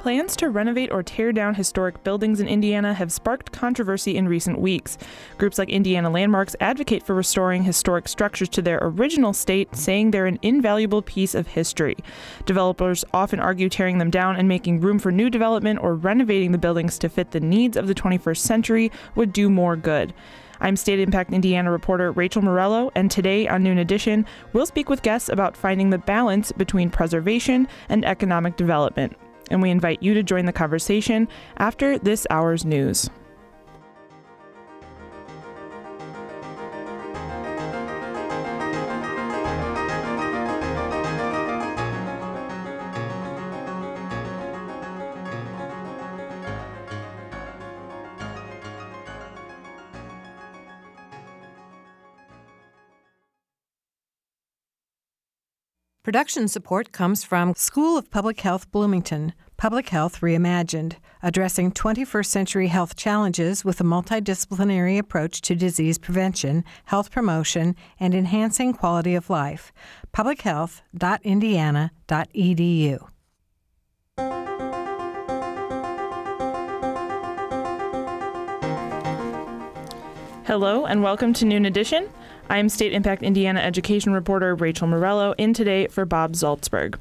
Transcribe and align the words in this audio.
Plans 0.00 0.34
to 0.36 0.48
renovate 0.48 0.90
or 0.90 1.02
tear 1.02 1.30
down 1.30 1.54
historic 1.54 2.02
buildings 2.04 2.40
in 2.40 2.48
Indiana 2.48 2.94
have 2.94 3.12
sparked 3.12 3.52
controversy 3.52 4.16
in 4.16 4.26
recent 4.26 4.58
weeks. 4.58 4.96
Groups 5.36 5.58
like 5.58 5.68
Indiana 5.68 6.08
Landmarks 6.08 6.56
advocate 6.58 7.02
for 7.02 7.14
restoring 7.14 7.64
historic 7.64 8.08
structures 8.08 8.48
to 8.48 8.62
their 8.62 8.78
original 8.80 9.34
state, 9.34 9.76
saying 9.76 10.10
they're 10.10 10.24
an 10.24 10.38
invaluable 10.40 11.02
piece 11.02 11.34
of 11.34 11.48
history. 11.48 11.98
Developers 12.46 13.04
often 13.12 13.40
argue 13.40 13.68
tearing 13.68 13.98
them 13.98 14.08
down 14.08 14.36
and 14.36 14.48
making 14.48 14.80
room 14.80 14.98
for 14.98 15.12
new 15.12 15.28
development 15.28 15.80
or 15.82 15.94
renovating 15.94 16.52
the 16.52 16.56
buildings 16.56 16.98
to 16.98 17.10
fit 17.10 17.32
the 17.32 17.38
needs 17.38 17.76
of 17.76 17.86
the 17.86 17.94
21st 17.94 18.38
century 18.38 18.90
would 19.16 19.34
do 19.34 19.50
more 19.50 19.76
good. 19.76 20.14
I'm 20.60 20.76
State 20.76 21.00
Impact 21.00 21.30
Indiana 21.30 21.70
reporter 21.70 22.10
Rachel 22.10 22.40
Morello, 22.40 22.90
and 22.94 23.10
today 23.10 23.46
on 23.48 23.62
Noon 23.62 23.76
Edition, 23.76 24.24
we'll 24.54 24.64
speak 24.64 24.88
with 24.88 25.02
guests 25.02 25.28
about 25.28 25.58
finding 25.58 25.90
the 25.90 25.98
balance 25.98 26.52
between 26.52 26.88
preservation 26.88 27.68
and 27.90 28.06
economic 28.06 28.56
development 28.56 29.14
and 29.50 29.60
we 29.60 29.70
invite 29.70 30.02
you 30.02 30.14
to 30.14 30.22
join 30.22 30.46
the 30.46 30.52
conversation 30.52 31.28
after 31.58 31.98
this 31.98 32.26
hour's 32.30 32.64
news. 32.64 33.10
Production 56.02 56.48
support 56.48 56.90
comes 56.90 57.22
from 57.22 57.54
School 57.54 57.96
of 57.96 58.10
Public 58.10 58.40
Health 58.40 58.72
Bloomington, 58.72 59.32
Public 59.60 59.90
Health 59.90 60.22
Reimagined, 60.22 60.94
addressing 61.22 61.70
21st 61.70 62.24
century 62.24 62.68
health 62.68 62.96
challenges 62.96 63.62
with 63.62 63.78
a 63.78 63.84
multidisciplinary 63.84 64.98
approach 64.98 65.42
to 65.42 65.54
disease 65.54 65.98
prevention, 65.98 66.64
health 66.86 67.10
promotion, 67.10 67.76
and 67.98 68.14
enhancing 68.14 68.72
quality 68.72 69.14
of 69.14 69.28
life. 69.28 69.70
publichealth.indiana.edu. 70.14 73.08
Hello, 80.46 80.86
and 80.86 81.02
welcome 81.02 81.34
to 81.34 81.44
Noon 81.44 81.66
Edition. 81.66 82.08
I'm 82.50 82.68
State 82.68 82.92
Impact 82.92 83.22
Indiana 83.22 83.60
education 83.60 84.12
reporter 84.12 84.56
Rachel 84.56 84.88
Morello, 84.88 85.36
in 85.38 85.54
today 85.54 85.86
for 85.86 86.04
Bob 86.04 86.32
Zaltsberg. 86.32 86.96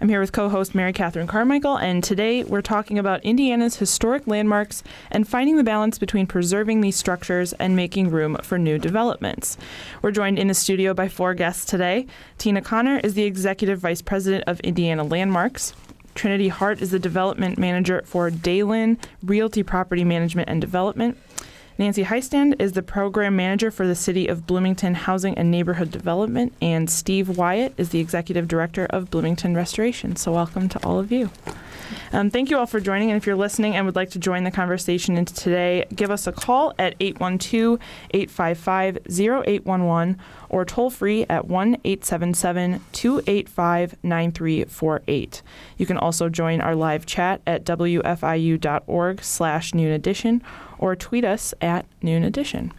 I'm 0.00 0.08
here 0.08 0.18
with 0.18 0.32
co 0.32 0.48
host 0.48 0.74
Mary 0.74 0.92
Catherine 0.92 1.28
Carmichael, 1.28 1.76
and 1.78 2.02
today 2.02 2.42
we're 2.42 2.62
talking 2.62 2.98
about 2.98 3.24
Indiana's 3.24 3.76
historic 3.76 4.26
landmarks 4.26 4.82
and 5.12 5.28
finding 5.28 5.56
the 5.56 5.62
balance 5.62 6.00
between 6.00 6.26
preserving 6.26 6.80
these 6.80 6.96
structures 6.96 7.52
and 7.52 7.76
making 7.76 8.10
room 8.10 8.38
for 8.42 8.58
new 8.58 8.76
developments. 8.76 9.56
We're 10.02 10.10
joined 10.10 10.36
in 10.36 10.48
the 10.48 10.54
studio 10.54 10.94
by 10.94 11.08
four 11.08 11.32
guests 11.32 11.64
today. 11.64 12.08
Tina 12.36 12.60
Connor 12.60 12.98
is 12.98 13.14
the 13.14 13.22
Executive 13.22 13.78
Vice 13.78 14.02
President 14.02 14.42
of 14.48 14.58
Indiana 14.60 15.04
Landmarks. 15.04 15.74
Trinity 16.16 16.48
Hart 16.48 16.82
is 16.82 16.90
the 16.90 16.98
Development 16.98 17.56
Manager 17.56 18.02
for 18.04 18.32
Deylen 18.32 18.98
Realty 19.22 19.62
Property 19.62 20.02
Management 20.02 20.48
and 20.48 20.60
Development. 20.60 21.16
Nancy 21.78 22.02
Hiestand 22.02 22.60
is 22.60 22.72
the 22.72 22.82
program 22.82 23.36
manager 23.36 23.70
for 23.70 23.86
the 23.86 23.94
City 23.94 24.26
of 24.26 24.48
Bloomington 24.48 24.96
Housing 24.96 25.38
and 25.38 25.48
Neighborhood 25.48 25.92
Development, 25.92 26.52
and 26.60 26.90
Steve 26.90 27.38
Wyatt 27.38 27.72
is 27.76 27.90
the 27.90 28.00
executive 28.00 28.48
director 28.48 28.86
of 28.90 29.10
Bloomington 29.10 29.54
Restoration. 29.54 30.16
So, 30.16 30.32
welcome 30.32 30.68
to 30.70 30.84
all 30.84 30.98
of 30.98 31.12
you. 31.12 31.30
Um, 32.12 32.30
thank 32.30 32.50
you 32.50 32.58
all 32.58 32.66
for 32.66 32.80
joining. 32.80 33.10
And 33.10 33.16
if 33.16 33.26
you're 33.26 33.36
listening 33.36 33.76
and 33.76 33.86
would 33.86 33.94
like 33.94 34.10
to 34.10 34.18
join 34.18 34.42
the 34.42 34.50
conversation 34.50 35.16
into 35.16 35.32
today, 35.32 35.86
give 35.94 36.10
us 36.10 36.26
a 36.26 36.32
call 36.32 36.74
at 36.80 36.96
812 36.98 37.78
855 38.10 38.98
0811 39.08 40.18
or 40.48 40.64
toll 40.64 40.90
free 40.90 41.26
at 41.28 41.46
1 41.46 41.76
877 41.84 42.80
285 42.92 43.96
9348. 44.02 45.42
You 45.76 45.86
can 45.86 45.96
also 45.96 46.28
join 46.28 46.60
our 46.60 46.74
live 46.74 47.06
chat 47.06 47.40
at 47.46 47.64
wfiu.org 47.64 49.22
slash 49.22 49.74
noon 49.74 49.92
edition 49.92 50.42
or 50.78 50.96
tweet 50.96 51.24
us 51.24 51.54
at 51.60 51.86
noon 52.02 52.24
edition. 52.24 52.72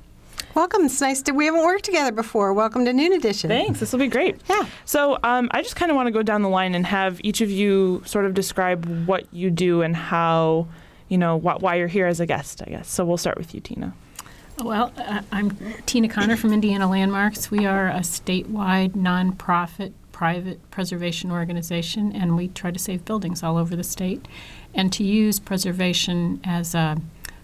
Welcome. 0.56 0.86
It's 0.86 1.00
nice 1.00 1.22
to. 1.24 1.32
We 1.32 1.46
haven't 1.46 1.64
worked 1.64 1.86
together 1.86 2.12
before. 2.12 2.54
Welcome 2.54 2.84
to 2.86 2.92
Noon 2.92 3.14
Edition. 3.14 3.50
Thanks. 3.50 3.80
This 3.80 3.92
will 3.92 4.00
be 4.00 4.08
great. 4.08 4.42
Yeah. 4.50 4.66
So 4.84 5.20
um, 5.24 5.48
I 5.52 5.62
just 5.62 5.76
kind 5.76 5.92
of 5.92 5.96
want 5.96 6.08
to 6.08 6.12
go 6.12 6.24
down 6.24 6.42
the 6.42 6.50
line 6.50 6.74
and 6.76 6.86
have 6.86 7.22
each 7.24 7.42
of 7.42 7.52
you 7.52 8.02
sort 8.06 8.26
of 8.26 8.34
describe 8.34 9.08
what 9.08 9.32
you 9.32 9.52
do 9.52 9.84
and 9.84 9.96
how, 9.96 10.68
you 11.08 11.18
know, 11.18 11.40
wh- 11.40 11.62
why 11.62 11.76
you're 11.76 11.88
here 11.88 12.08
as 12.08 12.20
a 12.20 12.26
guest. 12.26 12.64
I 12.66 12.70
guess. 12.72 12.90
So 12.90 13.06
we'll 13.06 13.18
start 13.18 13.38
with 13.38 13.54
you, 13.54 13.62
Tina. 13.62 13.94
Well, 14.64 14.92
uh, 14.98 15.22
I'm 15.32 15.56
Tina 15.86 16.10
Connor 16.10 16.36
from 16.36 16.52
Indiana 16.52 16.90
Landmarks. 16.90 17.52
We 17.52 17.66
are 17.66 17.88
a 17.88 18.00
statewide 18.00 18.92
nonprofit 18.92 19.94
private 20.12 20.60
preservation 20.72 21.32
organization, 21.32 22.12
and 22.12 22.36
we 22.36 22.50
try 22.50 22.72
to 22.72 22.80
save 22.80 23.06
buildings 23.06 23.42
all 23.42 23.56
over 23.56 23.76
the 23.76 23.86
state 23.86 24.28
and 24.74 24.92
to 24.92 25.04
use 25.04 25.40
preservation 25.40 26.42
as 26.44 26.76
a 26.76 26.98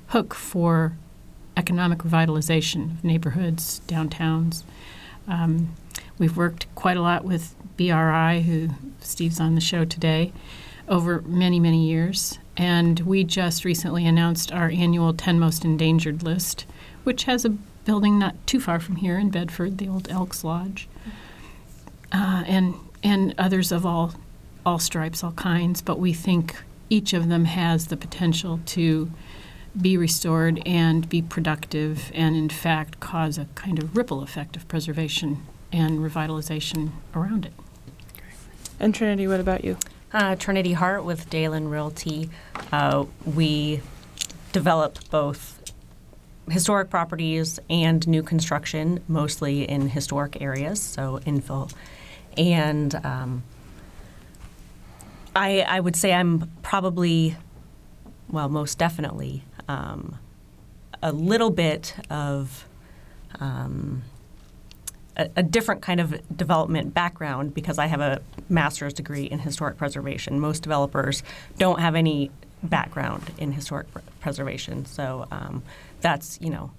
hook 0.07 0.33
for 0.33 0.93
economic 1.57 1.99
revitalization 1.99 2.97
of 2.97 3.03
neighborhoods, 3.03 3.81
downtowns. 3.87 4.63
Um, 5.27 5.75
we've 6.17 6.37
worked 6.37 6.67
quite 6.75 6.97
a 6.97 7.01
lot 7.01 7.23
with 7.23 7.55
BRI, 7.77 8.41
who 8.41 8.69
Steve's 8.99 9.39
on 9.39 9.55
the 9.55 9.61
show 9.61 9.85
today, 9.85 10.31
over 10.87 11.21
many, 11.21 11.59
many 11.59 11.87
years. 11.87 12.39
And 12.57 12.99
we 13.01 13.23
just 13.23 13.65
recently 13.65 14.05
announced 14.05 14.51
our 14.51 14.69
annual 14.69 15.13
10 15.13 15.39
Most 15.39 15.65
Endangered 15.65 16.23
list, 16.23 16.65
which 17.03 17.23
has 17.23 17.43
a 17.43 17.49
building 17.49 18.17
not 18.17 18.35
too 18.47 18.59
far 18.59 18.79
from 18.79 18.97
here 18.97 19.17
in 19.17 19.29
Bedford, 19.29 19.77
the 19.77 19.87
old 19.87 20.09
Elks 20.09 20.43
Lodge, 20.43 20.87
uh, 22.11 22.43
and, 22.47 22.75
and 23.03 23.35
others 23.37 23.71
of 23.71 23.85
all, 23.85 24.13
all 24.65 24.79
stripes, 24.79 25.23
all 25.23 25.33
kinds. 25.33 25.81
But 25.81 25.99
we 25.99 26.13
think 26.13 26.55
each 26.89 27.13
of 27.13 27.27
them 27.27 27.45
has 27.45 27.87
the 27.87 27.97
potential 27.97 28.59
to 28.67 29.11
be 29.79 29.97
restored 29.97 30.61
and 30.65 31.07
be 31.09 31.21
productive 31.21 32.11
and, 32.13 32.35
in 32.35 32.49
fact, 32.49 32.99
cause 32.99 33.37
a 33.37 33.45
kind 33.55 33.77
of 33.77 33.95
ripple 33.95 34.21
effect 34.21 34.55
of 34.55 34.67
preservation 34.67 35.45
and 35.71 35.99
revitalization 35.99 36.91
around 37.13 37.45
it. 37.45 37.53
And 38.79 38.95
Trinity, 38.95 39.27
what 39.27 39.39
about 39.39 39.63
you? 39.63 39.77
Uh, 40.13 40.35
Trinity 40.35 40.73
Hart 40.73 41.03
with 41.03 41.29
Deylen 41.29 41.69
Realty. 41.69 42.29
Uh, 42.71 43.05
we 43.25 43.81
develop 44.53 44.99
both 45.09 45.61
historic 46.49 46.89
properties 46.89 47.59
and 47.69 48.07
new 48.07 48.23
construction, 48.23 49.03
mostly 49.07 49.67
in 49.67 49.89
historic 49.89 50.41
areas, 50.41 50.81
so 50.81 51.19
infill. 51.25 51.71
And 52.37 52.93
um, 53.03 53.43
I, 55.35 55.61
I 55.61 55.79
would 55.79 55.95
say 55.95 56.13
I'm 56.13 56.51
probably, 56.61 57.35
well, 58.29 58.47
most 58.47 58.77
definitely 58.77 59.43
um, 59.67 60.17
a 61.01 61.11
little 61.11 61.49
bit 61.49 61.95
of 62.09 62.67
um, 63.39 64.03
a, 65.17 65.29
a, 65.35 65.43
different 65.43 65.81
kind 65.81 65.99
of 65.99 66.21
development 66.35 66.93
background 66.93 67.53
because 67.53 67.77
I 67.77 67.87
have 67.87 68.01
a 68.01 68.21
master's 68.49 68.93
degree 68.93 69.25
in 69.25 69.39
historic 69.39 69.77
preservation. 69.77 70.39
Most 70.39 70.63
developers 70.63 71.23
don't 71.57 71.79
have 71.79 71.95
any 71.95 72.31
background 72.63 73.31
in 73.37 73.51
historic 73.51 73.87
preservation, 74.19 74.85
so 74.85 75.27
um, 75.31 75.63
that's 76.01 76.39
you 76.41 76.49
know 76.49 76.71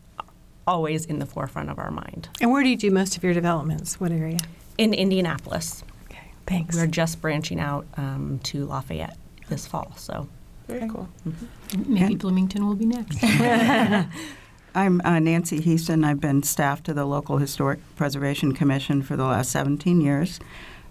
always 0.67 1.05
in 1.07 1.19
the 1.19 1.27
forefront 1.27 1.71
of 1.71 1.79
our 1.79 1.91
mind. 1.91 2.29
And 2.41 2.51
where 2.51 2.63
do 2.63 2.69
you 2.69 2.77
do 2.77 2.91
most 2.91 3.17
of 3.17 3.25
your 3.25 3.35
developments? 3.35 4.01
What 4.01 4.13
area? 4.13 4.41
In 4.79 4.93
Indianapolis. 4.93 5.85
Okay, 6.07 6.33
thanks. 6.47 6.77
We're 6.77 6.87
just 6.87 7.21
branching 7.21 7.61
out 7.61 7.87
um, 7.97 8.41
to 8.45 8.67
Lafayette 8.67 9.17
this 9.49 9.67
fall, 9.67 9.93
so. 9.97 10.29
Very 10.69 10.89
cool. 10.89 11.09
Mm-hmm. 11.27 11.95
Maybe 11.95 12.05
and 12.05 12.19
Bloomington 12.19 12.67
will 12.67 12.75
be 12.75 12.87
next. 12.87 13.19
I'm 14.75 15.01
uh, 15.05 15.19
Nancy 15.21 15.61
Hiestand. 15.61 16.05
I've 16.05 16.21
been 16.21 16.43
staff 16.43 16.83
to 16.83 16.93
the 16.93 17.07
local 17.07 17.39
Historic 17.39 17.79
Preservation 17.97 18.53
Commission 18.53 19.03
for 19.03 19.17
the 19.17 19.25
last 19.25 19.51
17 19.51 20.01
years. 20.01 20.39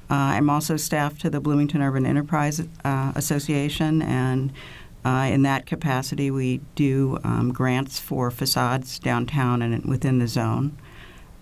Uh, 0.10 0.14
I'm 0.14 0.50
also 0.50 0.78
staff 0.78 1.20
to 1.20 1.30
the 1.30 1.40
Bloomington 1.40 1.82
Urban 1.82 2.06
Enterprise 2.06 2.62
uh, 2.84 3.12
Association, 3.16 4.02
and 4.02 4.52
uh, 5.04 5.30
in 5.32 5.44
that 5.44 5.66
capacity, 5.66 6.32
we 6.32 6.62
do 6.74 7.20
um, 7.24 7.52
grants 7.54 8.00
for 8.00 8.32
facades 8.32 8.98
downtown 8.98 9.62
and 9.62 9.86
within 9.86 10.20
the 10.20 10.28
zone. 10.28 10.78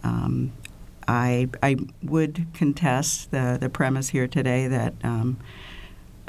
Um, 0.04 0.52
I, 1.08 1.48
I 1.62 1.78
would 2.02 2.46
contest 2.54 3.32
the, 3.32 3.58
the 3.60 3.70
premise 3.70 4.10
here 4.10 4.28
today 4.28 4.68
that 4.68 4.94
um, 5.04 5.40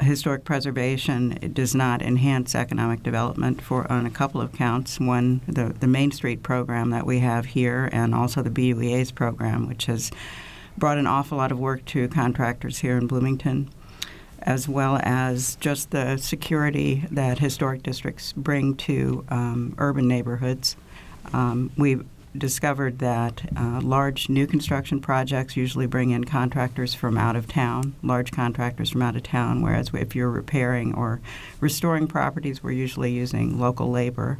historic 0.01 0.43
preservation 0.43 1.51
does 1.53 1.73
not 1.73 2.01
enhance 2.01 2.53
economic 2.53 3.01
development 3.01 3.61
for 3.61 3.89
on 3.91 4.05
a 4.05 4.09
couple 4.09 4.41
of 4.41 4.51
counts. 4.51 4.99
One, 4.99 5.41
the, 5.47 5.73
the 5.79 5.87
Main 5.87 6.11
Street 6.11 6.43
program 6.43 6.89
that 6.89 7.05
we 7.05 7.19
have 7.19 7.45
here, 7.45 7.89
and 7.91 8.13
also 8.13 8.41
the 8.41 8.49
BUEA's 8.49 9.11
program, 9.11 9.67
which 9.67 9.85
has 9.85 10.11
brought 10.77 10.97
an 10.97 11.07
awful 11.07 11.37
lot 11.37 11.51
of 11.51 11.59
work 11.59 11.85
to 11.85 12.07
contractors 12.09 12.79
here 12.79 12.97
in 12.97 13.07
Bloomington. 13.07 13.69
as 14.45 14.69
well 14.69 14.99
as 15.01 15.55
just 15.55 15.91
the 15.91 16.17
security 16.17 17.03
that 17.11 17.39
historic 17.39 17.81
districts 17.83 18.31
bring 18.33 18.75
to 18.75 19.25
um, 19.29 19.73
urban 19.79 20.07
neighborhoods. 20.07 20.77
Um, 21.33 21.71
we've 21.77 22.05
discovered 22.37 22.99
that 22.99 23.49
uh, 23.57 23.79
large 23.81 24.29
new 24.29 24.47
construction 24.47 24.99
projects 24.99 25.55
usually 25.55 25.87
bring 25.87 26.11
in 26.11 26.23
contractors 26.23 26.93
from 26.93 27.17
out 27.17 27.35
of 27.35 27.47
town, 27.47 27.95
large 28.03 28.31
contractors 28.31 28.89
from 28.89 29.01
out 29.01 29.15
of 29.15 29.23
town, 29.23 29.61
whereas 29.61 29.91
if 29.93 30.15
you're 30.15 30.29
repairing 30.29 30.93
or 30.93 31.21
restoring 31.59 32.07
properties, 32.07 32.63
we're 32.63 32.71
usually 32.71 33.11
using 33.11 33.59
local 33.59 33.89
labor. 33.89 34.37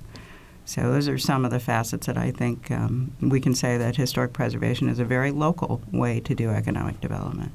So 0.66 0.92
those 0.92 1.08
are 1.08 1.18
some 1.18 1.46
of 1.46 1.52
the 1.52 1.60
facets 1.60 2.08
that 2.08 2.18
I 2.18 2.32
think 2.32 2.72
um, 2.72 3.12
we 3.22 3.40
can 3.40 3.54
say 3.54 3.78
that 3.78 3.96
historic 3.96 4.34
preservation 4.34 4.90
is 4.90 4.98
a 4.98 5.06
very 5.06 5.32
local 5.32 5.82
way 5.92 6.20
to 6.22 6.34
do 6.34 6.50
economic 6.50 7.00
development. 7.02 7.52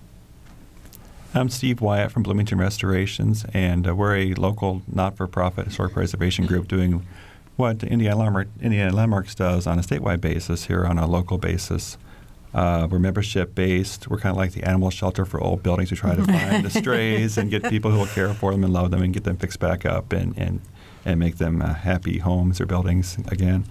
I'm 1.33 1.49
Steve 1.49 1.81
Wyatt 1.81 2.11
from 2.11 2.25
Bloomington 2.25 2.59
Restorations, 2.59 3.45
and 3.55 3.87
uh, 3.87 3.95
we're 3.95 4.17
a 4.17 4.35
local 4.35 4.83
not-for-profit 4.93 5.67
historic 5.67 5.93
preservation 5.93 6.47
group 6.47 6.67
doing 6.67 7.07
what 7.57 7.83
Indiana, 7.83 8.17
Landmark, 8.17 8.49
Indiana 8.61 8.95
Landmarks 8.95 9.35
does 9.35 9.67
on 9.67 9.79
a 9.79 9.83
statewide 9.83 10.21
basis 10.21 10.67
here 10.67 10.85
on 10.85 10.99
a 10.99 11.07
local 11.07 11.39
basis. 11.39 11.99
Uh, 12.53 12.89
we're 12.91 12.99
membership 12.99 13.55
based. 13.55 14.09
We're 14.09 14.19
kind 14.19 14.33
of 14.33 14.37
like 14.37 14.53
the 14.53 14.65
animal 14.65 14.91
shelter 14.91 15.25
for 15.25 15.41
old 15.41 15.63
buildings. 15.63 15.91
We 15.91 15.97
try 15.97 16.17
to 16.17 16.25
find 16.25 16.65
the 16.65 16.71
strays 16.81 17.39
and 17.39 17.51
get 17.51 17.63
people 17.65 17.91
who 17.91 17.99
will 17.99 18.07
care 18.07 18.35
for 18.35 18.51
them 18.51 18.65
and 18.65 18.73
love 18.73 18.91
them 18.91 19.03
and 19.03 19.15
get 19.15 19.25
them 19.25 19.37
fixed 19.37 19.61
back 19.61 19.87
up 19.87 20.13
and, 20.13 20.37
and, 20.37 20.61
and 21.05 21.21
make 21.21 21.39
them 21.39 21.63
uh, 21.63 21.75
happy 21.75 22.19
homes 22.19 22.61
or 22.61 22.67
buildings 22.67 23.19
again. 23.29 23.67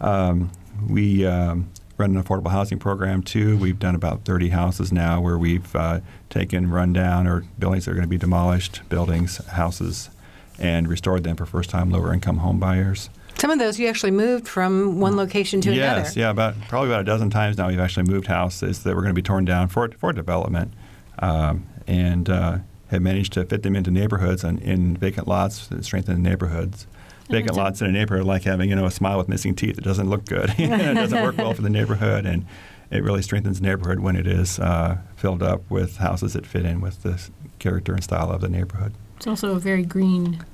Um, 0.00 0.52
we 0.88 1.26
um, 1.26 1.70
run 1.98 2.16
an 2.16 2.22
affordable 2.22 2.50
housing 2.50 2.78
program 2.78 3.22
too. 3.22 3.56
We've 3.58 3.78
done 3.78 3.94
about 3.94 4.24
30 4.24 4.50
houses 4.50 4.92
now 4.92 5.20
where 5.20 5.38
we've 5.38 5.74
uh, 5.74 6.00
taken 6.30 6.70
rundown 6.70 7.26
or 7.26 7.44
buildings 7.58 7.84
that 7.84 7.92
are 7.92 7.94
going 7.94 8.04
to 8.04 8.08
be 8.08 8.18
demolished, 8.18 8.82
buildings, 8.88 9.44
houses, 9.46 10.10
and 10.58 10.88
restored 10.88 11.24
them 11.24 11.36
for 11.36 11.46
first 11.46 11.70
time 11.70 11.90
lower 11.90 12.12
income 12.12 12.38
home 12.38 12.58
buyers. 12.58 13.10
Some 13.38 13.50
of 13.50 13.58
those 13.58 13.78
you 13.78 13.88
actually 13.88 14.12
moved 14.12 14.46
from 14.46 15.00
one 15.00 15.16
location 15.16 15.60
to 15.62 15.72
yes, 15.72 15.78
another. 15.78 16.00
Yes, 16.00 16.16
yeah, 16.16 16.30
about 16.30 16.54
probably 16.68 16.90
about 16.90 17.00
a 17.00 17.04
dozen 17.04 17.30
times 17.30 17.58
now 17.58 17.68
we've 17.68 17.80
actually 17.80 18.04
moved 18.04 18.26
houses 18.26 18.84
that 18.84 18.94
were 18.94 19.02
going 19.02 19.14
to 19.14 19.18
be 19.18 19.22
torn 19.22 19.44
down 19.44 19.68
for 19.68 19.90
for 19.98 20.12
development, 20.12 20.72
um, 21.18 21.66
and 21.86 22.28
uh, 22.28 22.58
have 22.88 23.02
managed 23.02 23.32
to 23.32 23.44
fit 23.44 23.62
them 23.62 23.74
into 23.74 23.90
neighborhoods 23.90 24.44
and 24.44 24.60
in 24.60 24.96
vacant 24.96 25.26
lots 25.26 25.66
that 25.68 25.84
strengthen 25.84 26.22
the 26.22 26.28
neighborhoods. 26.28 26.86
Vacant 27.30 27.56
lots 27.56 27.80
in 27.80 27.86
a 27.86 27.92
neighborhood 27.92 28.26
like 28.26 28.42
having 28.42 28.68
you 28.68 28.76
know 28.76 28.86
a 28.86 28.90
smile 28.90 29.18
with 29.18 29.28
missing 29.28 29.54
teeth. 29.54 29.78
It 29.78 29.84
doesn't 29.84 30.08
look 30.08 30.24
good. 30.26 30.54
it 30.58 30.68
doesn't 30.94 31.22
work 31.22 31.38
well 31.38 31.54
for 31.54 31.62
the 31.62 31.70
neighborhood, 31.70 32.26
and 32.26 32.46
it 32.90 33.02
really 33.02 33.22
strengthens 33.22 33.60
the 33.60 33.66
neighborhood 33.66 34.00
when 34.00 34.16
it 34.16 34.26
is 34.26 34.58
uh, 34.58 34.98
filled 35.16 35.42
up 35.42 35.62
with 35.70 35.96
houses 35.96 36.34
that 36.34 36.46
fit 36.46 36.64
in 36.66 36.80
with 36.80 37.02
the 37.02 37.28
character 37.58 37.94
and 37.94 38.04
style 38.04 38.30
of 38.30 38.42
the 38.42 38.48
neighborhood. 38.48 38.92
It's 39.22 39.28
also 39.28 39.54
a 39.54 39.60
very 39.60 39.84
green 39.84 40.44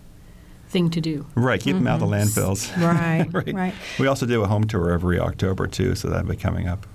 thing 0.68 0.90
to 0.90 1.00
do. 1.00 1.24
Right, 1.34 1.58
keep 1.58 1.74
them 1.74 1.86
out 1.86 2.02
of 2.02 2.10
the 2.10 2.14
mm-hmm. 2.14 2.38
landfills. 2.38 2.76
Right, 2.84 3.26
right. 3.32 3.54
right. 3.54 3.74
We 3.98 4.06
also 4.06 4.26
do 4.26 4.42
a 4.42 4.46
home 4.46 4.64
tour 4.64 4.92
every 4.92 5.18
October 5.18 5.66
too, 5.66 5.94
so 5.94 6.10
that'll 6.10 6.28
be 6.28 6.36
coming 6.36 6.68
up. 6.68 6.86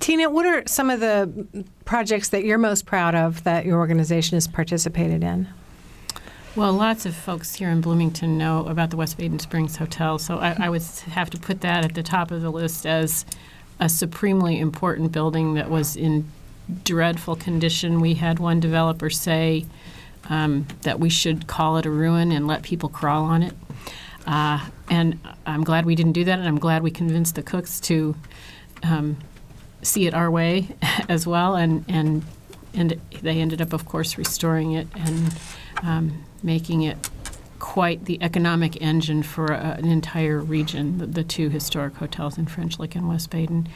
Tina, 0.00 0.30
what 0.30 0.46
are 0.46 0.62
some 0.66 0.88
of 0.88 1.00
the 1.00 1.66
projects 1.84 2.30
that 2.30 2.46
you're 2.46 2.56
most 2.56 2.86
proud 2.86 3.14
of 3.14 3.44
that 3.44 3.66
your 3.66 3.78
organization 3.78 4.36
has 4.36 4.48
participated 4.48 5.22
in? 5.22 5.48
Well, 6.56 6.72
lots 6.72 7.04
of 7.04 7.14
folks 7.14 7.56
here 7.56 7.68
in 7.68 7.82
Bloomington 7.82 8.38
know 8.38 8.66
about 8.66 8.88
the 8.88 8.96
West 8.96 9.18
Baden 9.18 9.38
Springs 9.38 9.76
Hotel, 9.76 10.18
so 10.18 10.38
I, 10.38 10.56
I 10.58 10.70
would 10.70 10.82
have 11.10 11.28
to 11.28 11.38
put 11.38 11.60
that 11.60 11.84
at 11.84 11.92
the 11.92 12.02
top 12.02 12.30
of 12.30 12.40
the 12.40 12.50
list 12.50 12.86
as 12.86 13.26
a 13.78 13.90
supremely 13.90 14.58
important 14.58 15.12
building 15.12 15.52
that 15.54 15.68
was 15.68 15.94
in 15.94 16.32
dreadful 16.84 17.36
condition. 17.36 18.00
We 18.00 18.14
had 18.14 18.38
one 18.38 18.60
developer 18.60 19.10
say 19.10 19.66
um, 20.28 20.66
that 20.82 21.00
we 21.00 21.08
should 21.08 21.46
call 21.46 21.76
it 21.76 21.86
a 21.86 21.90
ruin 21.90 22.32
and 22.32 22.46
let 22.46 22.62
people 22.62 22.88
crawl 22.88 23.24
on 23.24 23.42
it. 23.42 23.54
Uh, 24.26 24.66
and 24.88 25.18
I'm 25.46 25.64
glad 25.64 25.84
we 25.84 25.94
didn't 25.94 26.12
do 26.12 26.24
that, 26.24 26.38
and 26.38 26.46
I'm 26.46 26.58
glad 26.58 26.82
we 26.82 26.90
convinced 26.90 27.34
the 27.34 27.42
cooks 27.42 27.80
to 27.80 28.14
um, 28.82 29.16
see 29.82 30.06
it 30.06 30.14
our 30.14 30.30
way 30.30 30.68
as 31.08 31.26
well, 31.26 31.56
and 31.56 31.84
and 31.88 32.22
and 32.74 33.00
they 33.20 33.40
ended 33.40 33.60
up, 33.60 33.72
of 33.72 33.84
course, 33.84 34.16
restoring 34.16 34.72
it 34.72 34.86
and 34.94 35.34
um, 35.82 36.24
making 36.42 36.82
it 36.82 36.96
quite 37.62 38.06
the 38.06 38.20
economic 38.20 38.82
engine 38.82 39.22
for 39.22 39.52
uh, 39.52 39.76
an 39.76 39.86
entire 39.86 40.40
region. 40.40 40.98
The, 40.98 41.06
the 41.06 41.22
two 41.22 41.48
historic 41.48 41.94
hotels 41.94 42.36
in 42.36 42.46
French 42.46 42.80
Lick 42.80 42.96
and 42.96 43.08
West 43.08 43.30
Baden. 43.30 43.68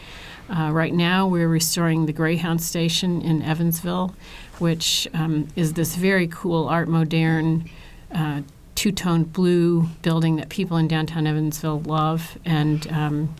Uh, 0.50 0.70
right 0.72 0.92
now, 0.92 1.28
we're 1.28 1.48
restoring 1.48 2.06
the 2.06 2.12
Greyhound 2.12 2.60
Station 2.60 3.22
in 3.22 3.42
Evansville, 3.42 4.12
which 4.58 5.06
um, 5.14 5.46
is 5.54 5.74
this 5.74 5.94
very 5.94 6.26
cool 6.26 6.68
art 6.68 6.88
moderne. 6.88 7.70
Uh, 8.12 8.42
Two-tone 8.74 9.24
blue 9.24 9.88
building 10.02 10.36
that 10.36 10.50
people 10.50 10.76
in 10.76 10.86
downtown 10.86 11.26
Evansville 11.26 11.80
love, 11.80 12.36
and 12.44 12.86
um, 12.92 13.34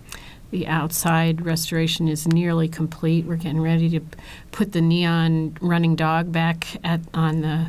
the 0.50 0.66
outside 0.66 1.44
restoration 1.44 2.08
is 2.08 2.26
nearly 2.26 2.69
complete. 2.69 3.26
We're 3.26 3.37
getting 3.37 3.60
ready 3.60 3.90
to 3.90 4.00
put 4.50 4.72
the 4.72 4.81
neon 4.81 5.58
running 5.60 5.94
dog 5.94 6.32
back 6.32 6.66
at 6.82 7.00
on 7.12 7.42
the 7.42 7.66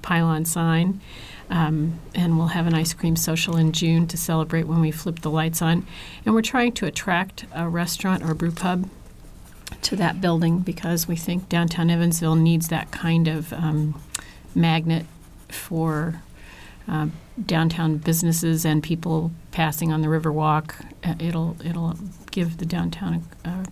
pylon 0.00 0.46
sign. 0.46 1.02
Um, 1.50 1.98
and 2.14 2.38
we'll 2.38 2.48
have 2.48 2.68
an 2.68 2.74
ice 2.74 2.94
cream 2.94 3.16
social 3.16 3.56
in 3.56 3.72
June 3.72 4.06
to 4.06 4.16
celebrate 4.16 4.68
when 4.68 4.80
we 4.80 4.92
flip 4.92 5.20
the 5.20 5.30
lights 5.30 5.60
on. 5.60 5.84
And 6.24 6.34
we're 6.34 6.42
trying 6.42 6.72
to 6.72 6.86
attract 6.86 7.44
a 7.52 7.68
restaurant 7.68 8.22
or 8.22 8.34
brew 8.34 8.52
pub 8.52 8.88
to 9.82 9.96
that 9.96 10.20
building 10.20 10.60
because 10.60 11.08
we 11.08 11.16
think 11.16 11.48
downtown 11.48 11.90
Evansville 11.90 12.36
needs 12.36 12.68
that 12.68 12.90
kind 12.92 13.26
of 13.26 13.52
um, 13.52 14.00
magnet 14.54 15.06
for 15.48 16.22
uh, 16.88 17.08
downtown 17.44 17.96
businesses 17.96 18.64
and 18.64 18.82
people 18.82 19.32
passing 19.52 19.92
on 19.92 20.02
the 20.02 20.08
Riverwalk. 20.08 20.84
Uh, 21.04 21.14
it'll 21.18 21.56
it'll 21.64 21.96
give 22.30 22.58
the 22.58 22.66
downtown 22.66 23.24
a, 23.44 23.64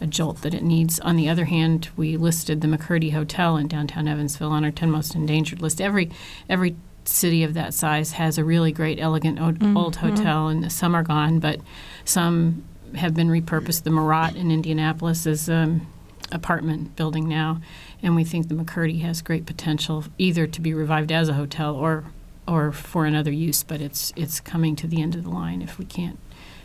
a 0.00 0.06
jolt 0.06 0.42
that 0.42 0.54
it 0.54 0.62
needs. 0.62 1.00
On 1.00 1.16
the 1.16 1.28
other 1.28 1.46
hand, 1.46 1.88
we 1.96 2.16
listed 2.16 2.60
the 2.60 2.68
McCurdy 2.68 3.12
Hotel 3.12 3.56
in 3.56 3.68
downtown 3.68 4.08
Evansville 4.08 4.50
on 4.50 4.64
our 4.64 4.70
10 4.70 4.90
most 4.90 5.14
endangered 5.14 5.62
list. 5.62 5.80
Every 5.80 6.10
every 6.48 6.76
city 7.08 7.42
of 7.44 7.54
that 7.54 7.74
size 7.74 8.12
has 8.12 8.38
a 8.38 8.44
really 8.44 8.72
great, 8.72 8.98
elegant 9.00 9.40
old, 9.40 9.62
old 9.76 9.96
hotel, 9.96 10.48
and 10.48 10.70
some 10.70 10.94
are 10.94 11.02
gone, 11.02 11.38
but 11.38 11.60
some 12.04 12.64
have 12.96 13.14
been 13.14 13.28
repurposed. 13.28 13.82
The 13.82 13.90
Marott 13.90 14.36
in 14.36 14.50
Indianapolis 14.50 15.26
is 15.26 15.48
um, 15.48 15.86
apartment 16.32 16.96
building 16.96 17.28
now, 17.28 17.60
and 18.02 18.14
we 18.16 18.24
think 18.24 18.48
the 18.48 18.54
McCurdy 18.54 19.00
has 19.02 19.22
great 19.22 19.46
potential 19.46 20.04
either 20.18 20.46
to 20.46 20.60
be 20.60 20.74
revived 20.74 21.12
as 21.12 21.28
a 21.28 21.34
hotel 21.34 21.74
or 21.74 22.04
or 22.46 22.72
for 22.72 23.06
another 23.06 23.32
use. 23.32 23.62
But 23.62 23.80
it's 23.80 24.12
it's 24.16 24.40
coming 24.40 24.76
to 24.76 24.86
the 24.86 25.02
end 25.02 25.14
of 25.14 25.24
the 25.24 25.30
line 25.30 25.62
if 25.62 25.78
we 25.78 25.84
can't 25.84 26.18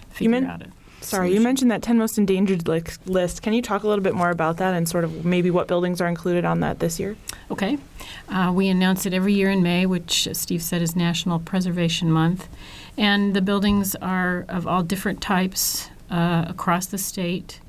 figure 0.10 0.32
out 0.46 0.62
it. 0.62 0.70
Sorry, 1.02 1.34
you 1.34 1.42
mentioned 1.42 1.72
that 1.72 1.82
10 1.82 1.98
most 1.98 2.18
endangered 2.18 2.68
li- 2.68 2.84
list. 3.06 3.42
Can 3.42 3.54
you 3.54 3.62
talk 3.62 3.84
a 3.84 3.88
little 3.88 4.04
bit 4.04 4.14
more 4.14 4.30
about 4.30 4.58
that 4.58 4.74
and 4.74 4.88
sort 4.88 5.04
of 5.04 5.26
maybe 5.26 5.50
what 5.50 5.68
buildings 5.68 6.02
are 6.02 6.08
included 6.08 6.46
on 6.46 6.60
that 6.60 6.80
this 6.80 7.00
year? 7.00 7.16
Okay. 7.50 7.78
Uh, 8.28 8.52
we 8.54 8.68
announce 8.68 9.06
it 9.06 9.14
every 9.14 9.34
year 9.34 9.50
in 9.50 9.64
May, 9.64 9.86
which 9.86 10.28
Steve 10.34 10.62
said 10.62 10.82
is 10.82 10.96
National 10.96 11.40
Preservation 11.40 12.12
Month. 12.12 12.48
And 12.98 13.34
the 13.34 13.42
buildings 13.42 13.96
are 13.96 14.46
of 14.50 14.68
all 14.68 14.84
different 14.84 15.22
types 15.22 15.90
uh, 16.12 16.46
across 16.48 16.86
the 16.88 16.98
state. 16.98 17.60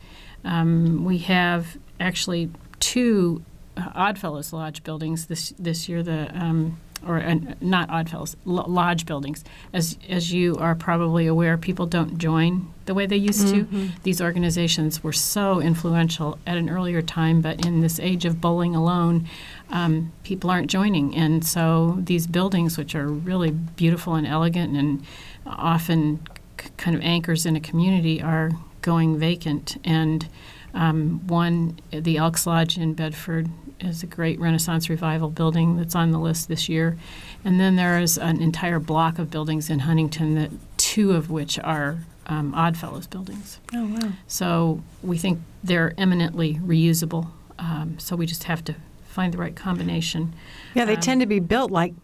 Um, 0.45 1.05
we 1.05 1.19
have 1.19 1.79
actually 1.99 2.51
two 2.79 3.43
uh, 3.77 3.91
Oddfellows 3.95 4.53
Lodge 4.53 4.83
buildings 4.83 5.27
this 5.27 5.51
this 5.59 5.89
year. 5.89 6.03
The 6.03 6.31
um, 6.35 6.79
or 7.07 7.19
uh, 7.19 7.35
not 7.61 7.89
Oddfellows 7.91 8.37
Lo- 8.45 8.67
Lodge 8.69 9.07
buildings. 9.07 9.45
As 9.73 9.97
as 10.09 10.33
you 10.33 10.57
are 10.57 10.75
probably 10.75 11.27
aware, 11.27 11.57
people 11.57 11.87
don't 11.87 12.19
join 12.19 12.73
the 12.87 12.95
way 12.95 13.07
they 13.07 13.17
used 13.17 13.49
to. 13.49 13.91
These 14.03 14.21
organizations 14.21 15.03
were 15.05 15.13
so 15.13 15.61
influential 15.61 16.39
at 16.47 16.57
an 16.57 16.69
earlier 16.69 17.03
time, 17.03 17.41
but 17.41 17.65
in 17.65 17.81
this 17.81 18.01
age 18.01 18.25
of 18.25 18.41
bowling 18.41 18.75
alone, 18.75 19.29
um, 19.71 20.13
people 20.25 20.51
aren't 20.51 20.71
joining, 20.71 21.15
and 21.15 21.47
so 21.47 21.99
these 22.01 22.27
buildings, 22.27 22.77
which 22.77 22.95
are 22.95 23.07
really 23.09 23.51
beautiful 23.53 24.15
and 24.15 24.27
elegant 24.27 24.77
and 24.77 25.03
often 25.47 26.21
c- 26.61 26.69
kind 26.77 26.97
of 26.97 27.03
anchors 27.03 27.47
in 27.47 27.57
a 27.57 27.61
community, 27.61 28.21
are 28.23 28.51
going 28.83 29.19
vacant. 29.19 29.77
And 29.85 30.27
um, 30.75 31.27
one, 31.27 31.81
the 31.91 32.17
Elks 32.17 32.47
Lodge 32.47 32.79
in 32.79 32.95
Bedford, 32.95 33.49
is 33.81 34.03
a 34.03 34.07
great 34.07 34.39
Renaissance 34.39 34.91
revival 34.91 35.31
building 35.31 35.77
that's 35.77 35.95
on 35.95 36.11
the 36.11 36.19
list 36.19 36.49
this 36.49 36.69
year. 36.69 36.99
And 37.45 37.59
then 37.59 37.77
there 37.77 37.99
is 37.99 38.19
an 38.19 38.43
entire 38.43 38.79
block 38.79 39.19
of 39.19 39.31
buildings 39.31 39.71
in 39.71 39.81
Huntington 39.81 40.35
that 40.35 40.51
two 40.77 41.13
of 41.13 41.31
which 41.31 41.59
are 41.61 41.99
um, 42.27 42.55
Oddfellows 42.55 43.07
buildings. 43.07 43.59
Oh, 43.75 43.87
wow. 43.87 44.13
So 44.27 44.83
we 45.03 45.17
think 45.17 45.41
they're 45.65 45.95
eminently 45.97 46.57
reusable. 46.57 47.31
Um, 47.59 47.99
so 47.99 48.17
we 48.17 48.27
just 48.27 48.45
have 48.45 48.63
to 48.65 48.75
find 49.07 49.33
the 49.33 49.39
right 49.39 49.57
combination. 49.57 50.35
Yeah, 50.75 50.85
they 50.85 50.97
Um, 50.97 51.01
tend 51.01 51.21
to 51.23 51.27
be 51.27 51.41
built 51.41 51.71
like 51.71 51.95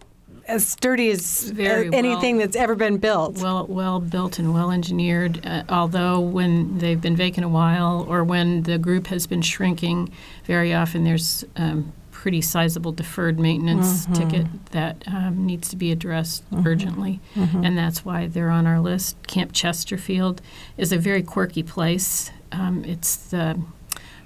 as 0.47 0.67
sturdy 0.67 1.11
as 1.11 1.50
Very 1.50 1.93
anything 1.93 2.37
well- 2.37 2.47
that's 2.47 2.57
ever 2.57 2.75
been 2.75 2.99
built. 2.99 3.38
Well, 3.43 3.67
well 3.69 4.00
built 4.00 4.38
and 4.38 4.55
well 4.55 4.71
engineered. 4.71 5.45
Uh, 5.47 5.65
although 5.69 6.21
when 6.21 6.79
they've 6.79 7.00
been 7.00 7.17
vacant 7.17 7.45
a 7.45 7.49
while, 7.49 8.07
or 8.09 8.25
when 8.25 8.62
the 8.62 8.79
group 8.79 9.09
has 9.09 9.26
been 9.26 9.43
shrinking, 9.43 10.11
very 10.45 10.73
often 10.75 11.05
there's 11.05 11.45
um, 11.57 11.93
pretty 12.11 12.41
sizable 12.41 12.93
deferred 12.93 13.38
maintenance 13.38 14.07
ticket 14.07 14.47
that 14.73 15.03
um, 15.07 15.47
needs 15.47 15.69
to 15.69 15.76
be 15.76 15.93
addressed 15.93 16.43
urgently, 16.65 17.21
and 17.37 17.76
that's 17.79 18.05
why 18.05 18.26
they're 18.26 18.50
on 18.50 18.67
our 18.67 18.81
list. 18.81 19.17
Camp 19.26 19.53
Chesterfield 19.53 20.41
is 20.76 20.91
a 20.93 20.99
very 20.99 21.23
quirky 21.23 21.62
place. 21.62 22.31
Um, 22.53 22.85
it's 22.85 23.17
the 23.17 23.61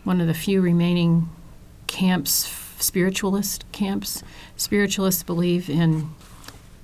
one 0.04 0.20
of 0.20 0.26
the 0.26 0.34
few 0.34 0.62
remaining 0.62 1.28
camps, 1.88 2.46
spiritualist 2.82 3.64
camps. 3.72 4.22
Spiritualists 4.56 5.22
believe 5.22 5.68
in 5.70 6.10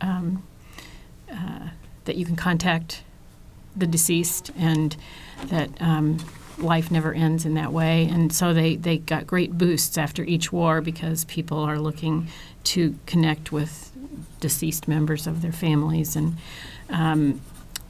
um, 0.01 0.43
uh, 1.31 1.69
that 2.05 2.17
you 2.17 2.25
can 2.25 2.37
contact 2.37 3.03
the 3.75 3.87
deceased 3.87 4.51
and 4.57 4.97
that 5.47 5.71
um, 5.81 6.19
life 6.59 6.91
never 6.91 7.13
ends 7.13 7.45
in 7.45 7.55
that 7.55 7.73
way. 7.73 8.09
And 8.09 8.33
so 8.33 8.55
they, 8.55 8.77
they 8.77 8.99
got 8.99 9.27
great 9.27 9.59
boosts 9.59 9.99
after 9.99 10.23
each 10.25 10.53
war 10.53 10.81
because 10.81 11.25
people 11.25 11.59
are 11.59 11.79
looking 11.79 12.29
to 12.65 12.99
connect 13.07 13.53
with 13.53 13.93
deceased 14.41 14.89
members 14.89 15.27
of 15.27 15.43
their 15.43 15.53
families. 15.53 16.17
And 16.17 16.37
um, 16.89 17.41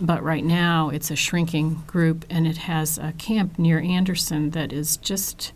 but 0.01 0.23
right 0.23 0.45
now 0.45 0.91
it's 0.91 1.11
a 1.11 1.17
shrinking 1.17 1.83
group, 1.87 2.25
and 2.29 2.47
it 2.47 2.59
has 2.59 2.99
a 2.99 3.13
camp 3.19 3.59
near 3.59 3.81
Anderson 3.81 4.51
that 4.51 4.73
is 4.73 4.97
just 4.99 5.53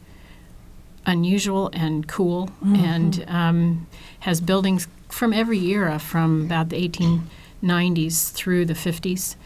unusual 1.07 1.71
and 1.73 2.07
cool, 2.07 2.50
and 2.62 3.25
um, 3.28 3.87
has 4.21 4.40
buildings 4.40 4.87
from 5.09 5.33
every 5.33 5.59
era, 5.66 5.99
from 5.99 6.42
about 6.47 6.69
the 6.69 6.88
1890s 6.88 8.33
through 8.33 8.64
the 8.66 8.75
50s. 8.75 9.37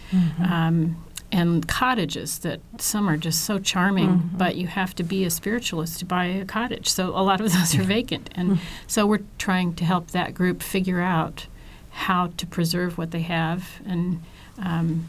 Um, 0.43 0.97
and 1.33 1.67
cottages 1.67 2.39
that 2.41 2.61
some 2.79 3.09
are 3.09 3.17
just 3.17 3.43
so 3.45 3.59
charming, 3.59 4.31
but 4.37 4.55
you 4.55 4.69
have 4.69 4.95
to 4.95 5.03
be 5.03 5.25
a 5.25 5.31
spiritualist 5.31 5.99
to 5.99 6.05
buy 6.05 6.27
a 6.27 6.45
cottage. 6.45 6.89
So 6.89 7.09
a 7.09 7.25
lot 7.25 7.41
of 7.41 7.53
those 7.53 7.75
are 7.77 7.83
vacant. 7.83 8.31
And 8.37 8.61
so 8.87 9.05
we're 9.05 9.23
trying 9.37 9.75
to 9.75 9.85
help 9.85 10.13
that 10.13 10.33
group 10.33 10.63
figure 10.63 11.01
out 11.01 11.47
how 11.91 12.29
to 12.37 12.47
preserve 12.47 12.99
what 12.99 13.11
they 13.11 13.23
have. 13.23 13.81
And 13.85 14.23
um, 14.63 15.09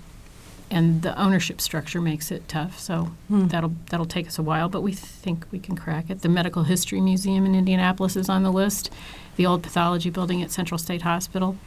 and 0.72 1.01
the 1.01 1.19
ownership 1.19 1.62
structure 1.62 2.01
makes 2.01 2.31
it 2.31 2.48
tough. 2.48 2.79
So 2.79 3.12
that'll 3.29 3.74
that'll 3.89 4.05
take 4.05 4.27
us 4.27 4.39
a 4.39 4.43
while, 4.43 4.69
but 4.69 4.81
we 4.81 4.93
think 4.93 5.45
we 5.51 5.60
can 5.60 5.75
crack 5.75 6.10
it. 6.10 6.22
The 6.22 6.29
Medical 6.29 6.63
History 6.63 7.01
Museum 7.01 7.45
in 7.45 7.55
Indianapolis 7.55 8.15
is 8.15 8.29
on 8.29 8.43
the 8.43 8.51
list. 8.51 8.91
The 9.36 9.45
old 9.45 9.63
pathology 9.63 10.10
building 10.10 10.41
at 10.41 10.51
Central 10.51 10.77
State 10.77 11.01
Hospital. 11.03 11.57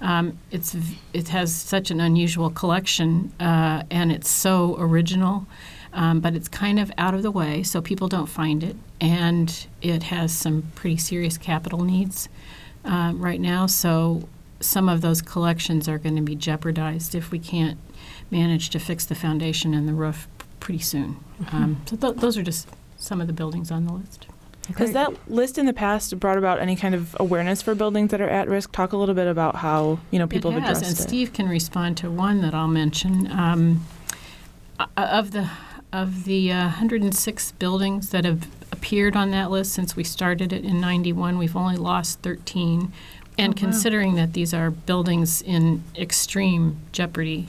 Um, 0.00 0.38
it's 0.50 0.76
it 1.12 1.28
has 1.28 1.54
such 1.54 1.90
an 1.90 2.00
unusual 2.00 2.50
collection, 2.50 3.32
uh, 3.40 3.84
and 3.90 4.12
it's 4.12 4.28
so 4.28 4.76
original, 4.78 5.46
um, 5.92 6.20
but 6.20 6.34
it's 6.34 6.48
kind 6.48 6.78
of 6.78 6.92
out 6.98 7.14
of 7.14 7.22
the 7.22 7.30
way, 7.30 7.62
so 7.62 7.80
people 7.80 8.08
don't 8.08 8.26
find 8.26 8.62
it, 8.62 8.76
and 9.00 9.66
it 9.80 10.04
has 10.04 10.32
some 10.32 10.64
pretty 10.74 10.96
serious 10.96 11.38
capital 11.38 11.84
needs 11.84 12.28
uh, 12.84 13.12
right 13.14 13.40
now. 13.40 13.66
So 13.66 14.28
some 14.60 14.88
of 14.88 15.00
those 15.00 15.22
collections 15.22 15.88
are 15.88 15.98
going 15.98 16.16
to 16.16 16.22
be 16.22 16.34
jeopardized 16.34 17.14
if 17.14 17.30
we 17.30 17.38
can't 17.38 17.78
manage 18.34 18.70
to 18.70 18.78
fix 18.78 19.06
the 19.06 19.14
foundation 19.14 19.72
and 19.74 19.88
the 19.88 19.92
roof 19.94 20.26
p- 20.38 20.46
pretty 20.60 20.80
soon. 20.80 21.16
Um, 21.52 21.80
so 21.86 21.96
th- 21.96 22.16
those 22.16 22.36
are 22.36 22.42
just 22.42 22.68
some 22.96 23.20
of 23.20 23.26
the 23.26 23.32
buildings 23.32 23.70
on 23.70 23.86
the 23.86 23.92
list. 23.92 24.26
Has 24.78 24.92
that 24.92 25.30
list 25.30 25.58
in 25.58 25.66
the 25.66 25.74
past 25.74 26.18
brought 26.18 26.38
about 26.38 26.58
any 26.58 26.74
kind 26.74 26.94
of 26.94 27.14
awareness 27.20 27.60
for 27.60 27.74
buildings 27.74 28.10
that 28.10 28.20
are 28.20 28.28
at 28.28 28.48
risk? 28.48 28.72
Talk 28.72 28.92
a 28.92 28.96
little 28.96 29.14
bit 29.14 29.26
about 29.26 29.56
how 29.56 30.00
you 30.10 30.18
know 30.18 30.26
people 30.26 30.50
it 30.50 30.54
have 30.54 30.62
has, 30.62 30.78
addressed 30.78 30.98
and 30.98 31.06
it. 31.06 31.08
Steve 31.08 31.32
can 31.32 31.48
respond 31.48 31.98
to 31.98 32.10
one 32.10 32.40
that 32.40 32.54
I'll 32.54 32.68
mention. 32.68 33.30
Um, 33.30 33.86
of 34.96 35.30
the 35.32 35.50
of 35.92 36.24
the 36.24 36.50
uh, 36.50 36.64
106 36.64 37.52
buildings 37.52 38.10
that 38.10 38.24
have 38.24 38.48
appeared 38.72 39.14
on 39.14 39.30
that 39.30 39.50
list 39.50 39.72
since 39.72 39.94
we 39.94 40.02
started 40.02 40.52
it 40.52 40.64
in 40.64 40.80
91, 40.80 41.38
we've 41.38 41.54
only 41.54 41.76
lost 41.76 42.20
13. 42.22 42.92
And 43.38 43.56
considering 43.56 44.14
that 44.16 44.32
these 44.32 44.52
are 44.52 44.70
buildings 44.70 45.40
in 45.42 45.84
extreme 45.96 46.78
jeopardy, 46.90 47.48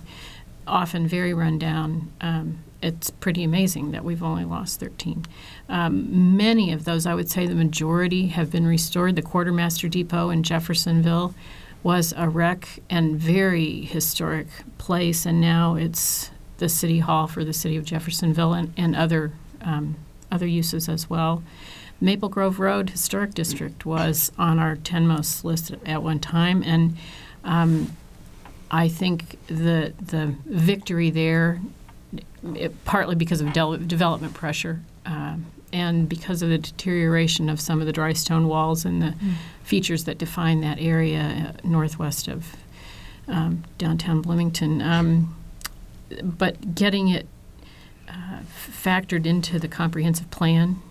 often 0.67 1.07
very 1.07 1.33
run 1.33 1.57
down, 1.57 2.11
um, 2.21 2.59
it's 2.81 3.09
pretty 3.09 3.43
amazing 3.43 3.91
that 3.91 4.03
we've 4.03 4.21
only 4.21 4.45
lost 4.45 4.79
13. 4.79 5.25
Um, 5.69 6.37
many 6.37 6.71
of 6.71 6.85
those, 6.85 7.05
I 7.05 7.15
would 7.15 7.29
say 7.29 7.47
the 7.47 7.55
majority, 7.55 8.27
have 8.27 8.51
been 8.51 8.67
restored. 8.67 9.15
The 9.15 9.21
Quartermaster 9.21 9.87
Depot 9.87 10.29
in 10.29 10.43
Jeffersonville 10.43 11.33
was 11.81 12.13
a 12.17 12.29
wreck 12.29 12.79
and 12.89 13.15
very 13.15 13.81
historic 13.81 14.47
place, 14.77 15.25
and 15.25 15.41
now 15.41 15.75
it's 15.75 16.31
the 16.57 16.69
city 16.69 16.99
hall 16.99 17.27
for 17.27 17.43
the 17.43 17.53
city 17.53 17.75
of 17.75 17.85
Jeffersonville 17.85 18.53
and, 18.53 18.73
and 18.77 18.95
other 18.95 19.31
um, 19.61 19.95
other 20.31 20.47
uses 20.47 20.89
as 20.89 21.09
well. 21.09 21.43
Maple 22.01 22.29
Grove 22.29 22.59
Road 22.59 22.89
Historic 22.89 23.33
District 23.33 23.85
was 23.85 24.31
on 24.37 24.59
our 24.59 24.75
10 24.75 25.07
most 25.07 25.45
list 25.45 25.73
at 25.85 26.03
one 26.03 26.19
time, 26.19 26.61
and 26.63 26.97
um, 27.43 27.95
I 28.71 28.87
think 28.87 29.37
the 29.47 29.93
the 29.99 30.35
victory 30.45 31.09
there, 31.09 31.61
it, 32.55 32.85
partly 32.85 33.15
because 33.15 33.41
of 33.41 33.53
del- 33.53 33.77
development 33.77 34.33
pressure, 34.33 34.81
um, 35.05 35.45
and 35.71 36.07
because 36.09 36.41
of 36.41 36.49
the 36.49 36.57
deterioration 36.57 37.49
of 37.49 37.59
some 37.59 37.79
of 37.79 37.85
the 37.85 37.93
dry 37.93 38.13
stone 38.13 38.47
walls 38.47 38.85
and 38.85 39.01
the 39.01 39.13
features 39.63 40.05
that 40.05 40.17
define 40.17 40.61
that 40.61 40.79
area 40.79 41.53
uh, 41.53 41.67
northwest 41.67 42.27
of 42.27 42.55
um, 43.27 43.63
downtown 43.77 44.21
Bloomington. 44.21 44.81
Um, 44.81 45.35
but 46.23 46.75
getting 46.75 47.09
it 47.09 47.27
uh, 48.07 48.39
factored 48.71 49.25
into 49.25 49.59
the 49.59 49.67
comprehensive 49.67 50.29
plan 50.31 50.81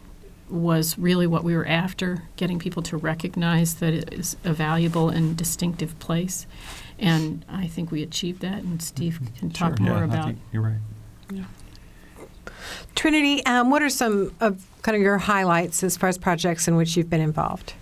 was 0.50 0.98
really 0.98 1.26
what 1.26 1.42
we 1.42 1.56
were 1.56 1.66
after, 1.66 2.24
getting 2.36 2.58
people 2.58 2.82
to 2.82 2.96
recognize 2.96 3.76
that 3.76 3.94
it 3.94 4.12
is 4.12 4.36
a 4.44 4.52
valuable 4.52 5.08
and 5.08 5.36
distinctive 5.36 5.98
place. 5.98 6.46
And 6.98 7.44
I 7.48 7.66
think 7.66 7.90
we 7.90 8.02
achieved 8.02 8.40
that, 8.42 8.62
and 8.62 8.80
Steve 8.80 9.20
can 9.38 9.50
talk 9.50 9.76
Sure, 9.78 9.86
more 9.86 9.96
yeah, 9.96 10.00
I 10.00 10.04
about 10.04 10.24
think 10.26 10.38
you're 10.52 10.62
right. 10.62 11.44
Trinity, 12.94 13.44
um, 13.46 13.70
what 13.70 13.82
are 13.82 13.90
some 13.90 14.32
of 14.40 14.64
kind 14.82 14.96
of 14.96 15.02
your 15.02 15.18
highlights 15.18 15.82
as 15.82 15.96
far 15.96 16.08
as 16.08 16.16
projects 16.16 16.68
in 16.68 16.76
which 16.76 16.96
you've 16.96 17.10
been 17.10 17.20
involved? 17.20 17.74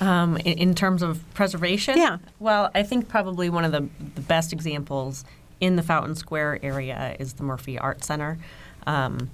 Um, 0.00 0.38
in, 0.38 0.58
in 0.58 0.74
terms 0.74 1.02
of 1.02 1.22
preservation? 1.34 1.98
Yeah. 1.98 2.18
Well, 2.38 2.70
I 2.74 2.82
think 2.82 3.08
probably 3.08 3.50
one 3.50 3.64
of 3.64 3.72
the, 3.72 3.86
the 4.14 4.22
best 4.22 4.52
examples 4.52 5.24
in 5.60 5.76
the 5.76 5.82
Fountain 5.82 6.14
Square 6.14 6.60
area 6.62 7.16
is 7.20 7.34
the 7.34 7.42
Murphy 7.42 7.78
Art 7.78 8.02
Center. 8.02 8.38
Um, 8.86 9.30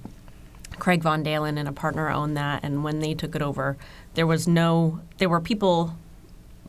Craig 0.77 1.01
Von 1.01 1.23
Deylen 1.23 1.57
and 1.57 1.67
a 1.67 1.71
partner 1.71 2.09
owned 2.09 2.35
that, 2.35 2.63
and 2.63 2.83
when 2.83 2.99
they 2.99 3.13
took 3.13 3.33
it 3.33 3.41
over, 3.41 3.77
there 4.15 4.27
was 4.27 4.47
no, 4.47 4.99
there 5.17 5.29
were 5.29 5.39
people 5.39 5.95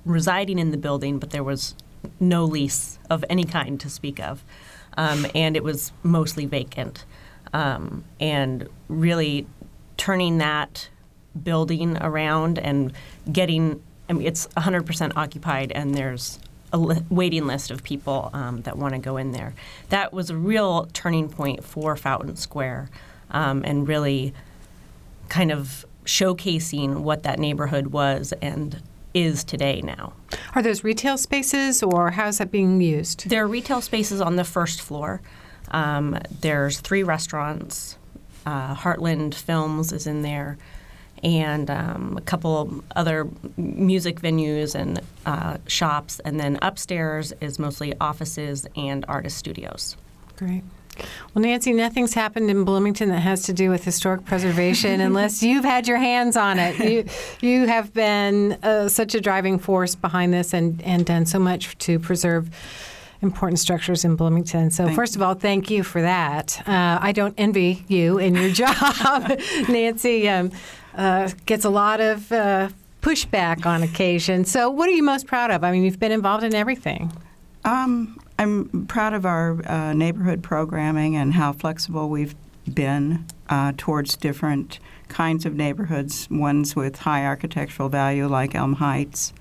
residing 0.04 0.58
in 0.58 0.70
the 0.70 0.76
building, 0.76 1.18
but 1.18 1.30
there 1.30 1.44
was 1.44 1.74
no 2.20 2.44
lease 2.44 2.98
of 3.10 3.24
any 3.28 3.44
kind 3.44 3.80
to 3.80 3.90
speak 3.90 4.20
of. 4.20 4.44
Um, 4.96 5.26
and 5.34 5.56
it 5.56 5.62
was 5.62 5.92
mostly 6.02 6.46
vacant. 6.46 7.04
Um, 7.52 8.04
and 8.20 8.68
really 8.88 9.46
turning 9.96 10.38
that 10.38 10.88
building 11.42 11.96
around 11.98 12.58
and 12.58 12.92
getting, 13.30 13.82
I 14.08 14.12
mean, 14.12 14.26
it's 14.26 14.46
100% 14.48 15.12
occupied, 15.16 15.72
and 15.72 15.94
there's 15.94 16.38
a 16.72 16.78
li- 16.78 17.04
waiting 17.08 17.46
list 17.46 17.70
of 17.70 17.82
people 17.82 18.30
um, 18.32 18.62
that 18.62 18.76
want 18.76 18.94
to 18.94 19.00
go 19.00 19.16
in 19.16 19.32
there. 19.32 19.54
That 19.88 20.12
was 20.12 20.30
a 20.30 20.36
real 20.36 20.88
turning 20.92 21.28
point 21.28 21.64
for 21.64 21.96
Fountain 21.96 22.36
Square 22.36 22.90
um, 23.30 23.62
and 23.64 23.86
really 23.86 24.34
kind 25.28 25.52
of 25.52 25.86
showcasing 26.04 27.00
what 27.00 27.22
that 27.22 27.38
neighborhood 27.38 27.88
was 27.88 28.32
and 28.40 28.82
is 29.14 29.44
today 29.44 29.80
now. 29.82 30.12
Are 30.54 30.62
those 30.62 30.84
retail 30.84 31.18
spaces 31.18 31.82
or 31.82 32.10
how 32.10 32.28
is 32.28 32.38
that 32.38 32.50
being 32.50 32.80
used? 32.80 33.28
There 33.28 33.44
are 33.44 33.48
retail 33.48 33.80
spaces 33.80 34.20
on 34.20 34.36
the 34.36 34.44
first 34.44 34.80
floor. 34.80 35.20
Um, 35.70 36.18
there's 36.40 36.80
three 36.80 37.02
restaurants. 37.02 37.98
Uh, 38.46 38.74
Heartland 38.74 39.34
Films 39.34 39.92
is 39.92 40.06
in 40.06 40.22
there, 40.22 40.56
and 41.22 41.70
um, 41.70 42.16
a 42.16 42.22
couple 42.22 42.82
other 42.96 43.28
music 43.56 44.20
venues 44.20 44.74
and 44.74 45.00
uh, 45.26 45.58
shops. 45.66 46.20
And 46.24 46.40
then 46.40 46.58
upstairs 46.62 47.32
is 47.40 47.58
mostly 47.58 47.94
offices 48.00 48.66
and 48.76 49.04
artist 49.06 49.36
studios. 49.36 49.96
Great. 50.36 50.62
Well, 51.34 51.42
Nancy, 51.42 51.72
nothing's 51.72 52.14
happened 52.14 52.50
in 52.50 52.64
Bloomington 52.64 53.08
that 53.10 53.20
has 53.20 53.42
to 53.44 53.52
do 53.52 53.70
with 53.70 53.84
historic 53.84 54.24
preservation 54.24 55.00
unless 55.08 55.42
you've 55.42 55.64
had 55.64 55.88
your 55.88 55.98
hands 55.98 56.36
on 56.36 56.58
it. 56.58 56.78
You, 56.78 57.04
you 57.40 57.66
have 57.66 57.92
been 57.92 58.52
uh, 58.62 58.88
such 58.88 59.14
a 59.14 59.20
driving 59.20 59.58
force 59.58 59.94
behind 59.94 60.32
this 60.32 60.52
and, 60.54 60.82
and 60.82 61.04
done 61.04 61.26
so 61.26 61.38
much 61.38 61.76
to 61.78 61.98
preserve 61.98 62.50
important 63.20 63.58
structures 63.58 64.04
in 64.04 64.16
Bloomington. 64.16 64.70
So, 64.70 64.84
Thank 64.84 64.96
first 64.96 65.16
of 65.16 65.22
all, 65.22 65.34
thank 65.34 65.70
you 65.70 65.82
for 65.82 66.02
that. 66.02 66.60
Uh, 66.66 66.98
I 67.00 67.12
don't 67.12 67.34
envy 67.38 67.84
you 67.88 68.18
in 68.18 68.34
your 68.34 68.50
job. 68.52 69.38
Nancy 69.68 70.28
um, 70.28 70.52
uh, 70.94 71.30
gets 71.46 71.64
a 71.64 71.70
lot 71.70 72.00
of 72.00 72.30
uh, 72.32 72.68
pushback 73.02 73.66
on 73.66 73.82
occasion. 73.82 74.44
So, 74.44 74.70
what 74.70 74.88
are 74.88 74.92
you 74.92 75.02
most 75.02 75.26
proud 75.26 75.50
of? 75.50 75.64
I 75.64 75.72
mean, 75.72 75.82
you've 75.82 75.98
been 76.00 76.12
involved 76.12 76.44
in 76.44 76.54
everything. 76.54 77.12
Um, 77.64 78.20
I'm 78.38 78.86
proud 78.86 79.14
of 79.14 79.26
our 79.26 79.60
uh, 79.68 79.92
neighborhood 79.92 80.42
programming 80.42 81.16
and 81.16 81.34
how 81.34 81.52
flexible 81.52 82.08
we've 82.08 82.36
been 82.72 83.26
uh, 83.48 83.72
towards 83.76 84.16
different 84.16 84.78
kinds 85.08 85.44
of 85.44 85.54
neighborhoods, 85.54 86.28
ones 86.30 86.76
with 86.76 87.00
high 87.00 87.24
architectural 87.24 87.88
value 87.88 88.28
like 88.28 88.54
Elm 88.54 88.74
Heights, 88.74 89.32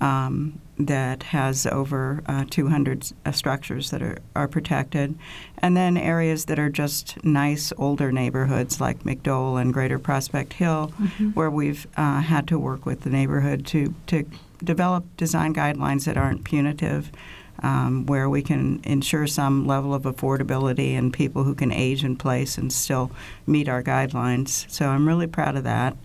um, 0.00 0.60
that 0.78 1.24
has 1.24 1.66
over 1.66 2.22
uh, 2.26 2.44
200 2.48 3.12
uh, 3.24 3.32
structures 3.32 3.90
that 3.90 4.02
are, 4.02 4.18
are 4.34 4.48
protected, 4.48 5.16
and 5.58 5.76
then 5.76 5.96
areas 5.96 6.46
that 6.46 6.58
are 6.58 6.70
just 6.70 7.22
nice 7.22 7.72
older 7.76 8.10
neighborhoods 8.10 8.80
like 8.80 9.00
McDowell 9.04 9.60
and 9.60 9.74
Greater 9.74 9.98
Prospect 9.98 10.54
Hill, 10.54 10.88
where 11.34 11.50
we've 11.50 11.86
uh, 11.96 12.20
had 12.20 12.48
to 12.48 12.58
work 12.58 12.86
with 12.86 13.02
the 13.02 13.10
neighborhood 13.10 13.66
to, 13.66 13.94
to 14.06 14.24
develop 14.64 15.04
design 15.16 15.54
guidelines 15.54 16.06
that 16.06 16.16
aren't 16.16 16.44
punitive. 16.44 17.12
Um, 17.64 18.06
where 18.06 18.28
we 18.28 18.42
can 18.42 18.80
ensure 18.82 19.28
some 19.28 19.68
level 19.68 19.94
of 19.94 20.02
affordability 20.02 20.98
and 20.98 21.12
people 21.12 21.44
who 21.44 21.54
can 21.54 21.70
age 21.70 22.02
in 22.02 22.16
place 22.16 22.58
and 22.58 22.72
still 22.72 23.12
meet 23.46 23.68
our 23.68 23.84
guidelines. 23.84 24.68
So 24.68 24.88
I'm 24.88 25.06
really 25.06 25.28
proud 25.28 25.56
of 25.56 25.62
that 25.62 25.96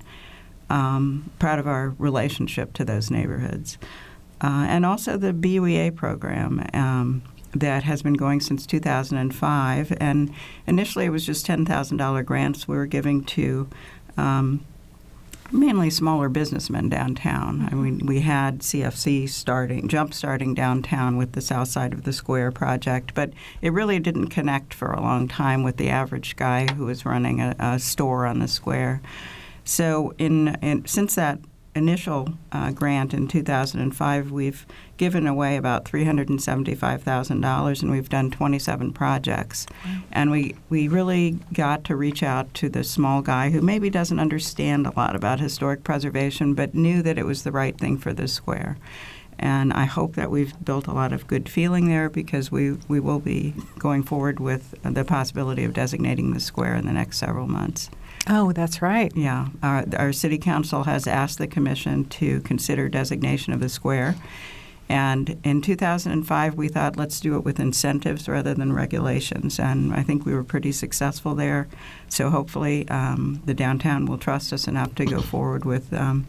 um, 0.70 1.30
proud 1.40 1.60
of 1.60 1.68
our 1.68 1.96
relationship 1.98 2.74
to 2.74 2.86
those 2.86 3.10
neighborhoods. 3.10 3.78
Uh, 4.42 4.66
and 4.68 4.86
also 4.86 5.18
the 5.18 5.34
BUEA 5.34 5.96
program 5.96 6.68
um, 6.74 7.24
that 7.54 7.84
has 7.84 8.02
been 8.04 8.14
going 8.14 8.40
since 8.40 8.66
2005. 8.66 9.98
And 10.00 10.34
initially 10.68 11.06
it 11.06 11.10
was 11.10 11.26
just 11.26 11.48
$10,000 11.48 12.26
grants 12.26 12.68
we 12.68 12.76
were 12.76 12.86
giving 12.86 13.24
to 13.26 13.68
um, 14.16 14.64
mainly 15.52 15.90
smaller 15.90 16.30
businessmen 16.30 16.90
downtown. 16.90 17.68
I 17.72 17.76
mean, 17.76 18.06
we 18.06 18.22
had 18.22 18.60
CFC 18.60 19.30
starting, 19.30 19.88
jump 19.88 20.14
starting 20.14 20.54
downtown 20.54 21.18
with 21.18 21.34
the 21.34 21.42
South 21.42 21.68
Side 21.68 21.94
of 21.94 22.04
the 22.04 22.14
Square 22.14 22.52
project, 22.52 23.14
but 23.14 23.32
it 23.62 23.74
really 23.74 24.00
didn't 24.00 24.28
connect 24.28 24.74
for 24.74 24.92
a 24.92 25.02
long 25.02 25.28
time 25.28 25.64
with 25.64 25.78
the 25.78 25.90
average 25.90 26.36
guy 26.36 26.72
who 26.74 26.86
was 26.86 27.06
running 27.06 27.42
a, 27.42 27.56
a 27.60 27.80
store 27.80 28.26
on 28.26 28.40
the 28.40 28.48
square. 28.48 29.02
So, 29.64 30.14
in, 30.18 30.58
in 30.62 30.86
since 30.86 31.16
that 31.16 31.40
initial 31.78 32.30
uh, 32.52 32.72
grant 32.72 33.14
in 33.14 33.28
2005, 33.28 34.32
we've 34.32 34.66
given 34.98 35.28
away 35.28 35.56
about 35.56 35.86
$375,000 35.86 37.82
and 37.82 37.92
we've 37.92 38.10
done 38.10 38.32
27 38.32 38.92
projects. 38.92 39.66
And 40.12 40.32
we, 40.32 40.56
we 40.70 40.88
really 40.88 41.40
got 41.54 41.84
to 41.86 41.96
reach 41.96 42.24
out 42.24 42.54
to 42.56 42.68
the 42.68 42.84
small 42.84 43.22
guy 43.22 43.52
who 43.52 43.62
maybe 43.62 43.90
doesn't 43.90 44.20
understand 44.20 44.86
a 44.86 44.94
lot 44.98 45.16
about 45.16 45.40
historic 45.40 45.84
preservation 45.84 46.54
but 46.54 46.74
knew 46.76 47.02
that 47.02 47.18
it 47.18 47.26
was 47.26 47.44
the 47.44 47.52
right 47.52 47.78
thing 47.78 47.98
for 47.98 48.12
the 48.12 48.28
square. 48.28 48.78
And 49.40 49.72
I 49.72 49.86
hope 49.86 50.16
that 50.16 50.32
we've 50.32 50.54
built 50.66 50.88
a 50.88 50.94
lot 50.94 51.14
of 51.14 51.28
good 51.28 51.48
feeling 51.48 51.88
there 51.88 52.10
because 52.10 52.52
we, 52.52 52.72
we 52.88 53.00
will 53.00 53.20
be 53.20 53.54
going 53.78 54.04
forward 54.04 54.40
with 54.40 54.74
the 54.82 55.06
possibility 55.06 55.64
of 55.64 55.74
designating 55.74 56.34
the 56.34 56.40
square 56.40 56.76
in 56.76 56.88
the 56.88 56.94
next 56.94 57.20
several 57.20 57.48
months. 57.48 57.90
Oh, 58.30 58.52
that's 58.52 58.82
right. 58.82 59.12
Yeah, 59.16 59.48
our, 59.64 59.86
our 59.98 60.12
city 60.12 60.38
council 60.38 60.84
has 60.84 61.08
asked 61.08 61.38
the 61.38 61.48
commission 61.48 62.06
to 62.06 62.42
consider 62.42 62.90
designation 62.90 63.54
of 63.54 63.62
the 63.62 63.70
square. 63.70 64.16
And 64.90 65.38
in 65.44 65.62
2005, 65.62 66.56
we 66.56 66.70
thought, 66.70 66.96
let's 66.96 67.20
do 67.20 67.36
it 67.36 67.44
with 67.44 67.60
incentives 67.60 68.30
rather 68.30 68.54
than 68.54 68.72
regulations. 68.72 69.60
And 69.60 69.94
I 69.94 70.02
think 70.02 70.26
we 70.26 70.34
were 70.34 70.44
pretty 70.44 70.72
successful 70.72 71.36
there. 71.36 71.68
So 72.08 72.30
hopefully, 72.30 72.88
um, 72.90 73.42
the 73.46 73.54
downtown 73.54 74.06
will 74.06 74.18
trust 74.18 74.54
us 74.54 74.68
enough 74.68 74.96
to 74.96 75.06
go 75.06 75.22
forward 75.22 75.66
with 75.66 75.92
um, 75.94 76.28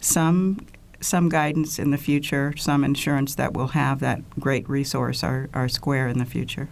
some 0.00 0.66
some 1.02 1.30
guidance 1.30 1.78
in 1.78 1.92
the 1.92 1.96
future, 1.96 2.54
some 2.58 2.84
insurance 2.84 3.34
that 3.36 3.54
we'll 3.54 3.68
have 3.68 4.00
that 4.00 4.20
great 4.38 4.68
resource, 4.68 5.24
our, 5.24 5.48
our 5.54 5.66
square 5.66 6.08
in 6.08 6.18
the 6.18 6.26
future. 6.26 6.68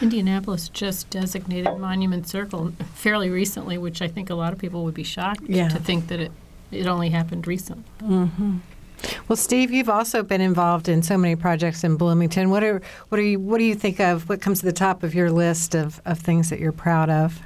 Indianapolis 0.00 0.68
just 0.68 1.08
designated 1.10 1.78
Monument 1.78 2.26
Circle 2.26 2.72
fairly 2.94 3.30
recently, 3.30 3.78
which 3.78 4.02
I 4.02 4.08
think 4.08 4.30
a 4.30 4.34
lot 4.34 4.52
of 4.52 4.58
people 4.58 4.84
would 4.84 4.94
be 4.94 5.04
shocked 5.04 5.42
Yeah. 5.46 5.68
to 5.68 5.78
think 5.78 6.08
that 6.08 6.20
it, 6.20 6.32
it 6.70 6.86
only 6.86 7.10
happened 7.10 7.46
recently. 7.46 7.84
Well, 9.28 9.36
Steve, 9.36 9.72
you've 9.72 9.88
also 9.88 10.22
been 10.22 10.40
involved 10.40 10.88
in 10.88 11.02
so 11.02 11.18
many 11.18 11.34
projects 11.34 11.82
in 11.82 11.96
Bloomington. 11.96 12.50
What 12.50 12.62
are 12.62 12.80
what 13.08 13.18
are 13.18 13.24
you 13.24 13.40
what 13.40 13.58
do 13.58 13.64
you 13.64 13.74
think 13.74 13.98
of? 13.98 14.28
What 14.28 14.40
comes 14.40 14.60
to 14.60 14.66
the 14.66 14.72
top 14.72 15.02
of 15.02 15.12
your 15.14 15.30
list 15.30 15.74
of, 15.74 16.00
of 16.04 16.18
things 16.20 16.50
that 16.50 16.60
you're 16.60 16.70
proud 16.72 17.10
of? 17.10 17.40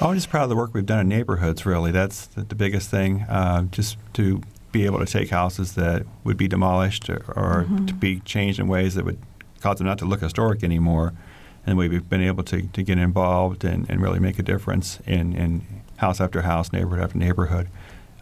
I'm 0.00 0.14
just 0.14 0.30
proud 0.30 0.44
of 0.44 0.48
the 0.48 0.56
work 0.56 0.72
we've 0.72 0.86
done 0.86 1.00
in 1.00 1.08
neighborhoods. 1.08 1.66
Really, 1.66 1.90
that's 1.92 2.26
the, 2.28 2.42
the 2.44 2.54
biggest 2.54 2.90
thing. 2.90 3.22
Uh, 3.28 3.64
just 3.64 3.98
to 4.14 4.40
be 4.72 4.86
able 4.86 5.00
to 5.00 5.04
take 5.06 5.28
houses 5.30 5.74
that 5.74 6.06
would 6.24 6.38
be 6.38 6.48
demolished 6.48 7.10
or, 7.10 7.22
or 7.36 7.66
to 7.86 7.92
be 7.92 8.20
changed 8.20 8.58
in 8.58 8.66
ways 8.68 8.94
that 8.94 9.04
would 9.04 9.18
cause 9.60 9.76
them 9.78 9.86
not 9.86 9.98
to 9.98 10.06
look 10.06 10.20
historic 10.22 10.64
anymore, 10.64 11.12
and 11.70 11.78
we've 11.78 12.08
been 12.08 12.22
able 12.22 12.42
to, 12.44 12.62
to 12.62 12.82
get 12.82 12.98
involved 12.98 13.64
and, 13.64 13.88
and 13.88 14.02
really 14.02 14.18
make 14.18 14.38
a 14.38 14.42
difference 14.42 14.98
in, 15.06 15.34
in 15.34 15.62
house 15.96 16.20
after 16.20 16.42
house, 16.42 16.72
neighborhood 16.72 17.04
after 17.04 17.18
neighborhood, 17.18 17.68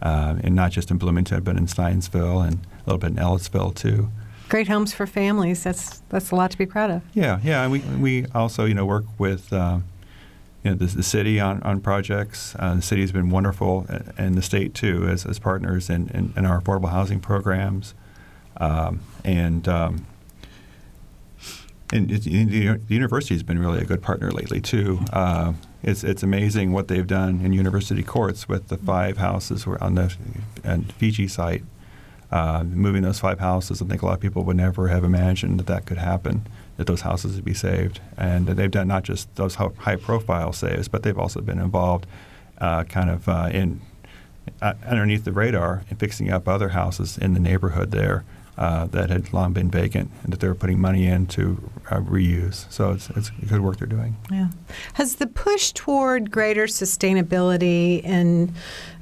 uh, 0.01 0.35
and 0.43 0.55
not 0.55 0.71
just 0.71 0.91
in 0.91 0.97
Bloomington, 0.97 1.43
but 1.43 1.57
in 1.57 1.65
Stinesville 1.65 2.45
and 2.45 2.55
a 2.55 2.85
little 2.85 2.99
bit 2.99 3.11
in 3.11 3.15
Ellettsville 3.15 3.75
too. 3.75 4.09
Great 4.47 4.67
homes 4.67 4.93
for 4.93 5.05
families. 5.05 5.63
That's 5.63 5.99
that's 6.09 6.31
a 6.31 6.35
lot 6.35 6.49
to 6.51 6.57
be 6.57 6.65
proud 6.65 6.89
of. 6.89 7.01
Yeah, 7.13 7.39
yeah, 7.43 7.63
and 7.63 7.71
we 7.71 7.79
we 7.79 8.25
also 8.33 8.65
you 8.65 8.73
know 8.73 8.85
work 8.85 9.05
with 9.19 9.53
um, 9.53 9.83
you 10.63 10.71
know 10.71 10.77
the, 10.77 10.85
the 10.85 11.03
city 11.03 11.39
on 11.39 11.61
on 11.61 11.81
projects. 11.81 12.55
Uh, 12.57 12.75
the 12.75 12.81
city 12.81 13.01
has 13.01 13.11
been 13.11 13.29
wonderful, 13.29 13.85
uh, 13.89 13.99
and 14.17 14.35
the 14.35 14.41
state 14.41 14.73
too, 14.73 15.07
as, 15.07 15.23
as 15.25 15.37
partners 15.37 15.87
in, 15.89 16.09
in, 16.09 16.33
in 16.35 16.45
our 16.45 16.61
affordable 16.61 16.89
housing 16.89 17.19
programs, 17.19 17.93
um, 18.57 19.01
and. 19.23 19.67
Um, 19.67 20.05
and 21.91 22.09
the 22.09 22.79
university 22.87 23.33
has 23.33 23.43
been 23.43 23.59
really 23.59 23.79
a 23.79 23.85
good 23.85 24.01
partner 24.01 24.31
lately 24.31 24.61
too. 24.61 24.99
Uh, 25.11 25.53
it's 25.81 26.03
it's 26.03 26.23
amazing 26.23 26.71
what 26.71 26.87
they've 26.87 27.07
done 27.07 27.41
in 27.41 27.53
university 27.53 28.03
courts 28.03 28.47
with 28.47 28.67
the 28.67 28.77
five 28.77 29.17
houses 29.17 29.65
were 29.65 29.81
on 29.83 29.95
the 29.95 30.15
and 30.63 30.91
Fiji 30.93 31.27
site. 31.27 31.63
Uh, 32.31 32.63
moving 32.63 33.01
those 33.01 33.19
five 33.19 33.39
houses, 33.39 33.81
I 33.81 33.85
think 33.85 34.03
a 34.03 34.05
lot 34.05 34.13
of 34.13 34.19
people 34.19 34.43
would 34.43 34.57
never 34.57 34.89
have 34.89 35.03
imagined 35.03 35.59
that 35.59 35.65
that 35.65 35.87
could 35.87 35.97
happen, 35.97 36.45
that 36.77 36.85
those 36.85 37.01
houses 37.01 37.35
would 37.35 37.45
be 37.45 37.55
saved. 37.55 38.01
And 38.17 38.45
they've 38.45 38.69
done 38.69 38.87
not 38.87 39.01
just 39.01 39.33
those 39.35 39.55
high 39.55 39.95
profile 39.95 40.53
saves, 40.53 40.87
but 40.87 41.01
they've 41.01 41.17
also 41.17 41.41
been 41.41 41.57
involved 41.57 42.05
uh, 42.59 42.83
kind 42.83 43.09
of 43.09 43.27
uh, 43.27 43.49
in 43.51 43.81
uh, 44.61 44.73
underneath 44.85 45.23
the 45.23 45.31
radar 45.31 45.83
in 45.89 45.97
fixing 45.97 46.29
up 46.31 46.47
other 46.47 46.69
houses 46.69 47.17
in 47.17 47.33
the 47.33 47.39
neighborhood 47.39 47.89
there 47.89 48.25
uh, 48.59 48.85
that 48.87 49.09
had 49.09 49.31
long 49.33 49.53
been 49.53 49.71
vacant 49.71 50.11
and 50.23 50.33
that 50.33 50.39
they 50.39 50.47
were 50.47 50.55
putting 50.55 50.79
money 50.79 51.07
in 51.07 51.25
to 51.25 51.69
uh, 51.89 51.99
reuse. 52.01 52.71
So 52.71 52.91
it's, 52.91 53.09
it's 53.11 53.29
good 53.47 53.61
work 53.61 53.77
they're 53.77 53.87
doing. 53.87 54.15
Yeah. 54.31 54.49
Has 54.93 55.15
the 55.15 55.27
push 55.27 55.71
toward 55.71 56.31
greater 56.31 56.65
sustainability 56.65 58.01
and 58.03 58.53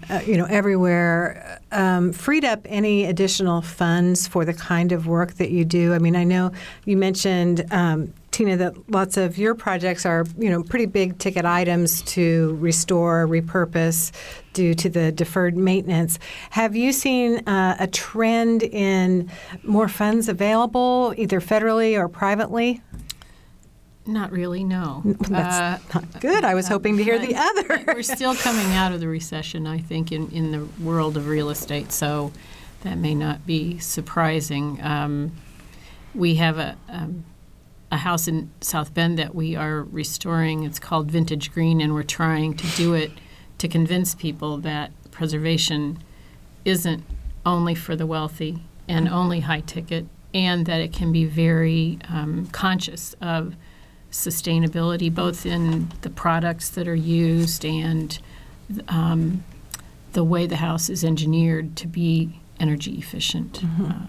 uh, 0.10 0.22
you 0.26 0.38
know 0.38 0.46
everywhere 0.46 1.60
um, 1.72 2.14
freed 2.14 2.46
up 2.46 2.62
any 2.66 3.06
additional 3.06 3.62
funds 3.62 4.28
for 4.28 4.46
the 4.46 4.54
kind 4.54 4.92
of 4.92 5.08
work 5.08 5.34
that 5.36 5.52
you 5.52 5.66
do? 5.66 5.94
I 5.94 6.00
mean, 6.00 6.16
I 6.16 6.24
know 6.24 6.52
you 6.86 6.98
mentioned. 6.98 7.66
Um, 7.72 8.14
Tina, 8.38 8.56
that 8.56 8.92
lots 8.92 9.18
of 9.18 9.40
your 9.40 9.56
projects 9.56 10.06
are, 10.06 10.24
you 10.38 10.52
know, 10.52 10.62
pretty 10.62 10.86
big 10.86 11.18
ticket 11.18 11.44
items 11.44 12.04
to 12.04 12.56
restore, 12.62 13.28
repurpose 13.28 14.12
due 14.54 14.76
to 14.76 14.92
the 14.92 15.12
deferred 15.12 15.58
maintenance. 15.58 16.20
Have 16.52 16.76
you 16.76 16.92
seen 16.92 17.40
uh, 17.48 17.78
a 17.80 17.88
trend 17.88 18.62
in 18.62 19.32
more 19.64 19.88
funds 19.88 20.30
available, 20.30 21.16
either 21.18 21.42
federally 21.42 21.98
or 21.98 22.08
privately? 22.08 22.80
Not 24.06 24.32
really, 24.32 24.64
no. 24.64 25.02
That's 25.04 25.56
Uh, 25.56 25.80
not 25.96 26.22
good. 26.22 26.44
I 26.44 26.54
was 26.54 26.68
hoping 26.68 26.96
to 26.98 27.04
hear 27.04 27.18
the 27.18 27.36
other. 27.36 27.84
We're 27.88 28.04
still 28.04 28.36
coming 28.36 28.72
out 28.74 28.92
of 28.92 29.00
the 29.00 29.08
recession, 29.08 29.66
I 29.66 29.80
think, 29.80 30.12
in, 30.12 30.30
in 30.30 30.52
the 30.52 30.84
world 30.84 31.18
of 31.18 31.26
real 31.28 31.50
estate, 31.50 31.92
so 31.92 32.32
that 32.84 33.00
may 33.00 33.16
not 33.16 33.48
be 33.48 33.80
surprising. 33.80 34.80
Um, 34.84 35.32
we 36.14 36.36
have 36.36 36.60
a, 36.60 36.78
um, 36.88 37.26
a 37.92 37.98
house 37.98 38.28
in 38.28 38.52
South 38.62 38.94
Bend 38.94 39.18
that 39.18 39.34
we 39.34 39.56
are 39.56 39.84
restoring. 39.84 40.64
It's 40.64 40.80
called 40.80 41.10
Vintage 41.10 41.52
Green, 41.54 41.80
and 41.80 41.94
we're 41.94 42.04
trying 42.04 42.56
to 42.56 42.68
do 42.76 42.94
it 42.94 43.12
to 43.58 43.68
convince 43.68 44.14
people 44.14 44.58
that 44.58 44.92
preservation 45.12 46.00
isn't 46.66 47.04
only 47.46 47.74
for 47.74 47.96
the 47.96 48.06
wealthy 48.06 48.62
and 48.88 49.08
only 49.08 49.42
high 49.42 49.62
ticket, 49.62 50.06
and 50.34 50.66
that 50.66 50.82
it 50.82 50.94
can 50.94 51.12
be 51.12 51.26
very 51.26 51.98
um, 52.10 52.48
conscious 52.48 53.16
of 53.22 53.56
sustainability, 54.12 55.14
both 55.14 55.46
in 55.46 55.90
the 56.02 56.10
products 56.10 56.70
that 56.70 56.88
are 56.88 56.96
used 56.96 57.66
and 57.66 58.20
um, 58.88 59.44
the 60.14 60.24
way 60.24 60.46
the 60.46 60.58
house 60.58 60.90
is 60.90 61.04
engineered 61.04 61.76
to 61.76 61.88
be 61.88 62.40
energy 62.60 62.98
efficient. 62.98 63.62
Uh, 63.82 64.08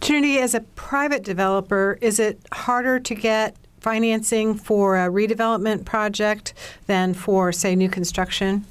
Trinity, 0.00 0.38
as 0.38 0.54
a 0.54 0.60
private 0.60 1.22
developer, 1.22 1.98
is 2.00 2.18
it 2.18 2.40
harder 2.52 2.98
to 3.00 3.14
get 3.14 3.56
financing 3.80 4.54
for 4.54 4.96
a 4.96 5.08
redevelopment 5.08 5.84
project 5.84 6.54
than 6.86 7.14
for, 7.14 7.52
say, 7.52 7.74
new 7.74 7.88
construction? 7.88 8.64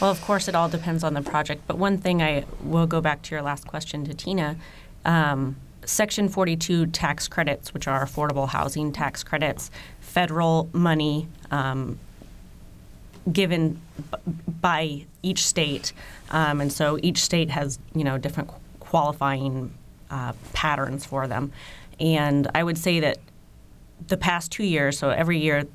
Well, 0.00 0.10
of 0.10 0.20
course, 0.22 0.46
it 0.48 0.54
all 0.54 0.68
depends 0.68 1.02
on 1.02 1.14
the 1.14 1.22
project. 1.22 1.62
But 1.66 1.78
one 1.78 1.98
thing 1.98 2.22
I 2.22 2.44
will 2.62 2.86
go 2.86 3.00
back 3.00 3.22
to 3.22 3.34
your 3.34 3.42
last 3.42 3.66
question 3.66 4.04
to 4.04 4.14
Tina. 4.14 4.56
Um, 5.04 5.56
Section 5.84 6.28
42 6.28 6.86
tax 6.86 7.28
credits, 7.28 7.72
which 7.72 7.88
are 7.88 8.04
affordable 8.04 8.48
housing 8.48 8.92
tax 8.92 9.24
credits, 9.24 9.70
federal 10.00 10.68
money 10.72 11.28
um, 11.50 11.98
given 13.32 13.80
b- 14.10 14.18
by 14.60 15.06
each 15.22 15.44
state, 15.46 15.92
um, 16.30 16.60
and 16.60 16.70
so 16.70 16.98
each 17.02 17.22
state 17.22 17.48
has 17.50 17.78
you 17.94 18.04
know 18.04 18.18
different 18.18 18.50
qualifying 18.80 19.72
uh, 20.10 20.32
patterns 20.52 21.04
for 21.04 21.26
them. 21.26 21.52
And 22.00 22.48
I 22.54 22.62
would 22.62 22.78
say 22.78 23.00
that 23.00 23.18
the 24.06 24.16
past 24.16 24.52
two 24.52 24.64
years, 24.64 24.98
so 24.98 25.10
every 25.10 25.38
year 25.38 25.66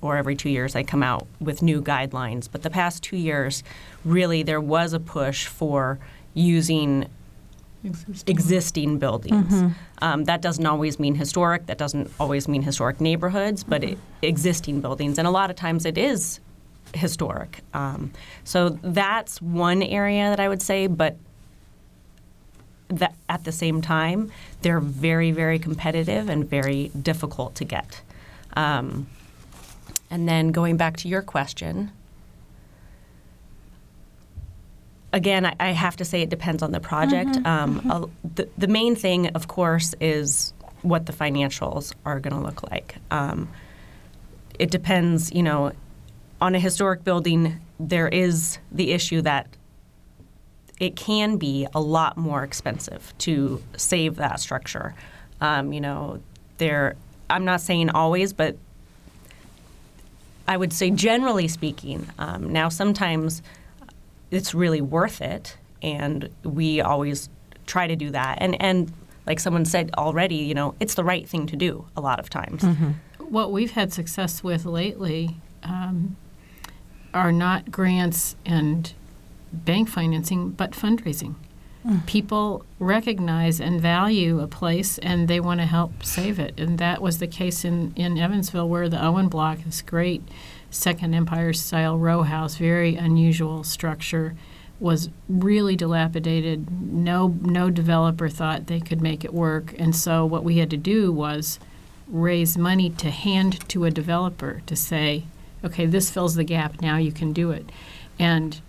or 0.00 0.16
every 0.16 0.34
two 0.34 0.48
years, 0.48 0.74
I 0.74 0.82
come 0.82 1.02
out 1.02 1.26
with 1.40 1.62
new 1.62 1.80
guidelines. 1.80 2.48
But 2.50 2.62
the 2.62 2.70
past 2.70 3.02
two 3.02 3.16
years, 3.16 3.62
really, 4.04 4.42
there 4.42 4.60
was 4.60 4.92
a 4.92 5.00
push 5.00 5.46
for 5.46 5.98
using 6.34 7.06
existing, 8.26 8.98
buildings. 8.98 9.52
Um, 10.00 10.24
that 10.24 10.40
doesn't 10.40 10.66
always 10.66 10.98
mean 10.98 11.14
historic. 11.16 11.66
That 11.66 11.78
doesn't 11.78 12.10
always 12.18 12.46
mean 12.48 12.62
historic 12.62 13.00
neighborhoods, 13.00 13.64
but 13.64 13.82
it, 13.82 13.98
existing 14.22 14.80
buildings. 14.80 15.18
And 15.18 15.26
a 15.26 15.30
lot 15.30 15.50
of 15.50 15.56
times 15.56 15.84
it 15.84 15.98
is 15.98 16.40
historic. 16.94 17.60
Um, 17.74 18.12
so 18.44 18.70
that's 18.82 19.40
one 19.42 19.82
area 19.82 20.30
that 20.30 20.40
I 20.40 20.48
would 20.48 20.62
say, 20.62 20.86
but 20.86 21.16
that 22.98 23.14
at 23.28 23.44
the 23.44 23.52
same 23.52 23.82
time, 23.82 24.30
they're 24.62 24.80
very, 24.80 25.30
very 25.30 25.58
competitive 25.58 26.28
and 26.28 26.48
very 26.48 26.90
difficult 27.00 27.54
to 27.56 27.64
get. 27.64 28.00
Um, 28.54 29.06
and 30.10 30.28
then 30.28 30.52
going 30.52 30.76
back 30.76 30.98
to 30.98 31.08
your 31.08 31.22
question, 31.22 31.90
again, 35.12 35.46
I, 35.46 35.54
I 35.58 35.70
have 35.70 35.96
to 35.96 36.04
say 36.04 36.22
it 36.22 36.30
depends 36.30 36.62
on 36.62 36.72
the 36.72 36.80
project. 36.80 37.36
Um, 37.46 37.90
a- 37.90 38.28
the, 38.34 38.48
the 38.58 38.68
main 38.68 38.96
thing, 38.96 39.28
of 39.28 39.48
course, 39.48 39.94
is 40.00 40.52
what 40.82 41.06
the 41.06 41.12
financials 41.12 41.94
are 42.04 42.20
going 42.20 42.34
to 42.34 42.40
look 42.42 42.62
like. 42.70 42.96
Um, 43.10 43.48
it 44.58 44.70
depends, 44.70 45.32
you 45.32 45.42
know, 45.42 45.72
on 46.40 46.54
a 46.54 46.58
historic 46.58 47.04
building, 47.04 47.60
there 47.78 48.08
is 48.08 48.58
the 48.70 48.92
issue 48.92 49.22
that 49.22 49.46
it 50.82 50.96
can 50.96 51.36
be 51.36 51.64
a 51.74 51.80
lot 51.80 52.16
more 52.16 52.42
expensive 52.42 53.14
to 53.18 53.62
save 53.76 54.16
that 54.16 54.40
structure. 54.40 54.96
Um, 55.40 55.72
you 55.72 55.80
know, 55.80 56.20
there. 56.58 56.96
I'm 57.30 57.44
not 57.44 57.60
saying 57.60 57.90
always, 57.90 58.32
but 58.32 58.56
I 60.48 60.56
would 60.56 60.72
say 60.72 60.90
generally 60.90 61.46
speaking. 61.46 62.08
Um, 62.18 62.52
now, 62.52 62.68
sometimes 62.68 63.42
it's 64.32 64.54
really 64.54 64.80
worth 64.80 65.20
it, 65.20 65.56
and 65.82 66.28
we 66.42 66.80
always 66.80 67.28
try 67.66 67.86
to 67.86 67.94
do 67.94 68.10
that. 68.10 68.38
And 68.40 68.60
and 68.60 68.92
like 69.24 69.38
someone 69.38 69.64
said 69.64 69.92
already, 69.96 70.34
you 70.34 70.54
know, 70.54 70.74
it's 70.80 70.94
the 70.94 71.04
right 71.04 71.28
thing 71.28 71.46
to 71.46 71.54
do 71.54 71.86
a 71.96 72.00
lot 72.00 72.18
of 72.18 72.28
times. 72.28 72.64
What 73.18 73.52
we've 73.52 73.70
had 73.70 73.92
success 73.92 74.42
with 74.42 74.64
lately 74.64 75.36
um, 75.62 76.16
are 77.14 77.30
not 77.30 77.70
grants 77.70 78.34
and 78.44 78.92
bank 79.52 79.88
financing, 79.88 80.50
but 80.50 80.72
fundraising. 80.72 81.34
Hmm. 81.82 81.98
People 82.06 82.64
recognize 82.78 83.60
and 83.60 83.80
value 83.80 84.40
a 84.40 84.46
place 84.46 84.98
and 84.98 85.26
they 85.26 85.40
want 85.40 85.60
to 85.60 85.66
help 85.66 86.04
save 86.04 86.38
it. 86.38 86.58
And 86.58 86.78
that 86.78 87.02
was 87.02 87.18
the 87.18 87.26
case 87.26 87.64
in, 87.64 87.92
in 87.96 88.18
Evansville, 88.18 88.68
where 88.68 88.88
the 88.88 89.04
Owen 89.04 89.28
Block, 89.28 89.58
this 89.64 89.82
great 89.82 90.22
Second 90.70 91.14
Empire 91.14 91.52
style 91.52 91.98
row 91.98 92.22
house, 92.22 92.56
very 92.56 92.94
unusual 92.94 93.64
structure, 93.64 94.34
was 94.78 95.10
really 95.28 95.76
dilapidated. 95.76 96.70
No, 96.92 97.36
no 97.40 97.70
developer 97.70 98.28
thought 98.28 98.66
they 98.66 98.80
could 98.80 99.00
make 99.00 99.24
it 99.24 99.34
work. 99.34 99.74
And 99.78 99.94
so 99.94 100.24
what 100.24 100.44
we 100.44 100.58
had 100.58 100.70
to 100.70 100.76
do 100.76 101.12
was 101.12 101.58
raise 102.08 102.58
money 102.58 102.90
to 102.90 103.10
hand 103.10 103.68
to 103.70 103.84
a 103.84 103.90
developer 103.90 104.62
to 104.66 104.76
say, 104.76 105.24
okay, 105.64 105.86
this 105.86 106.10
fills 106.10 106.34
the 106.34 106.44
gap. 106.44 106.80
Now 106.80 106.96
you 106.96 107.12
can 107.12 107.32
do 107.32 107.50
it. 107.50 107.70
And 108.18 108.60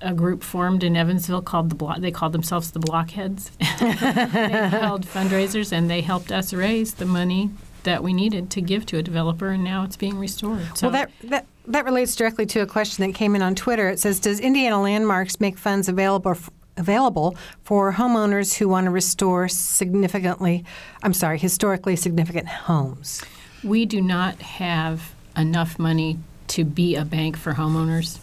a 0.00 0.14
group 0.14 0.42
formed 0.42 0.84
in 0.84 0.96
Evansville 0.96 1.42
called 1.42 1.70
the 1.70 1.74
block. 1.74 2.00
They 2.00 2.10
called 2.10 2.32
themselves 2.32 2.70
the 2.70 2.80
Blockheads. 2.80 3.50
they 3.58 3.90
held 4.68 5.06
fundraisers 5.06 5.72
and 5.72 5.90
they 5.90 6.00
helped 6.00 6.30
us 6.30 6.52
raise 6.52 6.94
the 6.94 7.06
money 7.06 7.50
that 7.82 8.02
we 8.02 8.12
needed 8.12 8.50
to 8.50 8.62
give 8.62 8.86
to 8.86 8.96
a 8.96 9.02
developer, 9.02 9.50
and 9.50 9.62
now 9.62 9.84
it's 9.84 9.96
being 9.96 10.18
restored. 10.18 10.78
So 10.78 10.88
Well, 10.88 10.92
that, 10.92 11.10
that, 11.24 11.46
that 11.66 11.84
relates 11.84 12.16
directly 12.16 12.46
to 12.46 12.60
a 12.60 12.66
question 12.66 13.06
that 13.06 13.14
came 13.14 13.36
in 13.36 13.42
on 13.42 13.54
Twitter. 13.54 13.90
It 13.90 14.00
says, 14.00 14.20
Does 14.20 14.40
Indiana 14.40 14.80
Landmarks 14.80 15.38
make 15.38 15.58
funds 15.58 15.86
available, 15.86 16.30
f- 16.30 16.48
available 16.78 17.36
for 17.62 17.92
homeowners 17.92 18.54
who 18.54 18.68
want 18.70 18.86
to 18.86 18.90
restore 18.90 19.48
significantly, 19.48 20.64
I'm 21.02 21.12
sorry, 21.12 21.38
historically 21.38 21.96
significant 21.96 22.48
homes? 22.48 23.22
we 23.64 23.86
do 23.86 24.00
not 24.00 24.40
have 24.42 25.14
enough 25.36 25.78
money 25.78 26.18
to 26.48 26.64
be 26.64 26.94
a 26.94 27.04
bank 27.04 27.36
for 27.36 27.54
homeowners. 27.54 28.18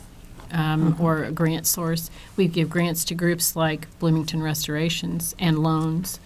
Um, 0.51 0.95
Or 0.99 1.23
a 1.23 1.31
grant 1.31 1.65
source. 1.65 2.11
We 2.35 2.47
give 2.47 2.69
grants 2.69 3.05
to 3.05 3.15
groups 3.15 3.55
like 3.55 3.87
Bloomington 3.99 4.41
Restorations 4.43 5.33
and 5.39 5.59
loans, 5.59 6.19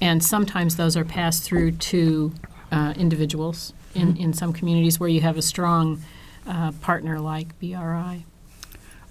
and 0.00 0.24
sometimes 0.24 0.76
those 0.76 0.96
are 0.96 1.04
passed 1.04 1.42
through 1.42 1.72
to 1.72 2.32
uh, 2.72 2.94
individuals 2.96 3.72
in, 3.94 4.16
in 4.16 4.32
some 4.32 4.52
communities 4.52 4.98
where 4.98 5.08
you 5.08 5.20
have 5.20 5.36
a 5.36 5.42
strong 5.42 6.02
uh, 6.46 6.72
partner 6.80 7.18
like 7.20 7.58
BRI. 7.60 8.24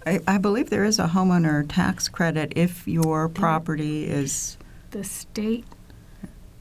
I, 0.07 0.19
I 0.27 0.37
believe 0.37 0.69
there 0.69 0.85
is 0.85 0.99
a 0.99 1.07
homeowner 1.07 1.65
tax 1.67 2.07
credit 2.07 2.53
if 2.55 2.87
your 2.87 3.27
property 3.29 4.05
is, 4.05 4.57
The 4.91 5.03
state 5.03 5.65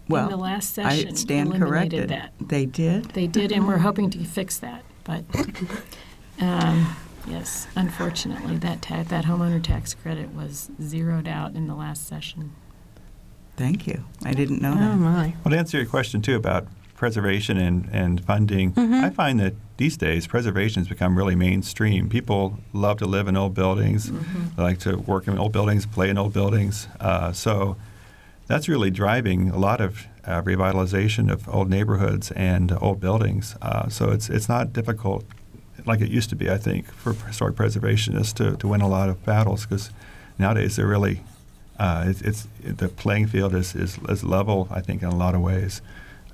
well, 0.09 0.25
in 0.25 0.31
the 0.31 0.37
last 0.37 0.79
I 0.79 0.97
session 0.97 1.17
stand 1.17 1.49
eliminated 1.49 1.69
corrected. 1.69 2.09
that. 2.11 2.33
They 2.41 2.67
did? 2.67 3.05
They 3.11 3.27
did, 3.27 3.53
and 3.53 3.67
we're 3.67 3.79
hoping 3.89 4.11
to 4.11 4.25
fix 4.25 4.59
that. 4.59 4.83
But 5.05 5.25
um, 6.41 6.97
yes, 7.27 7.67
unfortunately, 7.77 8.57
that 8.59 8.83
ta- 8.83 9.05
that 9.05 9.25
homeowner 9.25 9.63
tax 9.63 9.95
credit 9.95 10.35
was 10.35 10.71
zeroed 10.81 11.29
out 11.29 11.55
in 11.55 11.67
the 11.67 11.75
last 11.75 12.07
session. 12.07 12.53
Thank 13.57 13.87
you. 13.87 14.05
I 14.25 14.33
didn't 14.33 14.61
know 14.61 14.75
that. 14.75 14.83
Oh, 14.83 14.91
that. 14.91 14.97
my. 14.97 15.35
Well, 15.45 15.53
to 15.53 15.59
answer 15.59 15.77
your 15.79 15.87
question 15.87 16.23
too 16.23 16.37
about 16.37 16.67
preservation 16.95 17.57
and, 17.57 17.89
and 17.93 18.25
funding, 18.25 18.73
I 18.77 19.11
find 19.11 19.39
that 19.41 19.55
these 19.77 19.97
days 19.97 20.27
preservation 20.27 20.81
has 20.81 20.89
become 20.89 21.17
really 21.17 21.35
mainstream. 21.35 22.09
People 22.09 22.59
love 22.73 22.99
to 22.99 23.07
live 23.07 23.29
in 23.29 23.37
old 23.37 23.55
buildings, 23.55 24.11
they 24.57 24.63
like 24.63 24.79
to 24.81 24.97
work 24.97 25.27
in 25.29 25.39
old 25.39 25.53
buildings, 25.53 25.87
play 25.87 26.09
in 26.09 26.19
old 26.19 26.33
buildings. 26.33 26.89
Uh, 27.01 27.33
so 27.33 27.77
that's 28.47 28.69
really 28.69 28.91
driving 28.91 29.51
a 29.51 29.59
lot 29.59 29.81
of 29.81 30.07
uh, 30.25 30.43
revitalization 30.43 31.31
of 31.31 31.49
old 31.49 31.69
neighborhoods 31.69 32.31
and 32.33 32.73
old 32.81 33.01
buildings. 33.01 33.57
Uh, 33.61 33.89
so 33.89 34.11
it's 34.11 34.31
it's 34.31 34.49
not 34.49 34.73
difficult 34.73 35.25
like 35.87 36.01
it 36.01 36.11
used 36.11 36.31
to 36.31 36.37
be, 36.37 36.51
I 36.51 36.59
think, 36.59 36.87
for 36.93 37.13
historic 37.13 37.57
preservationists 37.57 38.35
to, 38.35 38.57
to 38.57 38.69
win 38.69 38.81
a 38.81 38.89
lot 38.89 39.09
of 39.09 39.25
battles 39.25 39.67
because 39.67 39.91
nowadays 40.39 40.77
they're 40.77 40.87
really 40.87 41.23
uh, 41.79 42.05
it's, 42.07 42.21
it's 42.23 42.49
the 42.63 42.89
playing 42.89 43.27
field 43.27 43.55
is, 43.55 43.75
is, 43.75 43.99
is 44.09 44.23
level, 44.23 44.69
I 44.71 44.81
think, 44.81 45.03
in 45.03 45.09
a 45.09 45.15
lot 45.15 45.35
of 45.35 45.41
ways. 45.41 45.83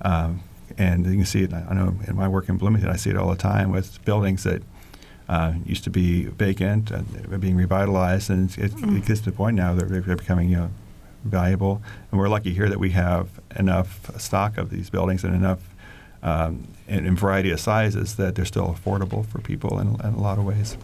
Um, 0.03 0.43
and 0.79 1.05
you 1.07 1.17
can 1.17 1.25
see 1.25 1.43
it. 1.43 1.53
I 1.53 1.75
know 1.75 1.95
in 2.07 2.17
my 2.17 2.29
work 2.29 2.49
in 2.49 2.57
Bloomington, 2.57 2.91
I 2.91 2.97
see 2.97 3.11
it 3.11 3.17
all 3.17 3.31
the 3.31 3.37
time 3.37 3.71
with 3.71 4.05
buildings 4.05 4.45
that 4.45 4.63
uh, 5.29 5.55
used 5.65 5.85
to 5.85 5.91
be 5.91 6.25
vacant 6.25 6.91
and 6.91 7.41
being 7.41 7.57
revitalized, 7.57 8.31
and 8.31 8.51
it, 8.59 8.73
it 8.77 9.07
gets 9.07 9.21
to 9.21 9.31
the 9.31 9.37
point 9.37 9.57
now 9.57 9.75
that 9.75 9.89
they're, 9.89 10.01
they're 10.01 10.17
becoming 10.17 10.49
you 10.49 10.57
know, 10.57 10.71
valuable. 11.25 11.83
And 12.11 12.21
we're 12.21 12.29
lucky 12.29 12.53
here 12.53 12.69
that 12.69 12.79
we 12.79 12.91
have 12.91 13.41
enough 13.57 14.11
stock 14.21 14.59
of 14.59 14.71
these 14.71 14.91
buildings 14.91 15.25
and 15.25 15.35
enough 15.35 15.61
um, 16.22 16.66
in, 16.88 17.06
in 17.06 17.16
variety 17.16 17.50
of 17.50 17.61
sizes 17.61 18.16
that 18.16 18.35
they're 18.35 18.44
still 18.44 18.68
affordable 18.74 19.24
for 19.26 19.40
people 19.40 19.78
in, 19.78 19.88
in 20.00 20.14
a 20.14 20.20
lot 20.20 20.38
of 20.38 20.44
ways. 20.44 20.76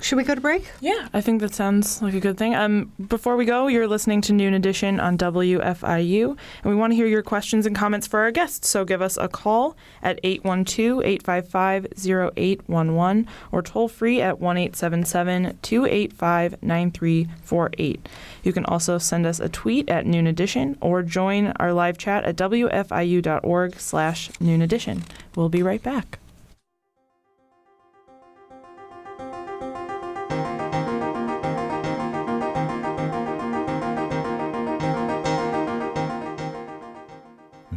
Should 0.00 0.16
we 0.16 0.24
go 0.24 0.34
to 0.34 0.40
break? 0.40 0.70
Yeah, 0.80 1.08
I 1.12 1.20
think 1.20 1.42
that 1.42 1.54
sounds 1.54 2.00
like 2.00 2.14
a 2.14 2.20
good 2.20 2.38
thing. 2.38 2.54
Um, 2.54 2.92
before 3.08 3.36
we 3.36 3.44
go, 3.44 3.66
you're 3.66 3.86
listening 3.86 4.22
to 4.22 4.32
Noon 4.32 4.54
Edition 4.54 4.98
on 4.98 5.18
WFIU, 5.18 6.30
and 6.30 6.38
we 6.64 6.74
want 6.74 6.92
to 6.92 6.94
hear 6.96 7.06
your 7.06 7.22
questions 7.22 7.66
and 7.66 7.76
comments 7.76 8.06
for 8.06 8.20
our 8.20 8.30
guests. 8.30 8.68
So 8.68 8.86
give 8.86 9.02
us 9.02 9.18
a 9.18 9.28
call 9.28 9.76
at 10.02 10.18
812 10.22 11.02
855 11.04 11.86
0811 12.06 13.26
or 13.52 13.62
toll 13.62 13.88
free 13.88 14.22
at 14.22 14.40
1 14.40 14.56
877 14.56 15.58
285 15.60 16.62
9348. 16.62 18.08
You 18.42 18.52
can 18.52 18.64
also 18.64 18.96
send 18.96 19.26
us 19.26 19.40
a 19.40 19.48
tweet 19.48 19.90
at 19.90 20.06
Noon 20.06 20.26
Edition 20.26 20.78
or 20.80 21.02
join 21.02 21.48
our 21.56 21.74
live 21.74 21.98
chat 21.98 22.24
at 22.24 22.36
WFIU.org 22.36 23.78
slash 23.78 24.30
Noon 24.40 24.62
Edition. 24.62 25.04
We'll 25.34 25.50
be 25.50 25.62
right 25.62 25.82
back. 25.82 26.18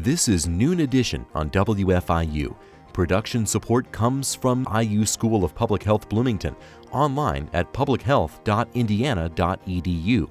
This 0.02 0.30
is 0.30 0.48
Noon 0.48 0.80
Edition 0.80 1.26
on 1.34 1.50
WFIU. 1.50 2.56
Production 2.94 3.46
support 3.46 3.92
comes 3.92 4.34
from 4.34 4.66
IU 4.74 5.06
School 5.06 5.44
of 5.44 5.54
Public 5.54 5.84
Health 5.84 6.08
Bloomington, 6.08 6.56
online 6.94 7.50
at 7.52 7.74
publichealth.indiana.edu. 7.74 10.30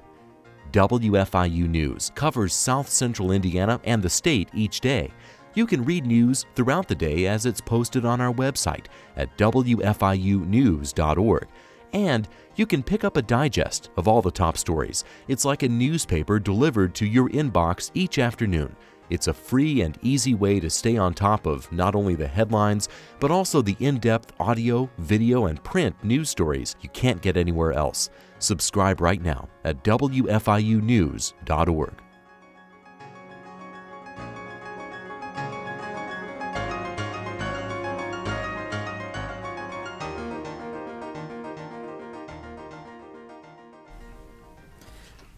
WFIU 0.71 1.69
News 1.69 2.11
covers 2.15 2.55
South 2.55 2.89
Central 2.89 3.31
Indiana 3.31 3.79
and 3.83 4.01
the 4.01 4.09
state 4.09 4.49
each 4.55 4.81
day. 4.81 5.13
You 5.53 5.67
can 5.67 5.85
read 5.85 6.03
news 6.03 6.47
throughout 6.55 6.87
the 6.87 6.95
day 6.95 7.27
as 7.27 7.45
it's 7.45 7.61
posted 7.61 8.05
on 8.05 8.19
our 8.19 8.33
website 8.33 8.87
at 9.17 9.37
WFIUnews.org. 9.37 11.47
And 11.93 12.27
you 12.55 12.65
can 12.65 12.81
pick 12.81 13.03
up 13.03 13.17
a 13.17 13.21
digest 13.21 13.91
of 13.97 14.07
all 14.07 14.23
the 14.23 14.31
top 14.31 14.57
stories. 14.57 15.03
It's 15.27 15.45
like 15.45 15.61
a 15.61 15.69
newspaper 15.69 16.39
delivered 16.39 16.95
to 16.95 17.05
your 17.05 17.29
inbox 17.29 17.91
each 17.93 18.17
afternoon. 18.17 18.75
It's 19.09 19.27
a 19.27 19.33
free 19.33 19.81
and 19.81 19.97
easy 20.01 20.35
way 20.35 20.59
to 20.59 20.69
stay 20.69 20.97
on 20.97 21.13
top 21.13 21.45
of 21.45 21.71
not 21.71 21.95
only 21.95 22.15
the 22.15 22.27
headlines, 22.27 22.89
but 23.19 23.31
also 23.31 23.61
the 23.61 23.77
in 23.79 23.99
depth 23.99 24.33
audio, 24.39 24.89
video, 24.97 25.45
and 25.47 25.63
print 25.63 25.95
news 26.03 26.29
stories 26.29 26.75
you 26.81 26.89
can't 26.89 27.21
get 27.21 27.37
anywhere 27.37 27.71
else. 27.73 28.09
Subscribe 28.39 28.99
right 29.01 29.21
now 29.21 29.47
at 29.63 29.83
WFIUnews.org. 29.83 32.08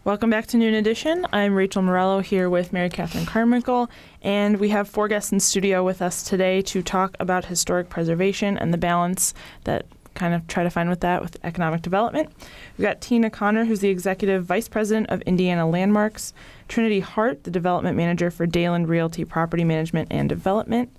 Welcome 0.04 0.30
back 0.30 0.48
to 0.48 0.56
Noon 0.56 0.74
Edition. 0.74 1.28
I'm 1.32 1.54
Rachel 1.54 1.80
Morello 1.80 2.18
here 2.18 2.50
with 2.50 2.72
Mary 2.72 2.90
Catherine 2.90 3.24
Carmichael, 3.24 3.88
and 4.20 4.58
we 4.58 4.70
have 4.70 4.88
four 4.88 5.06
guests 5.06 5.30
in 5.30 5.38
studio 5.38 5.84
with 5.84 6.02
us 6.02 6.24
today 6.24 6.60
to 6.62 6.82
talk 6.82 7.16
about 7.20 7.44
historic 7.44 7.88
preservation 7.88 8.58
and 8.58 8.74
the 8.74 8.78
balance 8.78 9.32
that 9.62 9.86
kind 10.14 10.34
of 10.34 10.44
try 10.48 10.64
to 10.64 10.70
find 10.70 10.90
with 10.90 11.02
that 11.02 11.22
with 11.22 11.36
economic 11.44 11.82
development. 11.82 12.32
We've 12.76 12.84
got 12.84 13.00
Tina 13.00 13.30
Connor, 13.30 13.66
who's 13.66 13.78
the 13.78 13.90
Executive 13.90 14.44
Vice 14.44 14.66
President 14.66 15.08
of 15.08 15.22
Indiana 15.22 15.68
Landmarks, 15.70 16.34
Trinity 16.66 16.98
Hart, 16.98 17.44
the 17.44 17.52
Development 17.52 17.96
Manager 17.96 18.32
for 18.32 18.44
Deylen 18.44 18.88
Realty 18.88 19.24
Property 19.24 19.62
Management 19.62 20.08
and 20.10 20.28
Development. 20.28 20.90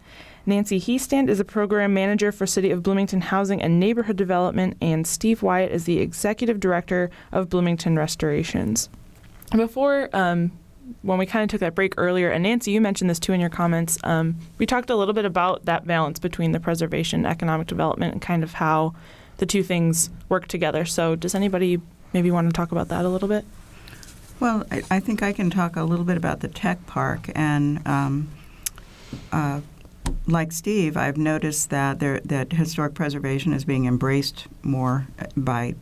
Nancy 0.46 0.80
Hiestand 0.80 1.30
is 1.30 1.40
a 1.40 1.46
program 1.46 1.94
manager 1.94 2.32
for 2.32 2.46
City 2.46 2.70
of 2.72 2.84
Bloomington 2.84 3.22
Housing 3.22 3.62
and 3.62 3.80
Neighborhood 3.80 4.18
Development, 4.18 4.76
and 4.82 5.08
Steve 5.08 5.42
Wyatt 5.42 5.72
is 5.72 5.86
the 5.86 6.00
executive 6.00 6.60
director 6.60 7.10
of 7.32 7.50
Bloomington 7.50 7.98
Restorations. 7.98 8.90
Before, 9.56 10.10
um, 10.12 10.52
when 11.02 11.18
we 11.18 11.26
kind 11.26 11.44
of 11.44 11.50
took 11.50 11.62
that 11.62 11.76
break 11.76 11.94
earlier, 11.96 12.30
and 12.30 12.44
Nancy, 12.44 12.72
you 12.72 12.82
mentioned 12.82 13.10
this 13.10 13.20
too 13.20 13.32
in 13.32 13.40
your 13.40 13.50
comments, 13.50 13.98
um, 14.04 14.36
we 14.58 14.66
talked 14.66 14.90
a 14.90 14.98
little 14.98 15.14
bit 15.14 15.24
about 15.24 15.64
that 15.64 15.88
balance 15.88 16.20
between 16.20 16.52
the 16.52 16.60
preservation 16.60 17.26
economic 17.26 17.68
development 17.68 18.12
and 18.12 18.22
kind 18.22 18.44
of 18.44 18.54
how 18.54 18.94
the 19.38 19.46
two 19.46 19.64
things 19.64 20.10
work 20.28 20.48
together. 20.48 20.84
So, 20.84 21.16
does 21.16 21.36
anybody 21.36 21.80
maybe 22.12 22.32
want 22.32 22.50
to 22.50 22.54
talk 22.54 22.74
about 22.74 22.90
that 22.90 23.06
a 23.06 23.10
little 23.10 23.30
bit? 23.30 23.46
Well, 24.42 24.66
I, 24.70 24.82
I 24.92 25.00
think 25.00 25.24
I 25.24 25.32
can 25.32 25.50
talk 25.50 25.78
a 25.78 25.84
little 25.84 26.06
bit 26.06 26.18
about 26.18 26.42
the 26.42 26.50
tech 26.50 26.86
park 26.86 27.30
and. 27.34 27.86
Um, 27.88 28.28
uh, 29.32 29.62
like 30.28 30.52
Steve, 30.52 30.96
I've 30.96 31.18
noticed 31.18 31.70
that 31.70 32.00
there, 32.00 32.20
that 32.22 32.54
historic 32.54 32.94
preservation 32.94 33.54
is 33.54 33.66
being 33.66 33.86
embraced 33.86 34.48
more 34.62 35.08
by 35.36 35.76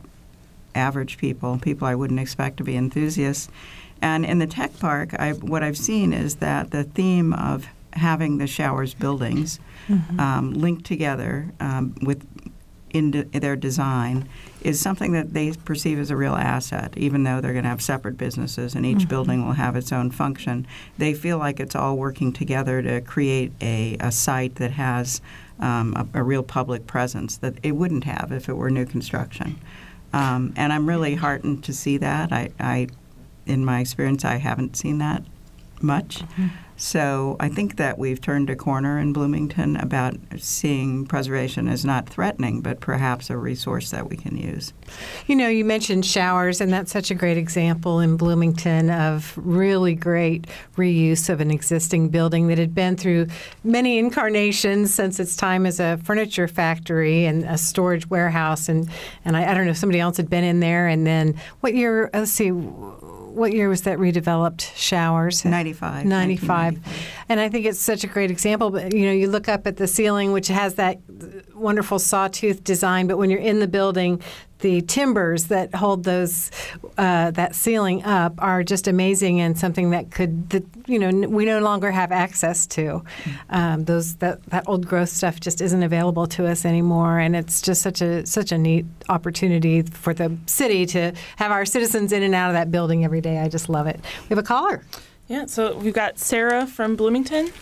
average 0.74 1.18
people, 1.18 1.58
people 1.58 1.86
I 1.86 1.94
wouldn't 1.94 2.20
expect 2.20 2.56
to 2.58 2.64
be 2.64 2.76
enthusiasts. 2.76 3.48
And 4.00 4.24
in 4.24 4.38
the 4.38 4.46
tech 4.46 4.78
park, 4.78 5.14
I, 5.14 5.32
what 5.32 5.62
I've 5.62 5.76
seen 5.76 6.12
is 6.12 6.36
that 6.36 6.70
the 6.70 6.84
theme 6.84 7.32
of 7.32 7.68
having 7.92 8.38
the 8.38 8.46
showers 8.46 8.94
buildings 8.94 9.60
mm-hmm. 9.86 10.18
um, 10.18 10.54
linked 10.54 10.84
together 10.84 11.52
um, 11.60 11.94
with 12.02 12.26
in 12.90 13.10
de- 13.10 13.24
their 13.24 13.56
design 13.56 14.28
is 14.64 14.80
something 14.80 15.12
that 15.12 15.34
they 15.34 15.52
perceive 15.52 15.98
as 15.98 16.10
a 16.10 16.16
real 16.16 16.34
asset, 16.34 16.94
even 16.96 17.24
though 17.24 17.40
they're 17.40 17.52
going 17.52 17.64
to 17.64 17.68
have 17.68 17.82
separate 17.82 18.16
businesses 18.16 18.74
and 18.74 18.86
each 18.86 18.98
mm-hmm. 18.98 19.08
building 19.08 19.44
will 19.44 19.52
have 19.52 19.76
its 19.76 19.92
own 19.92 20.10
function. 20.10 20.66
They 20.98 21.14
feel 21.14 21.38
like 21.38 21.60
it's 21.60 21.74
all 21.74 21.96
working 21.96 22.32
together 22.32 22.82
to 22.82 23.00
create 23.00 23.52
a, 23.60 23.96
a 24.00 24.12
site 24.12 24.56
that 24.56 24.72
has 24.72 25.20
um, 25.58 25.94
a, 26.14 26.20
a, 26.20 26.22
real 26.22 26.42
public 26.42 26.86
presence 26.86 27.36
that 27.38 27.54
it 27.62 27.72
wouldn't 27.72 28.04
have 28.04 28.32
if 28.32 28.48
it 28.48 28.54
were 28.54 28.70
new 28.70 28.86
construction. 28.86 29.60
Um, 30.12 30.52
and 30.56 30.72
I'm 30.72 30.88
really 30.88 31.14
heartened 31.14 31.64
to 31.64 31.72
see 31.72 31.98
that. 31.98 32.32
I, 32.32 32.50
I, 32.58 32.88
in 33.46 33.64
my 33.64 33.80
experience, 33.80 34.24
I 34.24 34.36
haven't 34.36 34.76
seen 34.76 34.98
that 34.98 35.22
much. 35.80 36.20
Mm-hmm. 36.20 36.48
So 36.82 37.36
I 37.38 37.48
think 37.48 37.76
that 37.76 37.96
we've 37.96 38.20
turned 38.20 38.50
a 38.50 38.56
corner 38.56 38.98
in 38.98 39.12
Bloomington 39.12 39.76
about 39.76 40.16
seeing 40.38 41.06
preservation 41.06 41.68
as 41.68 41.84
not 41.84 42.08
threatening, 42.08 42.60
but 42.60 42.80
perhaps 42.80 43.30
a 43.30 43.36
resource 43.36 43.92
that 43.92 44.10
we 44.10 44.16
can 44.16 44.36
use. 44.36 44.72
You 45.28 45.36
know, 45.36 45.46
you 45.46 45.64
mentioned 45.64 46.04
showers, 46.04 46.60
and 46.60 46.72
that's 46.72 46.90
such 46.90 47.12
a 47.12 47.14
great 47.14 47.38
example 47.38 48.00
in 48.00 48.16
Bloomington 48.16 48.90
of 48.90 49.32
really 49.36 49.94
great 49.94 50.48
reuse 50.76 51.30
of 51.30 51.40
an 51.40 51.52
existing 51.52 52.08
building 52.08 52.48
that 52.48 52.58
had 52.58 52.74
been 52.74 52.96
through 52.96 53.28
many 53.62 53.98
incarnations 53.98 54.92
since 54.92 55.20
its 55.20 55.36
time 55.36 55.66
as 55.66 55.78
a 55.78 55.98
furniture 55.98 56.48
factory 56.48 57.26
and 57.26 57.44
a 57.44 57.58
storage 57.58 58.10
warehouse. 58.10 58.68
And, 58.68 58.90
and 59.24 59.36
I, 59.36 59.52
I 59.52 59.54
don't 59.54 59.66
know 59.66 59.70
if 59.70 59.76
somebody 59.76 60.00
else 60.00 60.16
had 60.16 60.28
been 60.28 60.42
in 60.42 60.58
there. 60.58 60.88
And 60.88 61.06
then 61.06 61.40
what 61.60 61.76
year, 61.76 62.10
let's 62.12 62.32
see, 62.32 62.50
what 63.32 63.52
year 63.52 63.68
was 63.68 63.82
that 63.82 63.98
redeveloped 63.98 64.74
showers? 64.76 65.44
95. 65.44 66.04
95. 66.04 66.78
And 67.28 67.40
I 67.40 67.48
think 67.48 67.66
it's 67.66 67.80
such 67.80 68.04
a 68.04 68.06
great 68.06 68.30
example. 68.30 68.70
But, 68.70 68.94
you 68.94 69.06
know, 69.06 69.12
you 69.12 69.28
look 69.28 69.48
up 69.48 69.66
at 69.66 69.76
the 69.76 69.86
ceiling, 69.86 70.32
which 70.32 70.48
has 70.48 70.74
that 70.74 70.98
wonderful 71.54 71.98
sawtooth 71.98 72.64
design, 72.64 73.06
but 73.06 73.16
when 73.16 73.30
you're 73.30 73.40
in 73.40 73.60
the 73.60 73.68
building, 73.68 74.20
the 74.62 74.80
timbers 74.82 75.44
that 75.44 75.74
hold 75.74 76.04
those 76.04 76.50
uh, 76.96 77.30
that 77.32 77.54
ceiling 77.54 78.02
up 78.04 78.34
are 78.38 78.64
just 78.64 78.88
amazing 78.88 79.40
and 79.40 79.58
something 79.58 79.90
that 79.90 80.10
could 80.10 80.48
that, 80.50 80.64
you 80.86 80.98
know 80.98 81.28
we 81.28 81.44
no 81.44 81.60
longer 81.60 81.90
have 81.90 82.10
access 82.10 82.66
to. 82.68 83.04
Um, 83.50 83.84
those 83.84 84.16
that 84.16 84.42
that 84.46 84.64
old 84.66 84.86
growth 84.86 85.10
stuff 85.10 85.38
just 85.40 85.60
isn't 85.60 85.82
available 85.82 86.26
to 86.28 86.46
us 86.46 86.64
anymore, 86.64 87.18
and 87.18 87.36
it's 87.36 87.60
just 87.60 87.82
such 87.82 88.00
a 88.00 88.24
such 88.24 88.50
a 88.52 88.58
neat 88.58 88.86
opportunity 89.08 89.82
for 89.82 90.14
the 90.14 90.34
city 90.46 90.86
to 90.86 91.12
have 91.36 91.50
our 91.52 91.66
citizens 91.66 92.12
in 92.12 92.22
and 92.22 92.34
out 92.34 92.48
of 92.48 92.54
that 92.54 92.70
building 92.70 93.04
every 93.04 93.20
day. 93.20 93.38
I 93.38 93.48
just 93.48 93.68
love 93.68 93.86
it. 93.86 94.00
We 94.22 94.28
have 94.28 94.38
a 94.38 94.42
caller. 94.42 94.84
Yeah, 95.28 95.46
so 95.46 95.76
we've 95.76 95.94
got 95.94 96.18
Sarah 96.18 96.66
from 96.66 96.96
Bloomington. 96.96 97.52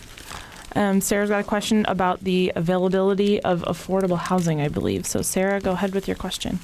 Um, 0.75 1.01
Sarah's 1.01 1.29
got 1.29 1.41
a 1.41 1.43
question 1.43 1.85
about 1.87 2.23
the 2.23 2.51
availability 2.55 3.41
of 3.41 3.61
affordable 3.63 4.17
housing, 4.17 4.61
I 4.61 4.69
believe. 4.69 5.05
So, 5.05 5.21
Sarah, 5.21 5.59
go 5.59 5.71
ahead 5.71 5.93
with 5.93 6.07
your 6.07 6.15
question. 6.15 6.59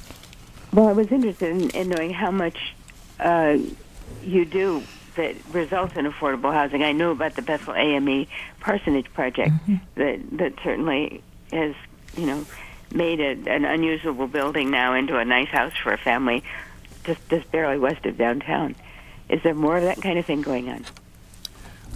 Well, 0.77 0.87
I 0.87 0.93
was 0.93 1.11
interested 1.11 1.49
in, 1.49 1.69
in 1.71 1.89
knowing 1.89 2.13
how 2.13 2.29
much 2.29 2.75
uh, 3.19 3.57
you 4.21 4.45
do 4.45 4.83
that 5.15 5.35
results 5.51 5.95
in 5.95 6.05
affordable 6.05 6.53
housing. 6.53 6.83
I 6.83 6.91
know 6.91 7.09
about 7.09 7.33
the 7.33 7.41
Bethel 7.41 7.73
AME 7.73 8.27
Parsonage 8.59 9.11
project 9.11 9.53
mm-hmm. 9.53 9.77
that 9.95 10.37
that 10.37 10.53
certainly 10.63 11.23
has, 11.51 11.73
you 12.15 12.27
know, 12.27 12.45
made 12.93 13.19
a, 13.19 13.51
an 13.51 13.65
unusable 13.65 14.27
building 14.27 14.69
now 14.69 14.93
into 14.93 15.17
a 15.17 15.25
nice 15.25 15.47
house 15.47 15.73
for 15.81 15.93
a 15.93 15.97
family, 15.97 16.43
just 17.05 17.27
just 17.27 17.51
barely 17.51 17.79
west 17.79 18.05
of 18.05 18.15
downtown. 18.15 18.75
Is 19.29 19.41
there 19.41 19.55
more 19.55 19.77
of 19.77 19.83
that 19.83 19.99
kind 19.99 20.19
of 20.19 20.27
thing 20.27 20.43
going 20.43 20.69
on? 20.69 20.85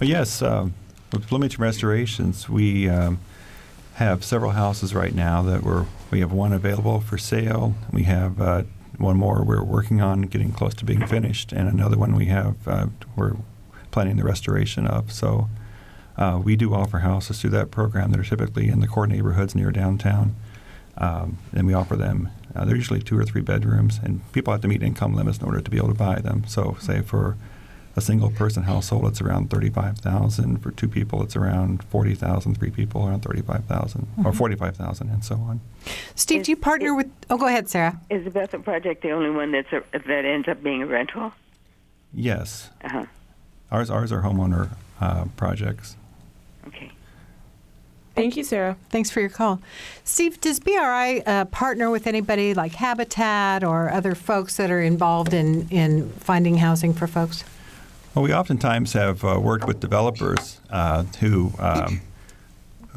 Well, 0.00 0.10
yes. 0.10 0.42
Um, 0.42 0.74
with 1.12 1.28
Bloomington 1.28 1.62
Restorations, 1.62 2.48
we 2.48 2.88
um, 2.88 3.20
have 3.94 4.24
several 4.24 4.52
houses 4.52 4.94
right 4.94 5.14
now 5.14 5.42
that 5.42 5.62
we're 5.62 5.86
we 6.10 6.20
have 6.20 6.32
one 6.32 6.52
available 6.52 7.00
for 7.00 7.18
sale. 7.18 7.74
We 7.92 8.04
have 8.04 8.40
uh, 8.40 8.62
one 8.98 9.16
more 9.16 9.44
we're 9.44 9.62
working 9.62 10.00
on 10.00 10.22
getting 10.22 10.52
close 10.52 10.74
to 10.74 10.84
being 10.84 11.06
finished, 11.06 11.52
and 11.52 11.68
another 11.68 11.98
one 11.98 12.14
we 12.14 12.26
have 12.26 12.56
uh, 12.66 12.86
we're 13.16 13.36
planning 13.90 14.16
the 14.16 14.24
restoration 14.24 14.86
of. 14.86 15.12
So 15.12 15.48
uh, 16.16 16.40
we 16.42 16.56
do 16.56 16.74
offer 16.74 17.00
houses 17.00 17.40
through 17.40 17.50
that 17.50 17.70
program 17.70 18.10
that 18.10 18.20
are 18.20 18.24
typically 18.24 18.68
in 18.68 18.80
the 18.80 18.86
core 18.86 19.06
neighborhoods 19.06 19.54
near 19.54 19.70
downtown, 19.70 20.34
um, 20.98 21.38
and 21.52 21.66
we 21.66 21.74
offer 21.74 21.96
them. 21.96 22.30
Uh, 22.54 22.64
they're 22.66 22.76
usually 22.76 23.00
two 23.00 23.18
or 23.18 23.24
three 23.24 23.40
bedrooms, 23.40 23.98
and 24.02 24.20
people 24.32 24.52
have 24.52 24.60
to 24.62 24.68
meet 24.68 24.82
income 24.82 25.14
limits 25.14 25.38
in 25.38 25.44
order 25.44 25.60
to 25.60 25.70
be 25.70 25.78
able 25.78 25.88
to 25.88 25.94
buy 25.94 26.16
them. 26.16 26.44
So, 26.46 26.76
say 26.80 27.00
for 27.00 27.36
a 27.94 28.00
single 28.00 28.30
person 28.30 28.62
household, 28.62 29.06
it's 29.06 29.20
around 29.20 29.50
35,000. 29.50 30.58
For 30.58 30.70
two 30.70 30.88
people, 30.88 31.22
it's 31.22 31.36
around 31.36 31.82
40,000. 31.84 32.58
Three 32.58 32.70
people, 32.70 33.06
around 33.06 33.22
35,000 33.22 34.00
mm-hmm. 34.00 34.26
or 34.26 34.32
45,000, 34.32 35.08
and 35.08 35.24
so 35.24 35.34
on. 35.34 35.60
Steve, 36.14 36.40
is, 36.40 36.46
do 36.46 36.52
you 36.52 36.56
partner 36.56 36.88
is, 36.88 36.96
with? 36.96 37.12
Oh, 37.28 37.36
go 37.36 37.46
ahead, 37.46 37.68
Sarah. 37.68 38.00
Is 38.10 38.24
the 38.24 38.30
Bethel 38.30 38.60
Project 38.60 39.02
the 39.02 39.10
only 39.10 39.30
one 39.30 39.52
that's 39.52 39.72
a, 39.72 39.82
that 39.92 40.24
ends 40.24 40.48
up 40.48 40.62
being 40.62 40.82
a 40.82 40.86
rental? 40.86 41.32
Yes. 42.14 42.70
Uh-huh. 42.84 43.06
Ours, 43.70 43.90
ours 43.90 44.12
are 44.12 44.22
homeowner 44.22 44.70
uh, 45.00 45.24
projects. 45.36 45.96
Okay. 46.66 46.92
Thank 48.14 48.36
you, 48.36 48.44
Sarah. 48.44 48.76
Thanks 48.90 49.10
for 49.10 49.20
your 49.20 49.30
call. 49.30 49.60
Steve, 50.04 50.40
does 50.40 50.60
BRI 50.60 51.22
uh, 51.22 51.46
partner 51.46 51.90
with 51.90 52.06
anybody 52.06 52.52
like 52.52 52.74
Habitat 52.74 53.64
or 53.64 53.90
other 53.90 54.14
folks 54.14 54.56
that 54.58 54.70
are 54.70 54.82
involved 54.82 55.32
in, 55.32 55.66
in 55.70 56.10
finding 56.10 56.58
housing 56.58 56.92
for 56.92 57.06
folks? 57.06 57.42
Well, 58.14 58.22
we 58.22 58.34
oftentimes 58.34 58.92
have 58.92 59.24
uh, 59.24 59.40
worked 59.40 59.66
with 59.66 59.80
developers 59.80 60.60
uh, 60.70 61.04
who 61.20 61.52
um, 61.58 62.00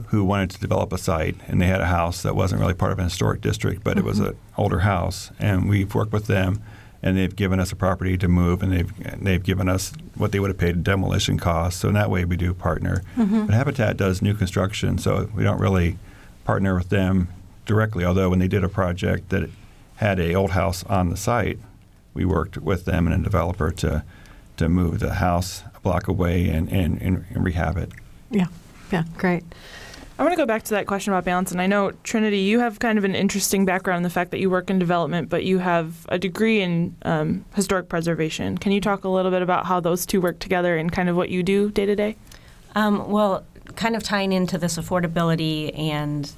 who 0.07 0.25
wanted 0.25 0.49
to 0.51 0.59
develop 0.59 0.91
a 0.91 0.97
site, 0.97 1.37
and 1.47 1.61
they 1.61 1.67
had 1.67 1.79
a 1.79 1.85
house 1.85 2.21
that 2.23 2.35
wasn't 2.35 2.59
really 2.59 2.73
part 2.73 2.91
of 2.91 2.99
an 2.99 3.05
historic 3.05 3.39
district, 3.39 3.83
but 3.83 3.91
mm-hmm. 3.91 3.99
it 3.99 4.05
was 4.05 4.19
mm-hmm. 4.19 4.31
an 4.31 4.37
older 4.57 4.79
house, 4.79 5.31
and 5.39 5.69
we've 5.69 5.95
worked 5.95 6.11
with 6.11 6.27
them 6.27 6.61
and 7.05 7.15
they've 7.15 7.35
given 7.35 7.59
us 7.59 7.71
a 7.71 7.75
property 7.75 8.17
to 8.17 8.27
move, 8.27 8.63
and 8.63 8.73
they've 8.73 9.07
and 9.07 9.25
they've 9.25 9.43
given 9.43 9.69
us 9.69 9.93
what 10.15 10.31
they 10.31 10.39
would 10.39 10.49
have 10.49 10.57
paid 10.57 10.83
demolition 10.83 11.37
costs. 11.37 11.79
So 11.81 11.87
in 11.87 11.93
that 11.93 12.09
way, 12.09 12.25
we 12.25 12.35
do 12.35 12.53
partner. 12.53 13.03
But 13.45 13.53
Habitat 13.53 13.95
does 13.95 14.23
new 14.23 14.33
construction, 14.33 14.97
so 14.97 15.29
we 15.35 15.43
don't 15.43 15.59
really 15.59 15.99
partner 16.45 16.75
with 16.75 16.89
them 16.89 17.29
directly. 17.67 18.03
Although 18.03 18.31
when 18.31 18.39
they 18.39 18.47
did 18.47 18.63
a 18.63 18.69
project 18.69 19.29
that 19.29 19.49
had 19.97 20.19
a 20.19 20.33
old 20.33 20.51
house 20.51 20.83
on 20.85 21.09
the 21.09 21.15
site, 21.15 21.59
we 22.15 22.25
worked 22.25 22.57
with 22.57 22.85
them 22.85 23.05
and 23.05 23.15
a 23.15 23.23
developer 23.23 23.69
to 23.69 24.03
to 24.57 24.69
move 24.69 24.99
the 24.99 25.15
house 25.15 25.63
a 25.75 25.79
block 25.79 26.07
away 26.07 26.49
and, 26.49 26.69
and, 26.69 27.01
and 27.01 27.25
rehab 27.43 27.77
it. 27.77 27.91
Yeah, 28.31 28.47
yeah, 28.91 29.03
great. 29.17 29.43
I 30.17 30.23
want 30.23 30.31
to 30.31 30.37
go 30.37 30.45
back 30.45 30.63
to 30.63 30.69
that 30.71 30.87
question 30.87 31.11
about 31.11 31.25
balance. 31.25 31.51
And 31.51 31.59
I 31.59 31.67
know, 31.67 31.91
Trinity, 32.03 32.39
you 32.39 32.59
have 32.59 32.79
kind 32.79 32.97
of 32.97 33.03
an 33.03 33.15
interesting 33.15 33.65
background 33.65 33.97
in 33.97 34.03
the 34.03 34.09
fact 34.09 34.31
that 34.31 34.39
you 34.39 34.49
work 34.49 34.69
in 34.69 34.79
development, 34.79 35.27
but 35.27 35.43
you 35.43 35.59
have 35.59 36.05
a 36.07 36.17
degree 36.17 36.61
in 36.61 36.95
um, 37.01 37.43
historic 37.53 37.89
preservation. 37.89 38.57
Can 38.57 38.71
you 38.71 38.79
talk 38.79 39.03
a 39.03 39.09
little 39.09 39.29
bit 39.29 39.41
about 39.41 39.65
how 39.65 39.81
those 39.81 40.05
two 40.05 40.21
work 40.21 40.39
together 40.39 40.77
and 40.77 40.89
kind 40.89 41.09
of 41.09 41.17
what 41.17 41.29
you 41.29 41.43
do 41.43 41.69
day 41.69 41.85
to 41.85 41.97
day? 41.97 42.15
Um, 42.75 43.09
well, 43.09 43.43
kind 43.75 43.95
of 43.95 44.03
tying 44.03 44.31
into 44.31 44.57
this 44.57 44.77
affordability 44.77 45.77
and 45.77 46.31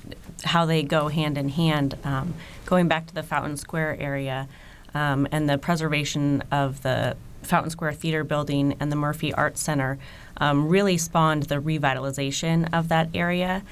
how 0.44 0.66
they 0.66 0.82
go 0.82 1.08
hand 1.08 1.38
in 1.38 1.50
hand, 1.50 1.98
um, 2.04 2.34
going 2.66 2.88
back 2.88 3.06
to 3.08 3.14
the 3.14 3.24
Fountain 3.24 3.58
Square 3.58 3.98
area 4.00 4.48
um, 4.96 5.28
and 5.32 5.48
the 5.48 5.58
preservation 5.60 6.44
of 6.52 6.82
the 6.82 7.16
Fountain 7.44 7.70
Square 7.70 7.94
Theater 7.94 8.24
Building 8.24 8.76
and 8.80 8.92
the 8.92 8.96
Murphy 8.96 9.34
Arts 9.34 9.62
Center 9.62 9.98
um, 10.38 10.68
really 10.68 10.98
spawned 10.98 11.44
the 11.44 11.56
revitalization 11.56 12.68
of 12.74 12.90
that 12.90 13.10
area. 13.14 13.64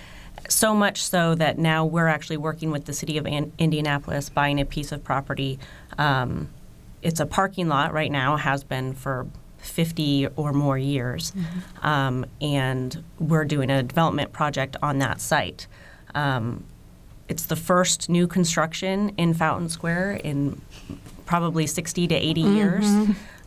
So 0.50 0.76
much 0.76 1.04
so 1.04 1.36
that 1.36 1.58
now 1.58 1.86
we're 1.86 2.08
actually 2.08 2.38
working 2.38 2.72
with 2.72 2.86
the 2.86 2.94
city 2.94 3.18
of 3.18 3.26
An- 3.26 3.52
Indianapolis, 3.58 4.30
buying 4.30 4.60
a 4.60 4.66
piece 4.66 4.92
of 4.92 5.04
property. 5.04 5.60
Um, 5.98 6.50
it's 7.02 7.20
a 7.20 7.26
parking 7.26 7.68
lot 7.68 7.94
right 7.94 8.12
now, 8.12 8.36
has 8.38 8.64
been 8.64 8.94
for 8.94 9.28
50 9.58 10.28
or 10.36 10.54
more 10.54 10.78
years. 10.78 11.34
Um, 11.82 12.26
and 12.42 13.04
we're 13.20 13.46
doing 13.46 13.70
a 13.70 13.82
development 13.84 14.32
project 14.32 14.76
on 14.82 15.00
that 15.00 15.20
site. 15.22 15.68
Um, 16.14 16.64
it's 17.28 17.46
the 17.48 17.56
first 17.56 18.08
new 18.10 18.28
construction 18.28 19.10
in 19.18 19.34
Fountain 19.34 19.70
Square 19.70 20.22
in 20.24 20.62
probably 21.26 21.66
60 21.66 22.08
to 22.08 22.16
80 22.16 22.42
years. 22.42 22.86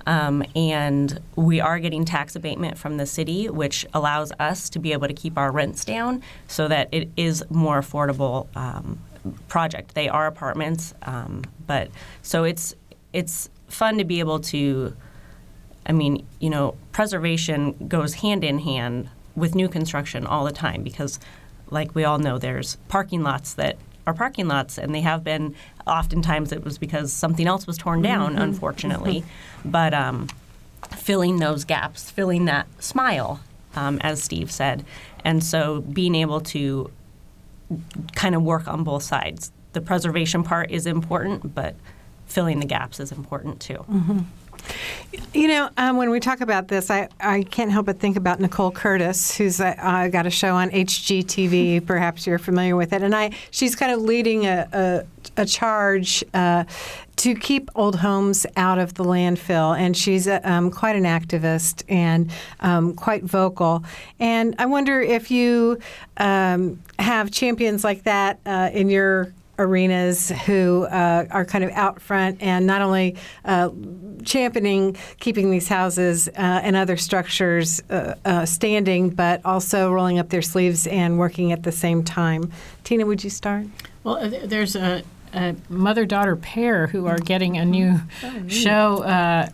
Um, 0.08 0.42
and 0.56 1.20
we 1.36 1.60
are 1.60 1.78
getting 1.78 2.06
tax 2.06 2.34
abatement 2.34 2.78
from 2.78 2.96
the 2.96 3.04
city, 3.04 3.50
which 3.50 3.84
allows 3.92 4.32
us 4.40 4.70
to 4.70 4.78
be 4.78 4.92
able 4.94 5.06
to 5.06 5.12
keep 5.12 5.36
our 5.36 5.52
rents 5.52 5.84
down 5.84 6.22
so 6.46 6.66
that 6.66 6.88
it 6.92 7.10
is 7.18 7.44
more 7.50 7.78
affordable 7.78 8.46
um, 8.56 8.98
project. 9.48 9.94
They 9.94 10.08
are 10.08 10.26
apartments, 10.26 10.94
um, 11.02 11.44
but 11.66 11.90
so 12.22 12.44
it's 12.44 12.74
it's 13.12 13.50
fun 13.68 13.98
to 13.98 14.04
be 14.04 14.18
able 14.20 14.40
to. 14.40 14.96
I 15.84 15.92
mean, 15.92 16.26
you 16.40 16.48
know, 16.48 16.74
preservation 16.92 17.72
goes 17.86 18.14
hand 18.14 18.44
in 18.44 18.60
hand 18.60 19.10
with 19.36 19.54
new 19.54 19.68
construction 19.68 20.26
all 20.26 20.46
the 20.46 20.52
time 20.52 20.82
because, 20.82 21.20
like 21.70 21.94
we 21.94 22.04
all 22.04 22.18
know, 22.18 22.38
there's 22.38 22.76
parking 22.88 23.22
lots 23.22 23.52
that 23.54 23.76
are 24.08 24.14
parking 24.14 24.48
lots, 24.48 24.78
and 24.78 24.94
they 24.94 25.02
have 25.02 25.22
been. 25.22 25.54
Oftentimes, 25.86 26.52
it 26.52 26.64
was 26.64 26.78
because 26.78 27.12
something 27.12 27.46
else 27.46 27.66
was 27.66 27.78
torn 27.78 28.02
down, 28.02 28.36
unfortunately. 28.36 29.24
But 29.64 29.94
um, 29.94 30.28
filling 30.96 31.38
those 31.38 31.64
gaps, 31.64 32.10
filling 32.10 32.46
that 32.46 32.66
smile, 32.82 33.40
um, 33.76 33.98
as 34.02 34.22
Steve 34.22 34.50
said, 34.50 34.84
and 35.24 35.42
so 35.44 35.80
being 35.82 36.14
able 36.14 36.40
to 36.40 36.90
kind 38.14 38.34
of 38.34 38.42
work 38.42 38.66
on 38.66 38.82
both 38.84 39.02
sides. 39.02 39.52
The 39.74 39.80
preservation 39.82 40.42
part 40.42 40.70
is 40.70 40.86
important, 40.86 41.54
but 41.54 41.74
filling 42.26 42.60
the 42.60 42.66
gaps 42.66 42.98
is 43.00 43.12
important 43.12 43.60
too. 43.60 43.84
You 45.34 45.48
know, 45.48 45.70
um, 45.76 45.96
when 45.96 46.10
we 46.10 46.20
talk 46.20 46.40
about 46.40 46.68
this, 46.68 46.90
I, 46.90 47.08
I 47.20 47.42
can't 47.42 47.70
help 47.70 47.86
but 47.86 47.98
think 47.98 48.16
about 48.16 48.40
Nicole 48.40 48.70
Curtis, 48.70 49.36
who's 49.36 49.60
uh, 49.60 49.74
uh, 49.78 50.08
got 50.08 50.26
a 50.26 50.30
show 50.30 50.54
on 50.54 50.70
HGTV. 50.70 51.86
Perhaps 51.86 52.26
you're 52.26 52.38
familiar 52.38 52.76
with 52.76 52.92
it, 52.92 53.02
and 53.02 53.14
I 53.14 53.30
she's 53.50 53.74
kind 53.74 53.92
of 53.92 54.00
leading 54.00 54.46
a 54.46 55.06
a, 55.36 55.42
a 55.42 55.46
charge. 55.46 56.24
Uh, 56.34 56.64
to 57.16 57.34
keep 57.34 57.68
old 57.74 57.96
homes 57.96 58.46
out 58.56 58.78
of 58.78 58.94
the 58.94 59.02
landfill, 59.02 59.76
and 59.76 59.96
she's 59.96 60.28
uh, 60.28 60.40
um, 60.44 60.70
quite 60.70 60.94
an 60.94 61.02
activist 61.02 61.82
and 61.88 62.30
um, 62.60 62.94
quite 62.94 63.24
vocal. 63.24 63.82
And 64.20 64.54
I 64.58 64.66
wonder 64.66 65.00
if 65.00 65.28
you 65.28 65.80
um, 66.18 66.80
have 67.00 67.32
champions 67.32 67.82
like 67.82 68.04
that 68.04 68.38
uh, 68.46 68.70
in 68.72 68.88
your 68.88 69.32
arenas 69.58 70.30
who 70.46 70.84
uh, 70.84 71.26
are 71.30 71.44
kind 71.44 71.64
of 71.64 71.70
out 71.72 72.00
front 72.00 72.40
and 72.40 72.66
not 72.66 72.80
only 72.80 73.16
uh, 73.44 73.70
championing 74.24 74.96
keeping 75.18 75.50
these 75.50 75.68
houses 75.68 76.28
uh, 76.28 76.32
and 76.36 76.76
other 76.76 76.96
structures 76.96 77.82
uh, 77.90 78.14
uh, 78.24 78.46
standing, 78.46 79.10
but 79.10 79.40
also 79.44 79.92
rolling 79.92 80.18
up 80.18 80.28
their 80.28 80.42
sleeves 80.42 80.86
and 80.86 81.18
working 81.18 81.52
at 81.52 81.62
the 81.62 81.72
same 81.72 82.04
time. 82.04 82.50
Tina, 82.84 83.04
would 83.04 83.24
you 83.24 83.30
start? 83.30 83.66
Well, 84.04 84.16
uh, 84.16 84.46
there's 84.46 84.76
a, 84.76 85.02
a 85.34 85.56
mother-daughter 85.68 86.36
pair 86.36 86.86
who 86.86 87.06
are 87.06 87.18
getting 87.18 87.56
a 87.58 87.64
new 87.64 88.00
show 88.48 89.02
uh, 89.02 89.48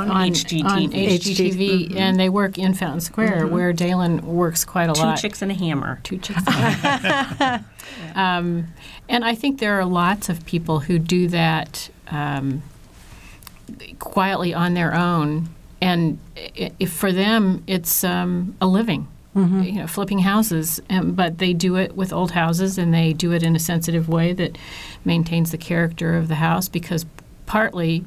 On 0.00 0.10
on 0.10 0.30
HGTV. 0.30 0.64
on 0.64 0.90
HGTV, 0.92 1.96
and 1.96 2.18
they 2.18 2.28
work 2.28 2.58
in 2.58 2.74
Fountain 2.74 3.00
Square, 3.00 3.46
where 3.48 3.72
Deylen 3.72 4.22
works 4.22 4.64
quite 4.64 4.88
a 4.88 4.92
Two 4.94 5.02
lot. 5.02 5.18
chicks 5.18 5.42
and 5.42 5.50
a 5.50 5.54
hammer. 5.54 6.00
Two 6.02 6.18
chicks. 6.18 6.42
and, 6.46 7.64
um, 8.14 8.68
and 9.08 9.24
I 9.24 9.34
think 9.34 9.60
there 9.60 9.78
are 9.78 9.84
lots 9.84 10.28
of 10.28 10.44
people 10.46 10.80
who 10.80 10.98
do 10.98 11.28
that 11.28 11.90
um, 12.08 12.62
quietly 13.98 14.54
on 14.54 14.74
their 14.74 14.94
own, 14.94 15.48
and 15.80 16.18
if 16.34 16.92
for 16.92 17.12
them 17.12 17.62
it's 17.66 18.04
um, 18.04 18.56
a 18.60 18.66
living. 18.66 19.08
You 19.32 19.72
know, 19.72 19.86
flipping 19.86 20.18
houses, 20.18 20.82
um, 20.90 21.12
but 21.12 21.38
they 21.38 21.52
do 21.54 21.76
it 21.76 21.96
with 21.96 22.12
old 22.12 22.32
houses, 22.32 22.76
and 22.76 22.92
they 22.92 23.12
do 23.12 23.32
it 23.32 23.44
in 23.44 23.54
a 23.56 23.60
sensitive 23.60 24.08
way 24.08 24.32
that 24.32 24.58
maintains 25.04 25.52
the 25.52 25.56
character 25.56 26.16
of 26.16 26.26
the 26.26 26.34
house. 26.34 26.68
Because 26.68 27.06
partly 27.46 28.04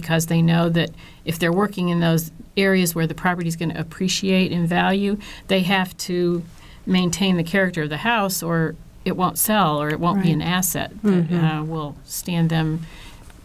because 0.00 0.26
they 0.26 0.42
know 0.42 0.68
that 0.68 0.90
if 1.24 1.38
they're 1.38 1.58
working 1.64 1.88
in 1.88 2.00
those 2.00 2.30
areas 2.54 2.94
where 2.94 3.06
the 3.06 3.14
property 3.14 3.48
is 3.48 3.56
going 3.56 3.72
to 3.72 3.80
appreciate 3.80 4.52
in 4.52 4.66
value, 4.66 5.16
they 5.48 5.62
have 5.62 5.96
to 5.96 6.42
maintain 6.84 7.38
the 7.38 7.42
character 7.44 7.84
of 7.84 7.88
the 7.88 7.96
house, 8.12 8.42
or 8.42 8.74
it 9.06 9.16
won't 9.16 9.38
sell, 9.38 9.80
or 9.80 9.88
it 9.88 9.98
won't 9.98 10.22
be 10.22 10.30
an 10.32 10.42
asset 10.42 10.90
that 11.02 11.32
uh, 11.32 11.64
will 11.64 11.96
stand 12.04 12.50
them 12.50 12.80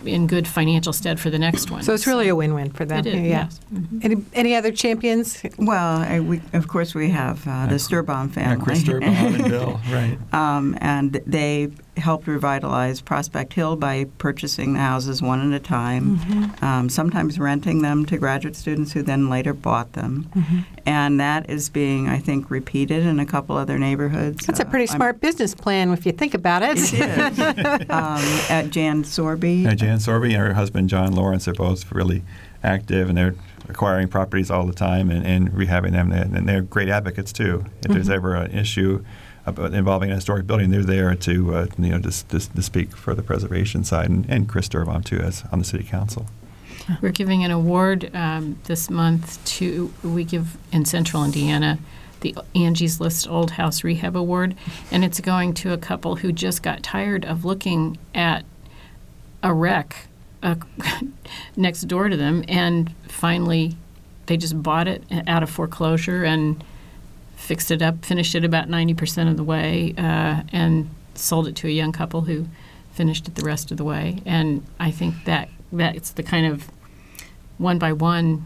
in 0.06 0.28
good 0.28 0.48
financial 0.48 0.92
stead 0.94 1.20
for 1.20 1.30
the 1.30 1.40
next 1.40 1.72
one. 1.72 1.84
So 1.84 1.94
it's 1.94 2.08
really 2.08 2.28
a 2.28 2.36
win-win 2.36 2.72
for 2.72 2.86
them. 2.86 3.00
It 3.00 3.08
is, 3.08 3.14
yeah. 3.16 3.22
yes. 3.22 3.60
Mhm. 3.74 4.04
Any, 4.06 4.16
any 4.34 4.56
other 4.56 4.72
champions? 4.72 5.42
Well, 5.58 5.98
I, 6.00 6.20
we, 6.20 6.42
of 6.54 6.68
course, 6.68 6.94
we 6.96 7.10
have 7.12 7.48
uh, 7.48 7.68
the 7.68 7.76
Sturbaum 7.76 8.32
family. 8.32 8.42
Yeah, 8.42 8.50
family. 8.50 8.66
Chris 8.66 8.84
Sturbaum 8.84 9.36
and 9.40 9.50
Bill, 9.50 9.80
right. 9.92 10.18
um, 10.34 10.76
and 10.82 11.14
they 11.26 11.70
helped 11.98 12.26
revitalize 12.26 13.02
Prospect 13.02 13.54
Hill 13.54 13.76
by 13.76 14.06
purchasing 14.18 14.74
the 14.74 14.80
houses 14.80 15.22
one 15.22 15.54
at 15.54 15.56
a 15.56 15.64
time, 15.64 16.18
Mm-hmm. 16.18 16.64
um, 16.66 16.90
sometimes 16.90 17.38
renting 17.38 17.82
them 17.82 18.06
to 18.06 18.18
graduate 18.18 18.56
students 18.56 18.94
who 18.94 19.02
then 19.04 19.30
later 19.30 19.54
bought 19.54 19.94
them. 19.94 20.30
Mm-hmm. 20.36 20.60
And 20.86 21.20
that 21.20 21.50
is 21.50 21.70
being, 21.70 22.08
I 22.08 22.18
think, 22.20 22.50
repeated 22.50 23.06
in 23.06 23.20
a 23.20 23.26
couple 23.26 23.58
other 23.58 23.78
neighborhoods. 23.78 24.46
That's 24.46 24.60
a 24.60 24.66
Uh, 24.66 24.70
pretty 24.70 24.88
I'm- 24.90 24.96
smart 24.98 25.20
business 25.20 25.54
plan 25.54 25.92
if 25.92 26.06
you 26.06 26.12
think 26.14 26.34
about 26.34 26.64
it. 26.64 26.78
It 26.78 26.94
is. 26.94 27.40
um, 27.90 28.24
at 28.50 28.70
Jan 28.70 29.04
Sorby. 29.04 29.64
Yeah, 29.64 29.76
Jan 29.76 29.98
Sorby 30.00 30.34
and 30.34 30.38
her 30.48 30.54
husband 30.54 30.90
John 30.90 31.14
Lawrence 31.14 31.48
are 31.48 31.54
both 31.54 31.92
really 31.92 32.24
active, 32.64 33.10
and 33.10 33.18
they're 33.18 33.36
acquiring 33.70 34.08
properties 34.08 34.50
all 34.50 34.66
the 34.66 34.74
time 34.74 35.10
and, 35.12 35.26
and 35.26 35.52
rehabbing 35.52 35.92
them. 35.92 36.12
And 36.12 36.48
they're 36.48 36.62
great 36.62 36.90
advocates 36.90 37.32
too. 37.34 37.66
If 37.84 37.92
there's 37.92 38.10
ever 38.10 38.36
an 38.36 38.52
issue 38.52 38.96
about 38.96 39.06
involving 39.48 40.12
a 40.12 40.16
historic 40.16 40.48
building, 40.48 40.70
they're 40.70 40.84
there 40.84 41.16
to 41.16 41.56
uh, 41.56 41.68
you 41.78 41.90
know 41.90 42.00
just, 42.00 42.30
just 42.30 42.56
to 42.56 42.62
speak 42.62 42.96
for 42.96 43.16
the 43.16 43.24
preservation 43.24 43.84
side, 43.84 44.10
and, 44.10 44.26
and 44.30 44.48
Chris 44.48 44.68
Sturbaum 44.68 45.04
too, 45.04 45.20
as 45.20 45.44
on 45.52 45.60
the 45.60 45.66
city 45.66 45.84
council. 45.84 46.28
We're 47.02 47.12
giving 47.12 47.44
an 47.44 47.52
award 47.52 48.10
um, 48.16 48.60
this 48.64 48.90
month 48.90 49.44
to, 49.46 49.94
we 50.04 50.24
give 50.24 50.58
in 50.72 50.86
central 50.86 51.24
Indiana 51.24 51.80
the 52.22 52.36
Angie's 52.56 53.00
List 53.00 53.28
Old 53.28 53.52
House 53.52 53.84
Rehab 53.84 54.16
Award, 54.16 54.56
and 54.92 55.04
it's 55.04 55.20
going 55.20 55.54
to 55.56 55.74
a 55.74 55.78
couple 55.78 56.18
who 56.18 56.32
just 56.32 56.62
got 56.62 56.84
tired 56.84 57.26
of 57.26 57.46
looking 57.46 57.98
at 58.14 58.46
a 59.44 59.54
wreck 59.54 60.08
uh, 60.44 60.56
next 61.56 61.82
door 61.84 62.10
to 62.10 62.18
them, 62.18 62.44
and 62.48 62.94
finally 63.08 63.76
they 64.28 64.38
just 64.38 64.62
bought 64.62 64.88
it 64.88 65.04
out 65.28 65.44
of 65.44 65.50
foreclosure. 65.50 66.24
And 66.24 66.64
fixed 67.42 67.72
it 67.72 67.82
up, 67.82 68.06
finished 68.06 68.36
it 68.36 68.46
about 68.46 68.70
90% 68.70 69.30
of 69.30 69.38
the 69.38 69.44
way, 69.44 69.94
uh, 69.98 70.44
and 70.54 70.90
sold 71.16 71.48
it 71.48 71.56
to 71.58 71.68
a 71.68 71.72
young 71.72 71.92
couple 71.92 72.22
who 72.22 72.48
finished 72.94 73.28
it 73.28 73.36
the 73.36 73.44
rest 73.44 73.72
of 73.72 73.78
the 73.78 73.84
way. 73.84 74.22
And 74.26 74.66
I 74.80 74.92
think 74.92 75.26
that 75.26 75.50
that's 75.72 76.12
the 76.12 76.24
kind 76.24 76.46
of 76.46 76.70
one 77.58 77.78
by 77.78 77.94
one 77.94 78.46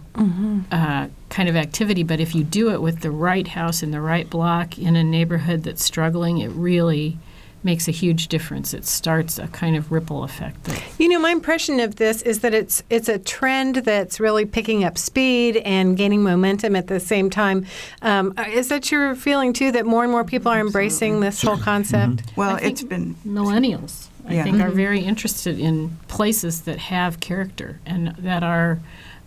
uh, 0.71 1.07
kind 1.29 1.49
of 1.49 1.55
activity. 1.55 2.03
But 2.03 2.19
if 2.19 2.35
you 2.35 2.43
do 2.43 2.71
it 2.71 2.81
with 2.81 3.01
the 3.01 3.11
right 3.11 3.47
house 3.47 3.81
in 3.81 3.91
the 3.91 4.01
right 4.01 4.29
block 4.29 4.77
in 4.77 4.95
a 4.95 5.03
neighborhood 5.03 5.63
that's 5.63 5.83
struggling, 5.83 6.39
it 6.39 6.49
really 6.49 7.17
makes 7.65 7.87
a 7.87 7.91
huge 7.91 8.27
difference. 8.27 8.73
It 8.73 8.85
starts 8.85 9.39
a 9.39 9.47
kind 9.47 9.75
of 9.75 9.91
ripple 9.91 10.23
effect. 10.23 10.63
That, 10.65 10.81
You 10.99 11.09
know, 11.09 11.19
my 11.19 11.31
impression 11.31 11.79
of 11.79 11.95
this 11.95 12.21
is 12.21 12.39
that 12.41 12.53
it's 12.53 12.83
it's 12.89 13.09
a 13.09 13.17
trend 13.19 13.77
that's 13.77 14.19
really 14.19 14.45
picking 14.45 14.83
up 14.83 14.97
speed 14.97 15.57
and 15.57 15.97
gaining 15.97 16.21
momentum 16.23 16.75
at 16.75 16.87
the 16.87 16.99
same 16.99 17.29
time. 17.29 17.65
Um, 18.03 18.33
is 18.47 18.69
that 18.69 18.91
your 18.91 19.15
feeling 19.15 19.51
too? 19.51 19.71
That 19.71 19.85
more 19.85 20.03
and 20.03 20.11
more 20.11 20.23
people 20.23 20.51
are 20.51 20.59
embracing 20.59 21.19
this 21.19 21.41
whole 21.41 21.57
concept? 21.57 22.23
Well, 22.35 22.51
I 22.55 22.59
think 22.59 22.71
it's 22.71 22.83
been 22.83 23.15
millennials. 23.25 24.07
I 24.27 24.35
Yeah. 24.35 24.43
think 24.43 24.61
are 24.61 24.69
very 24.71 25.01
interested 25.01 25.59
in 25.59 25.97
places 26.07 26.61
that 26.61 26.77
have 26.77 27.19
character 27.19 27.79
and 27.85 28.09
that 28.19 28.41
are, 28.43 28.79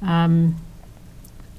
um, 0.02 0.56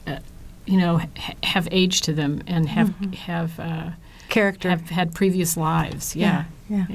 uh, 0.07 0.17
you 0.65 0.77
know, 0.77 0.97
ha- 1.17 1.34
have 1.43 1.67
age 1.71 2.01
to 2.01 2.13
them 2.13 2.41
and 2.47 2.67
have 2.69 2.93
have 3.15 3.59
uh, 3.59 3.89
Character. 4.30 4.69
have 4.69 4.89
had 4.89 5.13
previous 5.13 5.57
lives. 5.57 6.15
Yeah. 6.15 6.45
yeah. 6.69 6.86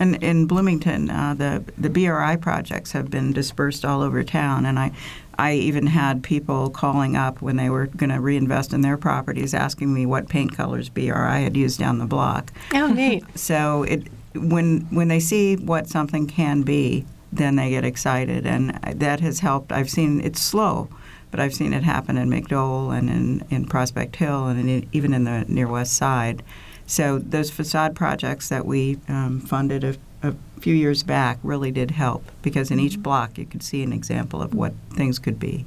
And 0.00 0.22
in 0.22 0.46
Bloomington, 0.46 1.10
uh, 1.10 1.34
the 1.34 1.64
the 1.76 1.90
BRI 1.90 2.36
projects 2.36 2.92
have 2.92 3.10
been 3.10 3.32
dispersed 3.32 3.84
all 3.84 4.00
over 4.00 4.22
town, 4.22 4.64
and 4.64 4.78
I, 4.78 4.92
I 5.38 5.54
even 5.54 5.88
had 5.88 6.22
people 6.22 6.70
calling 6.70 7.16
up 7.16 7.42
when 7.42 7.56
they 7.56 7.68
were 7.68 7.86
going 7.86 8.10
to 8.10 8.20
reinvest 8.20 8.72
in 8.72 8.80
their 8.82 8.96
properties, 8.96 9.54
asking 9.54 9.92
me 9.92 10.06
what 10.06 10.28
paint 10.28 10.56
colors 10.56 10.88
BRI 10.88 11.40
had 11.40 11.56
used 11.56 11.78
down 11.80 11.98
the 11.98 12.06
block. 12.06 12.52
Oh, 12.74 12.88
neat. 12.88 13.24
So 13.34 13.82
it 13.84 14.08
when 14.34 14.82
when 14.90 15.08
they 15.08 15.20
see 15.20 15.56
what 15.56 15.88
something 15.88 16.26
can 16.26 16.62
be, 16.62 17.04
then 17.32 17.56
they 17.56 17.70
get 17.70 17.84
excited, 17.84 18.46
and 18.46 18.78
that 19.00 19.20
has 19.20 19.40
helped. 19.40 19.72
I've 19.72 19.90
seen 19.90 20.20
it's 20.20 20.40
slow, 20.40 20.88
but 21.30 21.40
I've 21.40 21.54
seen 21.54 21.72
it 21.72 21.82
happen 21.82 22.16
in 22.16 22.30
McDoel 22.30 22.96
and 22.96 23.10
in, 23.10 23.44
in 23.50 23.66
Prospect 23.66 24.16
Hill 24.16 24.46
and 24.46 24.68
in, 24.68 24.88
even 24.92 25.12
in 25.12 25.24
the 25.24 25.44
near 25.48 25.68
west 25.68 25.94
side. 25.94 26.42
So 26.88 27.18
those 27.18 27.50
facade 27.50 27.94
projects 27.94 28.48
that 28.48 28.64
we 28.64 28.98
um, 29.08 29.40
funded 29.40 29.84
a, 29.84 29.96
a 30.22 30.34
few 30.60 30.74
years 30.74 31.02
back 31.02 31.38
really 31.42 31.70
did 31.70 31.92
help 31.92 32.24
because 32.42 32.70
in 32.70 32.80
each 32.80 33.00
block 33.00 33.36
you 33.36 33.44
could 33.44 33.62
see 33.62 33.82
an 33.82 33.92
example 33.92 34.40
of 34.42 34.54
what 34.54 34.72
things 34.94 35.18
could 35.18 35.38
be. 35.38 35.66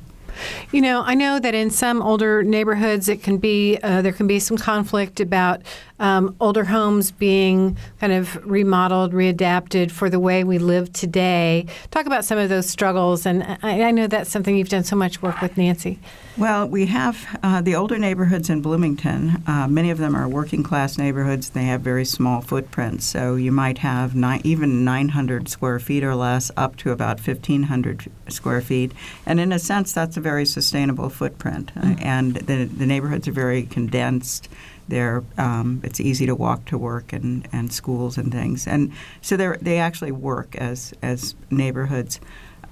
You 0.72 0.82
know, 0.82 1.03
I 1.05 1.13
know 1.13 1.39
that 1.39 1.53
in 1.53 1.69
some 1.69 2.01
older 2.01 2.41
neighborhoods, 2.41 3.07
it 3.07 3.22
can 3.22 3.38
be 3.38 3.78
uh, 3.84 4.01
there 4.01 4.13
can 4.13 4.28
be 4.28 4.39
some 4.39 4.57
conflict 4.57 5.19
about 5.19 5.61
um, 6.02 6.36
older 6.41 6.66
homes 6.66 7.12
being 7.12 7.78
kind 7.99 8.12
of 8.12 8.36
remodeled, 8.45 9.14
readapted 9.14 9.91
for 9.91 10.10
the 10.10 10.20
way 10.20 10.43
we 10.43 10.58
live 10.58 10.91
today. 10.91 11.68
Talk 11.91 12.08
about 12.08 12.26
some 12.26 12.39
of 12.39 12.49
those 12.49 12.68
struggles, 12.68 13.26
and 13.26 13.43
I, 13.62 13.84
I 13.84 13.91
know 13.91 14.08
that's 14.08 14.32
something 14.32 14.58
you've 14.58 14.70
done 14.70 14.84
so 14.84 14.95
much 14.95 15.22
work 15.22 15.39
with, 15.41 15.56
Nancy. 15.58 15.99
Well, 16.38 16.68
we 16.68 16.88
have 16.88 17.39
uh, 17.43 17.62
the 17.62 17.76
older 17.76 17.99
neighborhoods 17.99 18.49
in 18.49 18.62
Bloomington. 18.62 19.43
Uh, 19.45 19.68
many 19.68 19.91
of 19.91 19.99
them 19.99 20.16
are 20.16 20.28
working 20.28 20.64
class 20.64 20.97
neighborhoods. 20.97 21.52
They 21.52 21.66
have 21.66 21.82
very 21.82 22.06
small 22.06 22.41
footprints. 22.41 23.06
So 23.06 23.36
you 23.36 23.52
might 23.52 23.78
have 23.80 24.16
ni- 24.16 24.41
even 24.43 24.84
900 24.84 25.49
square 25.49 25.78
feet 25.78 26.04
or 26.04 26.16
less, 26.16 26.49
up 26.58 26.78
to 26.78 26.91
about 26.91 27.20
1,500 27.20 28.10
square 28.30 28.62
feet. 28.62 28.91
And 29.26 29.39
in 29.39 29.52
a 29.52 29.60
sense, 29.60 29.93
that's 29.93 30.18
a 30.18 30.22
very 30.22 30.45
sustainable 30.45 31.10
footprint. 31.10 31.72
Uh, 31.76 31.95
and 31.99 32.36
the, 32.36 32.66
the 32.66 32.88
neighborhoods 32.88 33.28
are 33.28 33.34
very 33.34 33.64
condensed. 33.64 34.49
They're, 34.92 35.24
um, 35.38 35.80
it's 35.86 36.02
easy 36.02 36.26
to 36.26 36.36
walk 36.36 36.66
to 36.66 36.78
work 36.78 37.14
and, 37.14 37.48
and 37.54 37.72
schools 37.72 38.18
and 38.18 38.30
things. 38.30 38.68
And 38.68 38.92
so 39.22 39.38
they 39.38 39.56
they 39.62 39.78
actually 39.80 40.12
work 40.12 40.54
as, 40.58 40.94
as 41.02 41.34
neighborhoods. 41.50 42.20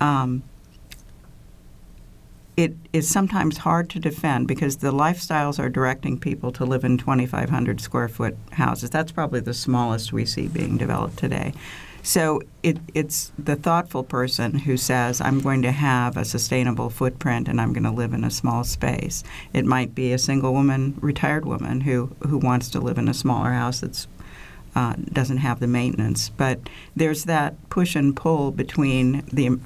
Um, 0.01 0.43
it 2.57 2.75
is 2.91 3.07
sometimes 3.07 3.59
hard 3.59 3.89
to 3.91 3.99
defend 3.99 4.49
because 4.49 4.77
the 4.77 4.91
lifestyles 4.91 5.59
are 5.59 5.69
directing 5.69 6.19
people 6.19 6.51
to 6.51 6.65
live 6.65 6.83
in 6.83 6.97
2,500 6.97 7.79
square 7.79 8.09
foot 8.09 8.35
houses. 8.51 8.89
That's 8.89 9.13
probably 9.13 9.39
the 9.39 9.53
smallest 9.53 10.11
we 10.11 10.25
see 10.25 10.49
being 10.49 10.75
developed 10.75 11.15
today. 11.15 11.53
So 12.03 12.41
it, 12.63 12.77
it's 12.93 13.31
the 13.37 13.55
thoughtful 13.55 14.03
person 14.03 14.59
who 14.59 14.77
says, 14.77 15.21
I'm 15.21 15.41
going 15.41 15.61
to 15.63 15.71
have 15.71 16.17
a 16.17 16.25
sustainable 16.25 16.89
footprint 16.89 17.47
and 17.47 17.59
I'm 17.59 17.73
going 17.73 17.83
to 17.83 17.91
live 17.91 18.13
in 18.13 18.23
a 18.23 18.31
small 18.31 18.63
space. 18.63 19.23
It 19.53 19.65
might 19.65 19.93
be 19.93 20.13
a 20.13 20.17
single 20.17 20.53
woman, 20.53 20.97
retired 21.01 21.45
woman, 21.45 21.81
who, 21.81 22.15
who 22.27 22.37
wants 22.37 22.69
to 22.69 22.79
live 22.79 22.97
in 22.97 23.07
a 23.07 23.13
smaller 23.13 23.51
house 23.51 23.81
that's 23.81 24.07
uh, 24.75 24.93
doesn't 25.11 25.37
have 25.37 25.59
the 25.59 25.67
maintenance. 25.67 26.29
But 26.29 26.59
there's 26.95 27.25
that 27.25 27.69
push 27.69 27.95
and 27.95 28.15
pull 28.15 28.51
between 28.51 29.23
the 29.31 29.59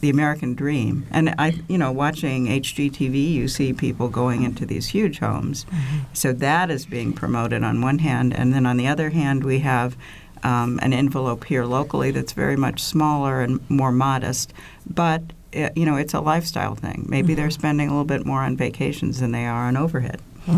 the 0.00 0.10
American 0.10 0.54
dream. 0.54 1.06
And 1.10 1.34
I, 1.38 1.62
you 1.66 1.78
know, 1.78 1.90
watching 1.90 2.44
HGTV, 2.46 3.32
you 3.32 3.48
see 3.48 3.72
people 3.72 4.08
going 4.08 4.42
into 4.42 4.66
these 4.66 4.88
huge 4.88 5.20
homes. 5.20 5.64
So 6.12 6.34
that 6.34 6.70
is 6.70 6.84
being 6.84 7.14
promoted 7.14 7.64
on 7.64 7.80
one 7.80 8.00
hand, 8.00 8.34
and 8.34 8.52
then 8.52 8.66
on 8.66 8.76
the 8.76 8.86
other 8.86 9.10
hand, 9.10 9.44
we 9.44 9.60
have 9.60 9.96
um, 10.44 10.78
an 10.82 10.92
envelope 10.92 11.44
here 11.44 11.64
locally 11.64 12.10
that's 12.10 12.32
very 12.32 12.56
much 12.56 12.80
smaller 12.82 13.40
and 13.40 13.58
more 13.70 13.92
modest, 13.92 14.52
but. 14.86 15.22
uh 15.22 15.70
you 15.76 15.86
know, 15.86 15.96
it's 15.96 16.14
a 16.14 16.20
lifestyle 16.20 16.74
thing. 16.74 17.06
Maybe 17.08 17.34
they're 17.36 17.50
spending 17.62 17.86
a 17.88 17.92
little 17.92 18.04
bit 18.16 18.26
more 18.26 18.42
on 18.42 18.56
vacations 18.56 19.20
than 19.20 19.30
they 19.30 19.46
are 19.46 19.68
on 19.68 19.76
overhead. 19.76 20.20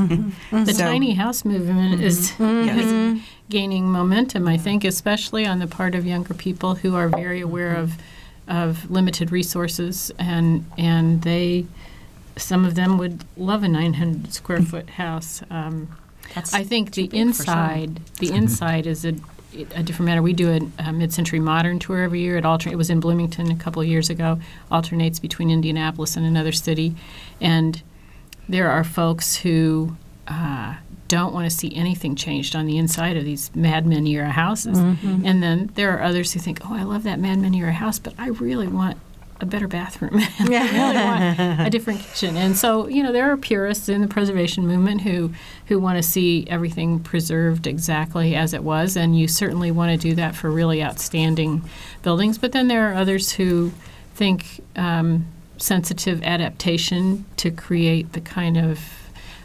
The 0.50 0.72
So- 0.72 0.84
tiny 0.84 1.12
house 1.14 1.44
movement 1.44 2.00
is, 2.08 2.32
Yes. 2.38 2.84
is 2.86 3.20
gaining 3.50 3.84
momentum, 3.92 4.48
I 4.48 4.56
think, 4.56 4.84
especially 4.84 5.44
on 5.46 5.58
the 5.58 5.66
part 5.66 5.94
of 5.94 6.06
younger 6.06 6.32
people 6.34 6.76
who 6.76 6.94
are 6.96 7.08
very 7.10 7.40
aware 7.42 7.74
of 7.76 7.92
of 8.48 8.90
limited 8.90 9.30
resources 9.32 10.10
and 10.18 10.64
and 10.78 11.20
they 11.22 11.66
some 12.36 12.64
of 12.64 12.74
them 12.74 12.96
would 12.96 13.24
love 13.36 13.62
a 13.64 13.68
900 13.68 14.32
square 14.32 14.62
foot 14.62 14.88
house. 14.90 15.42
Um, 15.50 15.88
That's 16.34 16.54
I 16.54 16.64
think 16.64 16.92
the 16.92 17.02
too 17.06 17.10
big 17.10 17.34
for 17.34 17.44
some. 17.44 17.58
inside 17.58 18.00
the 18.20 18.30
inside 18.32 18.86
is 18.86 19.04
a 19.04 19.12
a 19.74 19.82
different 19.82 20.06
matter. 20.06 20.22
We 20.22 20.32
do 20.32 20.50
a, 20.78 20.82
a 20.88 20.92
mid-century 20.92 21.40
modern 21.40 21.78
tour 21.78 22.02
every 22.02 22.20
year. 22.20 22.36
It 22.36 22.44
alter- 22.44 22.70
It 22.70 22.76
was 22.76 22.90
in 22.90 23.00
Bloomington 23.00 23.50
a 23.50 23.56
couple 23.56 23.82
of 23.82 23.88
years 23.88 24.10
ago. 24.10 24.38
Alternates 24.70 25.18
between 25.18 25.50
Indianapolis 25.50 26.16
and 26.16 26.24
another 26.26 26.52
city, 26.52 26.94
and 27.40 27.82
there 28.48 28.70
are 28.70 28.84
folks 28.84 29.36
who 29.36 29.96
uh, 30.28 30.74
don't 31.08 31.32
want 31.32 31.48
to 31.50 31.56
see 31.56 31.74
anything 31.74 32.16
changed 32.16 32.56
on 32.56 32.66
the 32.66 32.78
inside 32.78 33.16
of 33.16 33.24
these 33.24 33.50
Mad 33.54 33.86
Men 33.86 34.06
era 34.06 34.30
houses, 34.30 34.76
and 34.78 35.42
then 35.42 35.70
there 35.74 35.96
are 35.96 36.02
others 36.02 36.32
who 36.32 36.40
think, 36.40 36.60
"Oh, 36.68 36.74
I 36.74 36.82
love 36.82 37.02
that 37.04 37.18
Mad 37.20 37.38
Men 37.38 37.54
era 37.54 37.72
house, 37.72 37.98
but 37.98 38.14
I 38.18 38.28
really 38.28 38.66
want." 38.68 38.98
A 39.40 39.46
better 39.46 39.68
bathroom. 39.68 40.12
I 40.40 40.44
really 40.72 40.94
want 40.94 41.66
a 41.66 41.70
different 41.70 42.00
kitchen, 42.00 42.36
and 42.36 42.56
so 42.56 42.88
you 42.88 43.02
know 43.02 43.12
there 43.12 43.30
are 43.30 43.36
purists 43.36 43.88
in 43.88 44.00
the 44.00 44.08
preservation 44.08 44.66
movement 44.66 45.02
who 45.02 45.32
who 45.66 45.78
want 45.78 45.98
to 45.98 46.02
see 46.02 46.46
everything 46.48 47.00
preserved 47.00 47.66
exactly 47.66 48.34
as 48.34 48.54
it 48.54 48.64
was, 48.64 48.96
and 48.96 49.18
you 49.18 49.28
certainly 49.28 49.70
want 49.70 49.92
to 49.92 50.08
do 50.08 50.14
that 50.14 50.34
for 50.34 50.50
really 50.50 50.82
outstanding 50.82 51.62
buildings. 52.02 52.38
But 52.38 52.52
then 52.52 52.68
there 52.68 52.90
are 52.90 52.94
others 52.94 53.32
who 53.32 53.72
think 54.14 54.62
um, 54.74 55.26
sensitive 55.58 56.22
adaptation 56.22 57.26
to 57.36 57.50
create 57.50 58.14
the 58.14 58.20
kind 58.20 58.56
of 58.56 58.80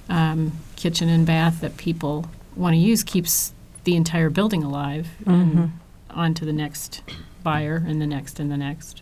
um, 0.09 0.53
kitchen 0.75 1.09
and 1.09 1.25
bath 1.25 1.61
that 1.61 1.77
people 1.77 2.27
want 2.55 2.73
to 2.73 2.77
use 2.77 3.03
keeps 3.03 3.53
the 3.83 3.95
entire 3.95 4.29
building 4.29 4.63
alive 4.63 5.07
and 5.25 5.71
on 6.09 6.33
to 6.33 6.45
the 6.45 6.53
next 6.53 7.01
buyer 7.43 7.83
and 7.87 8.01
the 8.01 8.07
next 8.07 8.39
and 8.39 8.51
the 8.51 8.57
next. 8.57 9.01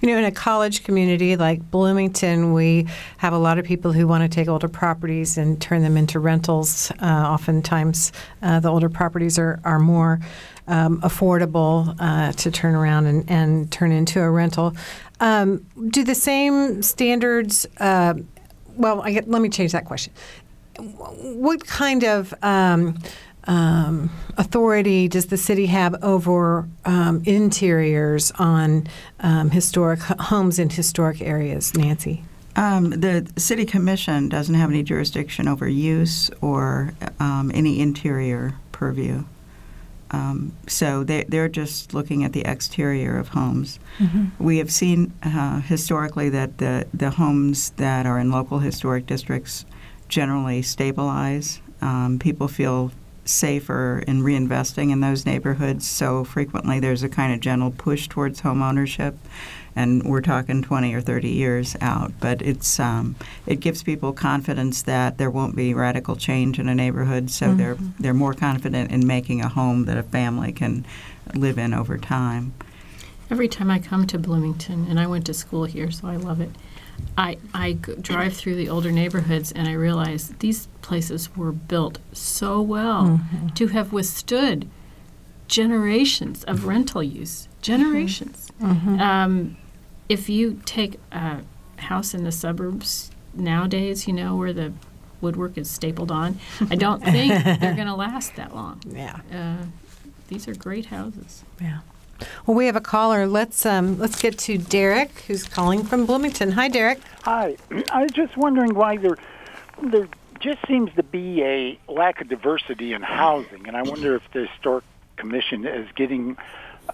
You 0.00 0.08
know, 0.08 0.18
in 0.18 0.24
a 0.24 0.30
college 0.30 0.84
community 0.84 1.36
like 1.36 1.70
Bloomington, 1.70 2.52
we 2.52 2.86
have 3.18 3.32
a 3.32 3.38
lot 3.38 3.58
of 3.58 3.64
people 3.64 3.92
who 3.92 4.06
want 4.06 4.22
to 4.22 4.28
take 4.28 4.48
older 4.48 4.68
properties 4.68 5.38
and 5.38 5.60
turn 5.60 5.82
them 5.82 5.96
into 5.96 6.20
rentals. 6.20 6.90
Uh, 7.00 7.04
oftentimes, 7.04 8.12
uh, 8.42 8.60
the 8.60 8.68
older 8.68 8.88
properties 8.88 9.38
are, 9.38 9.60
are 9.64 9.78
more 9.78 10.20
um, 10.68 11.00
affordable 11.02 11.94
uh, 11.98 12.32
to 12.32 12.50
turn 12.50 12.74
around 12.74 13.06
and, 13.06 13.30
and 13.30 13.70
turn 13.70 13.92
into 13.92 14.20
a 14.20 14.30
rental. 14.30 14.74
Um, 15.20 15.64
do 15.88 16.04
the 16.04 16.14
same 16.14 16.82
standards, 16.82 17.66
uh, 17.78 18.14
well, 18.76 19.00
I 19.02 19.12
get, 19.12 19.28
let 19.28 19.40
me 19.40 19.48
change 19.48 19.72
that 19.72 19.84
question. 19.84 20.12
What 20.78 21.66
kind 21.66 22.04
of 22.04 22.34
um, 22.42 22.98
um, 23.46 24.10
authority 24.36 25.08
does 25.08 25.26
the 25.26 25.36
city 25.36 25.66
have 25.66 26.02
over 26.02 26.68
um, 26.84 27.22
interiors 27.24 28.32
on 28.32 28.86
um, 29.20 29.50
historic 29.50 30.00
homes 30.00 30.58
in 30.58 30.70
historic 30.70 31.20
areas, 31.20 31.74
Nancy? 31.74 32.24
Um, 32.56 32.90
the 32.90 33.30
city 33.36 33.66
commission 33.66 34.28
doesn't 34.28 34.54
have 34.54 34.70
any 34.70 34.82
jurisdiction 34.82 35.46
over 35.46 35.68
use 35.68 36.30
or 36.40 36.94
um, 37.20 37.50
any 37.54 37.80
interior 37.80 38.54
purview. 38.72 39.24
Um, 40.10 40.52
so 40.66 41.04
they, 41.04 41.24
they're 41.24 41.48
just 41.48 41.92
looking 41.92 42.24
at 42.24 42.32
the 42.32 42.42
exterior 42.42 43.18
of 43.18 43.28
homes. 43.28 43.78
We 44.38 44.58
have 44.58 44.72
seen 44.72 45.12
uh, 45.22 45.60
historically 45.60 46.28
that 46.30 46.58
the, 46.58 46.86
the 46.94 47.10
homes 47.10 47.70
that 47.70 48.06
are 48.06 48.18
in 48.18 48.30
local 48.30 48.60
historic 48.60 49.06
districts 49.06 49.66
generally 50.08 50.62
stabilize. 50.62 51.60
Um, 51.82 52.18
people 52.18 52.48
feel 52.48 52.92
safer 53.28 54.02
in 54.06 54.22
reinvesting 54.22 54.90
in 54.90 55.00
those 55.00 55.26
neighborhoods. 55.26 55.86
So 55.86 56.24
frequently 56.24 56.80
there's 56.80 57.02
a 57.02 57.08
kind 57.08 57.32
of 57.32 57.40
gentle 57.40 57.70
push 57.70 58.08
towards 58.08 58.40
home 58.40 58.62
ownership. 58.62 59.16
And 59.74 60.04
we're 60.04 60.22
talking 60.22 60.62
20 60.62 60.94
or 60.94 61.02
30 61.02 61.28
years 61.28 61.76
out, 61.82 62.12
but 62.18 62.40
it's 62.40 62.80
um, 62.80 63.14
it 63.44 63.60
gives 63.60 63.82
people 63.82 64.14
confidence 64.14 64.80
that 64.82 65.18
there 65.18 65.30
won't 65.30 65.54
be 65.54 65.74
radical 65.74 66.16
change 66.16 66.58
in 66.58 66.66
a 66.66 66.74
neighborhood, 66.74 67.30
so 67.30 67.52
they're 67.54 67.76
they're 68.00 68.14
more 68.14 68.32
confident 68.32 68.90
in 68.90 69.06
making 69.06 69.42
a 69.42 69.48
home 69.48 69.84
that 69.84 69.98
a 69.98 70.02
family 70.02 70.50
can 70.50 70.86
live 71.34 71.58
in 71.58 71.74
over 71.74 71.98
time. 71.98 72.54
Every 73.28 73.48
time 73.48 73.70
I 73.70 73.78
come 73.78 74.06
to 74.06 74.18
Bloomington, 74.18 74.86
and 74.88 74.98
I 74.98 75.06
went 75.06 75.26
to 75.26 75.34
school 75.34 75.64
here, 75.64 75.90
so 75.90 76.08
I 76.08 76.16
love 76.16 76.40
it, 76.40 76.50
I, 77.18 77.38
I 77.54 77.72
drive 77.72 78.34
through 78.34 78.56
the 78.56 78.68
older 78.68 78.92
neighborhoods 78.92 79.52
and 79.52 79.66
I 79.68 79.72
realize 79.72 80.28
these 80.38 80.68
places 80.82 81.34
were 81.36 81.52
built 81.52 81.98
so 82.12 82.60
well 82.60 83.20
to 83.54 83.68
have 83.68 83.92
withstood 83.92 84.68
generations 85.48 86.44
of 86.44 86.66
rental 86.66 87.02
use. 87.02 87.48
Generations. 87.62 88.50
Um, 88.60 89.56
if 90.08 90.28
you 90.28 90.60
take 90.64 90.98
a 91.12 91.40
house 91.78 92.14
in 92.14 92.24
the 92.24 92.32
suburbs 92.32 93.10
nowadays, 93.34 94.06
you 94.06 94.12
know, 94.12 94.36
where 94.36 94.52
the 94.52 94.72
woodwork 95.20 95.56
is 95.56 95.70
stapled 95.70 96.10
on, 96.10 96.38
I 96.70 96.76
don't 96.76 97.02
think 97.02 97.32
they're 97.32 97.56
going 97.74 97.86
to 97.86 97.94
last 97.94 98.36
that 98.36 98.54
long. 98.54 98.82
Yeah. 98.86 99.20
Uh, 99.32 99.64
these 100.28 100.48
are 100.48 100.54
great 100.54 100.86
houses. 100.86 101.44
Yeah. 101.60 101.80
Well, 102.46 102.56
we 102.56 102.66
have 102.66 102.76
a 102.76 102.80
caller. 102.80 103.26
Let's 103.26 103.66
um, 103.66 103.98
let's 103.98 104.20
get 104.20 104.38
to 104.40 104.58
Derek, 104.58 105.20
who's 105.26 105.44
calling 105.44 105.84
from 105.84 106.06
Bloomington. 106.06 106.52
Hi, 106.52 106.68
Derek. 106.68 107.00
Hi. 107.22 107.56
I 107.90 108.02
was 108.02 108.12
just 108.12 108.36
wondering 108.36 108.74
why 108.74 108.96
there 108.96 109.16
there 109.82 110.08
just 110.40 110.58
seems 110.66 110.92
to 110.94 111.02
be 111.02 111.42
a 111.42 111.78
lack 111.88 112.20
of 112.20 112.28
diversity 112.28 112.92
in 112.92 113.02
housing, 113.02 113.66
and 113.66 113.76
I 113.76 113.82
wonder 113.82 114.14
if 114.14 114.22
the 114.32 114.46
historic 114.46 114.84
commission 115.16 115.66
is 115.66 115.88
getting 115.96 116.36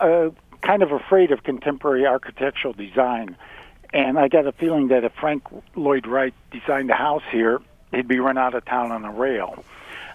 uh, 0.01 0.31
kind 0.63 0.83
of 0.83 0.93
afraid 0.93 1.33
of 1.33 1.43
contemporary 1.43 2.07
architectural 2.07 2.73
design. 2.73 3.37
And 3.93 4.19
I 4.19 4.29
got 4.29 4.47
a 4.47 4.53
feeling 4.53 4.89
that 4.89 5.05
if 5.05 5.13
Frank 5.13 5.43
Lloyd 5.77 6.07
Wright 6.07 6.33
designed 6.51 6.91
a 6.91 6.95
house 6.95 7.25
here, 7.31 7.61
he'd 7.91 8.09
be 8.09 8.21
run 8.21 8.39
out 8.39 8.55
of 8.55 8.65
town 8.65 8.91
on 8.91 9.05
a 9.05 9.11
rail. 9.11 9.65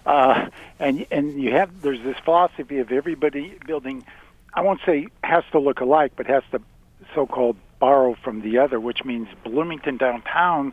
Uh, 0.04 0.48
and 0.80 1.06
and 1.10 1.40
you 1.40 1.52
have 1.52 1.82
there's 1.82 2.02
this 2.02 2.16
philosophy 2.24 2.78
of 2.78 2.90
everybody 2.90 3.56
building. 3.66 4.04
I 4.58 4.60
won't 4.60 4.80
say 4.84 5.06
has 5.22 5.44
to 5.52 5.60
look 5.60 5.78
alike, 5.78 6.14
but 6.16 6.26
has 6.26 6.42
to 6.50 6.60
so-called 7.14 7.56
borrow 7.78 8.16
from 8.24 8.42
the 8.42 8.58
other, 8.58 8.80
which 8.80 9.04
means 9.04 9.28
Bloomington 9.44 9.98
downtown 9.98 10.72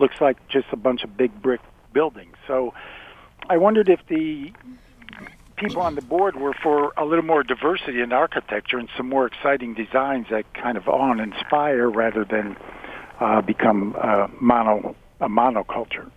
looks 0.00 0.22
like 0.22 0.38
just 0.48 0.68
a 0.72 0.76
bunch 0.76 1.04
of 1.04 1.18
big 1.18 1.42
brick 1.42 1.60
buildings. 1.92 2.34
So 2.46 2.72
I 3.50 3.58
wondered 3.58 3.90
if 3.90 4.00
the 4.08 4.54
people 5.56 5.82
on 5.82 5.96
the 5.96 6.00
board 6.00 6.36
were 6.36 6.54
for 6.54 6.94
a 6.96 7.04
little 7.04 7.26
more 7.26 7.42
diversity 7.42 8.00
in 8.00 8.10
architecture 8.10 8.78
and 8.78 8.88
some 8.96 9.10
more 9.10 9.26
exciting 9.26 9.74
designs 9.74 10.28
that 10.30 10.54
kind 10.54 10.78
of 10.78 10.88
awe 10.88 11.12
and 11.12 11.20
inspire 11.20 11.90
rather 11.90 12.24
than 12.24 12.56
uh, 13.20 13.42
become 13.42 13.94
uh, 14.00 14.28
mono 14.40 14.96
a 15.20 15.28
monoculture. 15.28 16.10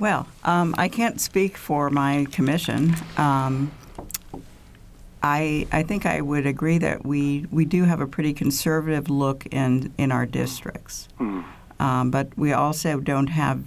Well, 0.00 0.26
um, 0.44 0.74
I 0.78 0.88
can't 0.88 1.20
speak 1.20 1.58
for 1.58 1.90
my 1.90 2.26
commission. 2.32 2.96
Um, 3.18 3.70
I 5.22 5.66
I 5.70 5.82
think 5.82 6.06
I 6.06 6.22
would 6.22 6.46
agree 6.46 6.78
that 6.78 7.04
we, 7.04 7.44
we 7.50 7.66
do 7.66 7.84
have 7.84 8.00
a 8.00 8.06
pretty 8.06 8.32
conservative 8.32 9.10
look 9.10 9.44
in 9.52 9.92
in 9.98 10.10
our 10.10 10.24
districts, 10.24 11.08
um, 11.78 12.10
but 12.10 12.36
we 12.38 12.54
also 12.54 12.98
don't 12.98 13.26
have 13.26 13.62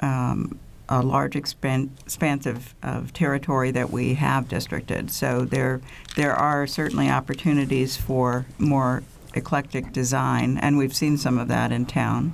um, 0.00 0.58
a 0.88 1.00
large 1.00 1.34
expan- 1.34 1.90
expanse 2.00 2.46
of, 2.46 2.74
of 2.82 3.12
territory 3.12 3.70
that 3.70 3.90
we 3.90 4.14
have 4.14 4.48
districted. 4.48 5.12
So 5.12 5.44
there 5.44 5.80
there 6.16 6.34
are 6.34 6.66
certainly 6.66 7.08
opportunities 7.08 7.96
for 7.96 8.46
more 8.58 9.04
eclectic 9.34 9.92
design, 9.92 10.58
and 10.58 10.76
we've 10.76 10.96
seen 10.96 11.16
some 11.18 11.38
of 11.38 11.46
that 11.46 11.70
in 11.70 11.86
town. 11.86 12.32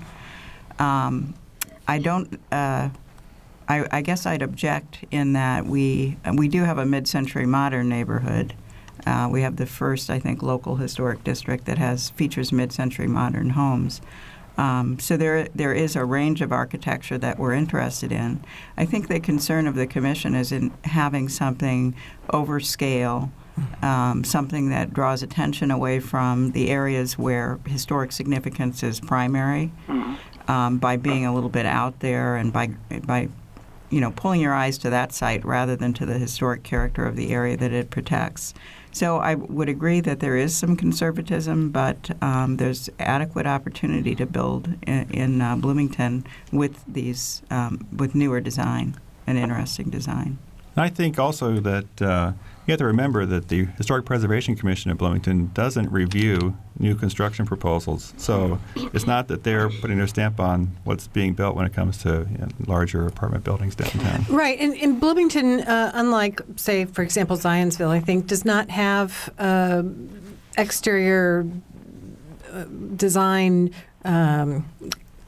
Um, 0.79 1.35
I 1.87 1.99
don't. 1.99 2.41
Uh, 2.51 2.89
I, 3.69 3.87
I 3.91 4.03
guess 4.03 4.27
I'd 4.27 4.43
object 4.43 5.05
in 5.11 5.33
that 5.35 5.67
we 5.67 6.17
we 6.35 6.49
do 6.49 6.65
have 6.65 6.79
a 6.79 6.87
mid-century 6.87 7.47
modern 7.47 7.89
neighborhood. 7.89 8.55
Uh, 9.07 9.29
we 9.31 9.43
have 9.43 9.57
the 9.57 9.67
first, 9.67 10.09
I 10.09 10.19
think, 10.19 10.43
local 10.43 10.77
historic 10.77 11.25
district 11.25 11.65
that 11.67 11.79
has 11.79 12.11
features 12.11 12.53
mid-century 12.53 13.07
modern 13.09 13.51
homes. 13.51 14.01
Um, 14.57 14.99
so 15.01 15.17
there 15.17 15.49
there 15.55 15.73
is 15.73 15.97
a 15.97 16.05
range 16.05 16.41
of 16.41 16.53
architecture 16.53 17.19
that 17.19 17.39
we're 17.39 17.55
interested 17.55 18.13
in. 18.13 18.45
I 18.77 18.85
think 18.85 19.09
the 19.09 19.19
concern 19.21 19.67
of 19.67 19.75
the 19.75 19.87
commission 19.87 20.35
is 20.35 20.53
in 20.53 20.73
having 20.85 21.29
something 21.29 21.95
overscale, 22.29 23.31
um, 23.83 24.23
something 24.25 24.71
that 24.71 24.95
draws 24.95 25.23
attention 25.23 25.71
away 25.71 26.01
from 26.01 26.53
the 26.53 26.71
areas 26.71 27.19
where 27.19 27.59
historic 27.67 28.13
significance 28.13 28.83
is 28.83 29.01
primary, 29.01 29.73
um, 30.49 30.79
by 30.79 30.97
being 30.97 31.27
a 31.27 31.35
little 31.35 31.51
bit 31.51 31.67
out 31.67 31.99
there 32.01 32.37
and 32.37 32.53
by 32.53 32.69
by 33.07 33.29
you 33.91 34.01
know, 34.01 34.11
pulling 34.11 34.41
your 34.41 34.55
eyes 34.55 34.79
to 34.79 34.91
that 34.91 35.13
site 35.13 35.45
rather 35.45 35.77
than 35.77 35.93
to 35.95 36.07
the 36.07 36.19
historic 36.19 36.63
character 36.63 37.07
of 37.07 37.17
the 37.17 37.33
area 37.33 37.57
that 37.57 37.73
it 37.73 37.91
protects. 37.91 38.55
So 38.93 39.19
I 39.19 39.35
would 39.35 39.69
agree 39.69 40.01
that 40.01 40.21
there 40.21 40.37
is 40.37 40.57
some 40.57 40.77
conservatism, 40.77 41.71
but 41.71 42.11
um, 42.23 42.59
there's 42.59 42.89
adequate 42.99 43.47
opportunity 43.47 44.15
to 44.15 44.27
build 44.27 44.69
in, 44.87 45.11
in 45.11 45.41
uh, 45.41 45.57
Bloomington 45.57 46.25
with 46.53 46.85
these 46.87 47.43
um, 47.51 47.87
with 47.97 48.15
newer 48.15 48.41
design 48.41 48.97
and 49.27 49.37
interesting 49.37 49.91
design. 49.91 50.39
I 50.77 50.89
think 50.89 51.19
also 51.19 51.61
that 51.61 52.03
uh, 52.03 52.33
you 52.67 52.73
have 52.73 52.79
to 52.79 52.87
remember 52.87 53.27
that 53.27 53.49
the 53.49 53.67
Historic 53.77 54.05
Preservation 54.05 54.57
Commission 54.57 54.91
of 54.91 54.99
Bloomington 54.99 55.51
doesn't 55.55 55.91
review 55.91 56.57
new 56.79 56.95
construction 56.95 57.47
proposals. 57.47 58.15
So 58.17 58.59
it's 58.77 59.07
not 59.07 59.29
that 59.29 59.45
they're 59.45 59.69
putting 59.69 59.99
their 59.99 60.07
stamp 60.07 60.41
on 60.41 60.77
what's 60.85 61.07
being 61.09 61.35
built 61.35 61.55
when 61.55 61.67
it 61.67 61.73
comes 61.73 61.99
to 61.99 62.27
you 62.31 62.39
know, 62.39 62.49
larger 62.67 63.07
apartment 63.07 63.45
buildings 63.45 63.75
downtown. 63.75 64.25
Right, 64.29 64.59
and, 64.59 64.75
and 64.75 64.99
Bloomington, 64.99 65.61
uh, 65.61 65.93
unlike, 65.95 66.41
say, 66.57 66.87
for 66.87 67.03
example, 67.03 67.37
Zionsville, 67.37 67.91
I 67.91 68.01
think, 68.01 68.27
does 68.27 68.45
not 68.45 68.71
have 68.71 69.33
uh, 69.39 69.83
exterior 70.57 71.47
design 72.97 73.75
um, 74.05 74.69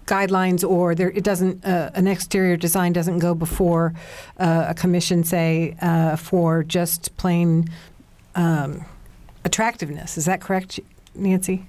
guidelines, 0.06 0.68
or 0.68 0.94
there 0.94 1.10
it 1.10 1.24
doesn't. 1.24 1.64
Uh, 1.64 1.90
an 1.94 2.06
exterior 2.06 2.56
design 2.56 2.92
doesn't 2.92 3.18
go 3.18 3.34
before 3.34 3.92
uh, 4.38 4.66
a 4.68 4.74
commission, 4.74 5.24
say, 5.24 5.76
uh, 5.82 6.16
for 6.16 6.62
just 6.62 7.16
plain 7.16 7.68
um, 8.34 8.84
attractiveness. 9.44 10.16
Is 10.16 10.24
that 10.24 10.40
correct, 10.40 10.80
Nancy? 11.14 11.66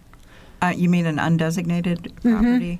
Uh, 0.61 0.73
you 0.75 0.89
mean 0.89 1.05
an 1.05 1.17
undesignated 1.17 2.11
property? 2.21 2.79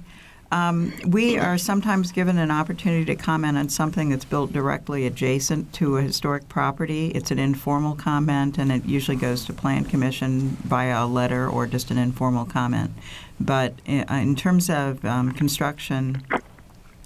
Um, 0.49 0.93
we 1.05 1.37
are 1.37 1.57
sometimes 1.57 2.13
given 2.13 2.37
an 2.37 2.51
opportunity 2.51 3.03
to 3.05 3.15
comment 3.15 3.57
on 3.57 3.67
something 3.67 4.09
that's 4.09 4.23
built 4.23 4.53
directly 4.53 5.05
adjacent 5.05 5.73
to 5.73 5.97
a 5.97 6.01
historic 6.01 6.47
property. 6.47 7.07
It's 7.09 7.31
an 7.31 7.39
informal 7.39 7.95
comment, 7.95 8.57
and 8.57 8.71
it 8.71 8.85
usually 8.85 9.17
goes 9.17 9.43
to 9.45 9.53
Plan 9.53 9.83
Commission 9.83 10.57
via 10.63 11.03
a 11.03 11.05
letter 11.05 11.49
or 11.49 11.67
just 11.67 11.91
an 11.91 11.97
informal 11.97 12.45
comment. 12.45 12.91
But 13.39 13.75
in, 13.85 14.01
in 14.11 14.35
terms 14.35 14.69
of 14.69 15.03
um, 15.05 15.31
construction 15.31 16.23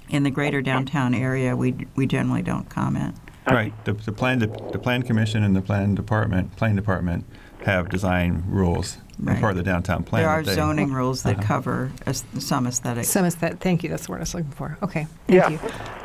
in 0.08 0.22
the 0.22 0.30
greater 0.30 0.62
downtown 0.62 1.14
area, 1.14 1.56
we 1.56 1.74
we 1.96 2.06
generally 2.06 2.42
don't 2.42 2.68
comment. 2.68 3.16
Right. 3.46 3.72
The, 3.84 3.92
the 3.94 4.12
plan 4.12 4.38
the 4.38 4.48
plan 4.78 5.02
commission 5.02 5.42
and 5.42 5.54
the 5.56 5.60
plan 5.62 5.94
department 5.94 6.56
planning 6.56 6.76
department 6.76 7.24
have 7.64 7.88
design 7.88 8.42
rules 8.46 8.98
Right. 9.20 9.38
part 9.38 9.52
of 9.52 9.56
the 9.58 9.62
downtown 9.62 10.02
plan. 10.02 10.22
There 10.22 10.30
are 10.30 10.42
they- 10.42 10.54
zoning 10.54 10.92
rules 11.00 11.22
that 11.22 11.36
Uh-huh. 11.38 11.46
cover 11.46 11.92
as- 12.06 12.24
some 12.38 12.66
aesthetics. 12.66 13.08
Some 13.08 13.24
is 13.24 13.36
that. 13.36 13.60
Thank 13.60 13.84
you. 13.84 13.88
That's 13.90 14.06
the 14.06 14.12
word 14.12 14.18
I 14.18 14.20
was 14.20 14.34
looking 14.34 14.50
for. 14.50 14.76
Okay. 14.82 15.06
Thank 15.28 15.40
Yeah. 15.42 15.48
you. 15.50 15.58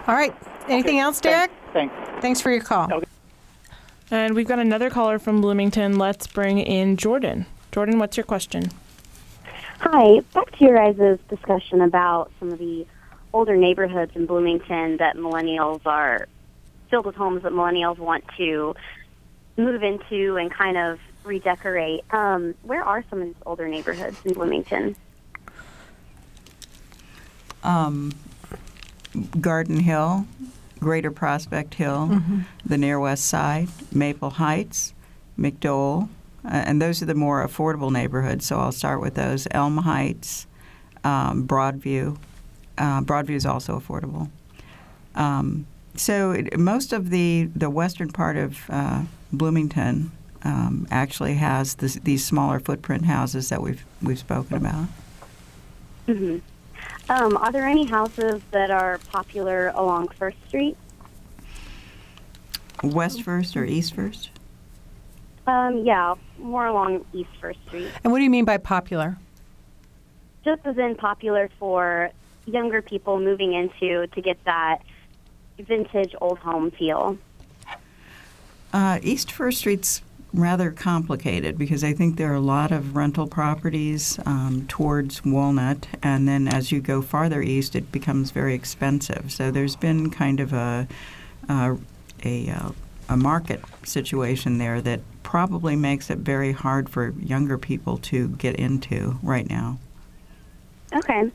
All 0.07 0.13
right. 0.15 0.35
Anything 0.67 0.99
else, 0.99 1.19
Derek? 1.21 1.49
Thanks. 1.73 1.95
Thanks 2.21 2.41
for 2.41 2.51
your 2.51 2.61
call. 2.61 2.91
Okay. 2.93 3.05
And 4.11 4.35
we've 4.35 4.47
got 4.47 4.59
another 4.59 4.89
caller 4.89 5.17
from 5.19 5.41
Bloomington. 5.41 5.97
Let's 5.97 6.27
bring 6.27 6.59
in 6.59 6.95
Jordan. 6.97 7.45
Jordan, 7.71 7.97
what's 7.97 8.17
your 8.17 8.23
question? 8.25 8.69
Hi, 9.79 10.19
back 10.33 10.51
to 10.57 10.63
your 10.65 10.75
guys' 10.75 11.19
discussion 11.29 11.81
about 11.81 12.31
some 12.39 12.51
of 12.51 12.59
the 12.59 12.85
older 13.33 13.55
neighborhoods 13.55 14.11
in 14.15 14.25
Bloomington 14.25 14.97
that 14.97 15.15
millennials 15.15 15.81
are 15.85 16.27
filled 16.89 17.05
with 17.05 17.15
homes 17.15 17.43
that 17.43 17.51
millennials 17.51 17.97
want 17.97 18.23
to 18.37 18.75
move 19.55 19.83
into 19.83 20.37
and 20.37 20.51
kind 20.51 20.77
of 20.77 20.99
redecorate. 21.23 22.01
Um, 22.11 22.55
where 22.63 22.83
are 22.83 23.03
some 23.09 23.21
of 23.21 23.27
these 23.27 23.35
older 23.45 23.67
neighborhoods 23.67 24.17
in 24.25 24.33
Bloomington? 24.33 24.95
um, 27.63 28.13
Garden 29.41 29.79
Hill, 29.79 30.25
Greater 30.79 31.11
Prospect 31.11 31.73
Hill, 31.73 32.07
Mm-hmm. 32.11 32.39
the 32.65 32.77
near 32.77 32.97
west 32.99 33.25
side, 33.25 33.67
Maple 33.91 34.29
Heights, 34.29 34.93
McDoel, 35.37 36.07
uh, 36.47 36.63
and 36.65 36.81
those 36.81 37.01
are 37.01 37.05
the 37.05 37.15
more 37.15 37.45
affordable 37.45 37.91
neighborhoods. 37.91 38.45
So 38.45 38.57
I'll 38.57 38.71
start 38.71 39.01
with 39.01 39.15
those: 39.15 39.47
Elm 39.51 39.77
Heights, 39.77 40.47
um, 41.03 41.47
Broadview. 41.47 42.17
Uh, 42.77 43.01
Broadview 43.01 43.35
is 43.35 43.45
also 43.45 43.79
affordable. 43.79 44.29
Um, 45.15 45.65
so 45.95 46.31
it, 46.31 46.57
most 46.57 46.93
of 46.93 47.09
the, 47.09 47.49
the 47.55 47.69
western 47.71 48.11
part 48.11 48.37
of 48.37 48.59
uh, 48.69 49.03
Bloomington 49.33 50.11
um, 50.43 50.87
actually 50.91 51.35
has 51.35 51.75
this, 51.75 51.95
these 51.95 52.23
smaller 52.23 52.59
footprint 52.59 53.05
houses 53.05 53.49
that 53.49 53.61
we've 53.61 53.83
we've 54.01 54.19
spoken 54.19 54.57
about. 54.57 54.85
hmm 56.05 56.37
Um, 57.09 57.37
are 57.37 57.51
there 57.51 57.67
any 57.67 57.85
houses 57.85 58.41
that 58.51 58.69
are 58.69 58.99
popular 59.11 59.69
along 59.75 60.09
First 60.09 60.37
Street? 60.47 60.77
West 62.83 63.23
First 63.23 63.57
or 63.57 63.65
East 63.65 63.95
First? 63.95 64.29
Um, 65.47 65.85
yeah, 65.85 66.15
more 66.37 66.67
along 66.67 67.05
East 67.13 67.29
First 67.39 67.59
Street. 67.67 67.89
And 68.03 68.11
what 68.11 68.19
do 68.19 68.23
you 68.25 68.29
mean 68.29 68.45
by 68.45 68.57
popular? 68.57 69.17
Just 70.43 70.61
as 70.65 70.77
in 70.77 70.95
popular 70.95 71.49
for 71.57 72.11
younger 72.45 72.81
people 72.81 73.19
moving 73.19 73.53
into 73.53 74.07
to 74.07 74.21
get 74.21 74.37
that 74.45 74.79
vintage 75.57 76.13
old 76.21 76.39
home 76.39 76.71
feel. 76.71 77.17
Uh, 78.73 78.99
East 79.01 79.31
First 79.31 79.59
Street's 79.59 80.01
rather 80.33 80.71
complicated 80.71 81.57
because 81.57 81.83
I 81.83 81.93
think 81.93 82.17
there 82.17 82.31
are 82.31 82.35
a 82.35 82.41
lot 82.41 82.71
of 82.71 82.95
rental 82.95 83.27
properties 83.27 84.19
um, 84.25 84.65
towards 84.67 85.23
Walnut, 85.23 85.87
and 86.03 86.27
then 86.27 86.47
as 86.47 86.71
you 86.71 86.81
go 86.81 87.01
farther 87.01 87.41
east, 87.41 87.75
it 87.75 87.91
becomes 87.91 88.31
very 88.31 88.53
expensive. 88.53 89.31
So 89.31 89.51
there's 89.51 89.77
been 89.77 90.09
kind 90.09 90.39
of 90.39 90.53
a 90.53 90.87
uh, 91.47 91.77
a, 92.25 92.49
uh, 92.49 92.71
a 93.07 93.15
market 93.15 93.61
situation 93.83 94.57
there 94.57 94.81
that 94.81 94.99
probably 95.27 95.75
makes 95.75 96.09
it 96.09 96.19
very 96.19 96.53
hard 96.53 96.87
for 96.87 97.09
younger 97.19 97.57
people 97.57 97.97
to 97.97 98.29
get 98.29 98.55
into 98.55 99.19
right 99.21 99.49
now. 99.49 99.77
Okay. 100.95 101.29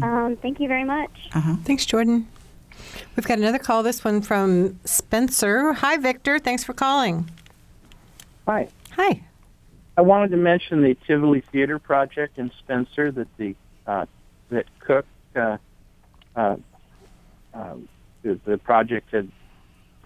Um, 0.00 0.38
thank 0.40 0.60
you 0.60 0.66
very 0.66 0.82
much. 0.82 1.10
Uh-huh. 1.34 1.56
Thanks, 1.62 1.84
Jordan. 1.84 2.26
We've 3.14 3.26
got 3.26 3.36
another 3.36 3.58
call. 3.58 3.82
This 3.82 4.02
one 4.02 4.22
from 4.22 4.80
Spencer. 4.86 5.74
Hi, 5.74 5.98
Victor. 5.98 6.38
Thanks 6.38 6.64
for 6.64 6.72
calling. 6.72 7.28
Hi. 8.48 8.68
Hi. 8.92 9.20
I 9.98 10.00
wanted 10.00 10.30
to 10.30 10.38
mention 10.38 10.80
the 10.80 10.96
Tivoli 11.06 11.42
Theater 11.52 11.78
project 11.78 12.38
in 12.38 12.50
Spencer 12.60 13.12
that 13.12 13.28
the 13.36 13.54
uh, 13.86 14.06
that 14.48 14.64
Cook 14.78 15.04
uh, 15.36 15.58
uh, 16.34 16.56
um, 17.52 17.90
the, 18.22 18.40
the 18.46 18.56
project 18.56 19.10
had 19.10 19.30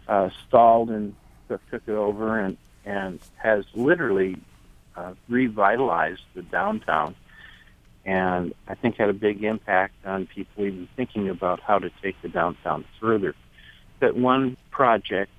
uh, 0.09 0.28
stalled 0.49 0.91
and 0.91 1.14
Cook 1.47 1.61
took 1.70 1.82
it 1.86 1.93
over 1.93 2.41
and 2.41 2.57
and 2.89 3.20
has 3.36 3.64
literally 3.74 4.36
uh, 4.97 5.12
revitalized 5.28 6.22
the 6.34 6.43
downtown 6.43 7.14
and 8.09 8.55
I 8.66 8.74
think 8.74 8.97
had 8.97 9.11
a 9.11 9.12
big 9.12 9.45
impact 9.45 9.95
on 10.07 10.26
people 10.26 10.64
even 10.64 10.89
thinking 10.97 11.28
about 11.28 11.61
how 11.61 11.78
to 11.78 11.91
take 12.03 12.20
the 12.22 12.28
downtown 12.28 12.86
further. 12.99 13.34
That 14.01 14.16
one 14.16 14.57
project, 14.70 15.30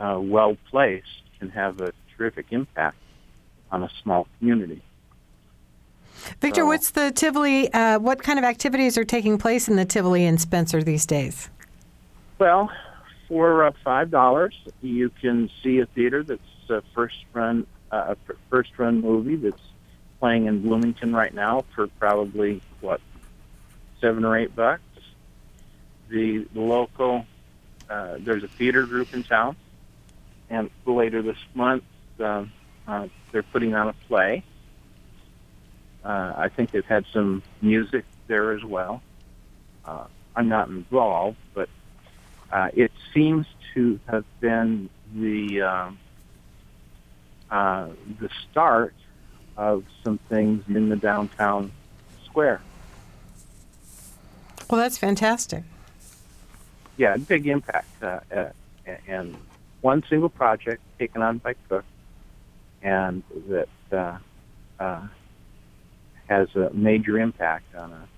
uh, 0.00 0.18
well 0.18 0.56
placed, 0.70 1.22
can 1.38 1.50
have 1.50 1.82
a 1.82 1.92
terrific 2.16 2.46
impact 2.50 2.96
on 3.70 3.82
a 3.82 3.90
small 4.02 4.26
community. 4.38 4.80
Victor, 6.40 6.62
So- 6.62 6.66
what's 6.66 6.90
the 6.92 7.10
Tivoli? 7.10 7.70
Uh, 7.70 7.98
what 7.98 8.22
kind 8.22 8.38
of 8.38 8.46
activities 8.46 8.96
are 8.96 9.04
taking 9.04 9.36
place 9.36 9.68
in 9.68 9.76
the 9.76 9.84
Tivoli 9.84 10.24
and 10.24 10.40
Spencer 10.40 10.82
these 10.82 11.04
days? 11.04 11.50
Well, 12.38 12.70
for 13.28 13.64
uh, 13.64 13.72
five 13.84 14.10
dollars, 14.10 14.54
you 14.80 15.10
can 15.20 15.50
see 15.62 15.80
a 15.80 15.86
theater 15.86 16.22
that's 16.22 16.40
a 16.70 16.82
first 16.94 17.16
run, 17.32 17.66
uh, 17.90 18.14
first 18.50 18.70
run 18.78 19.00
movie 19.00 19.36
that's 19.36 19.60
playing 20.20 20.46
in 20.46 20.62
Bloomington 20.62 21.14
right 21.14 21.32
now 21.32 21.64
for 21.74 21.86
probably 21.86 22.62
what 22.80 23.00
seven 24.00 24.24
or 24.24 24.36
eight 24.36 24.54
bucks. 24.54 24.82
The 26.08 26.46
local, 26.54 27.26
uh, 27.90 28.16
there's 28.20 28.44
a 28.44 28.48
theater 28.48 28.86
group 28.86 29.12
in 29.12 29.24
town, 29.24 29.56
and 30.48 30.70
later 30.84 31.22
this 31.22 31.38
month 31.54 31.82
um, 32.20 32.52
uh, 32.86 33.08
they're 33.32 33.42
putting 33.42 33.74
on 33.74 33.88
a 33.88 33.92
play. 34.08 34.44
Uh, 36.04 36.32
I 36.36 36.48
think 36.48 36.70
they've 36.70 36.84
had 36.84 37.04
some 37.12 37.42
music 37.60 38.04
there 38.28 38.52
as 38.52 38.64
well. 38.64 39.02
Uh, 39.84 40.06
I'm 40.36 40.48
not 40.48 40.68
involved, 40.68 41.38
but 41.54 41.68
uh, 42.52 42.68
it 42.74 42.92
seems 43.12 43.46
to 43.74 43.98
have 44.06 44.24
been 44.40 44.88
the 45.14 45.62
um, 45.62 45.98
uh, 47.50 47.88
the 48.20 48.28
start 48.50 48.94
of 49.56 49.84
some 50.04 50.18
things 50.28 50.64
in 50.68 50.88
the 50.88 50.96
downtown 50.96 51.72
square. 52.24 52.60
Well, 54.68 54.80
that's 54.80 54.98
fantastic. 54.98 55.62
Yeah, 56.96 57.16
big 57.16 57.46
impact, 57.46 58.02
uh, 58.02 58.20
uh, 58.34 58.48
and 59.06 59.36
one 59.80 60.02
single 60.08 60.28
project 60.28 60.82
taken 60.98 61.22
on 61.22 61.38
by 61.38 61.54
Cook, 61.68 61.84
and 62.82 63.22
that 63.48 63.68
uh, 63.92 64.18
uh, 64.80 65.02
has 66.28 66.48
a 66.56 66.70
major 66.72 67.18
impact 67.18 67.74
on 67.74 67.92
a 67.92 68.08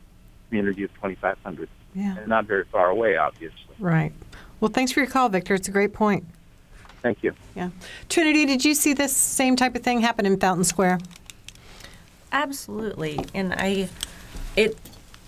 community 0.48 0.84
of 0.84 0.94
2,500, 0.94 1.68
Yeah. 1.94 2.16
and 2.18 2.28
not 2.28 2.46
very 2.46 2.64
far 2.64 2.88
away, 2.88 3.16
obviously. 3.16 3.58
Right. 3.78 4.12
Well, 4.60 4.70
thanks 4.70 4.92
for 4.92 5.00
your 5.00 5.08
call, 5.10 5.28
Victor. 5.28 5.54
It's 5.54 5.68
a 5.68 5.72
great 5.72 5.92
point. 5.92 6.24
Thank 7.02 7.22
you. 7.22 7.34
Yeah. 7.54 7.70
Trinity, 8.08 8.44
did 8.46 8.64
you 8.64 8.74
see 8.74 8.92
this 8.92 9.16
same 9.16 9.56
type 9.56 9.74
of 9.74 9.82
thing 9.82 10.00
happen 10.00 10.26
in 10.26 10.38
Fountain 10.38 10.64
Square? 10.64 10.98
Absolutely, 12.32 13.20
and 13.34 13.54
I, 13.54 13.88
it, 14.56 14.76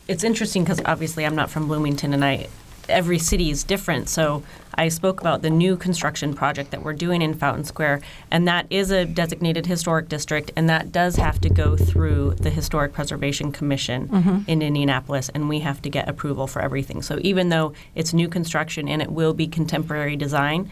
it's 0.07 0.25
interesting 0.25 0.64
because 0.64 0.81
obviously 0.85 1.25
I'm 1.25 1.35
not 1.35 1.51
from 1.51 1.66
Bloomington, 1.66 2.12
and 2.12 2.25
I, 2.25 2.49
every 2.89 3.18
city 3.18 3.51
is 3.51 3.64
different. 3.64 4.09
So 4.09 4.43
I 4.75 4.89
spoke 4.89 5.21
about 5.21 5.43
the 5.43 5.51
new 5.51 5.77
construction 5.77 6.35
project 6.35 6.73
that 6.73 6.83
we're 6.83 6.93
doing 6.93 7.23
in 7.23 7.35
Fountain 7.35 7.64
Square, 7.64 8.03
and 8.31 8.47
that 8.49 8.66
is 8.68 8.91
a 8.91 9.07
designated 9.07 9.64
historic 9.64 10.09
district, 10.09 10.53
and 10.57 10.68
that 10.68 10.93
does 10.93 11.16
have 11.16 11.41
to 11.41 11.49
go 11.49 11.77
through 11.77 12.35
the 12.35 12.51
Historic 12.51 12.93
Preservation 12.93 13.51
Commission 13.53 14.09
mm-hmm. 14.09 14.39
in 14.47 14.61
Indianapolis, 14.61 15.31
and 15.31 15.49
we 15.49 15.61
have 15.61 15.81
to 15.83 15.89
get 15.89 16.09
approval 16.09 16.47
for 16.47 16.61
everything. 16.61 17.01
So 17.01 17.18
even 17.23 17.49
though 17.49 17.73
it's 17.95 18.12
new 18.12 18.29
construction 18.29 18.89
and 18.89 19.01
it 19.01 19.11
will 19.11 19.33
be 19.33 19.47
contemporary 19.47 20.16
design, 20.16 20.71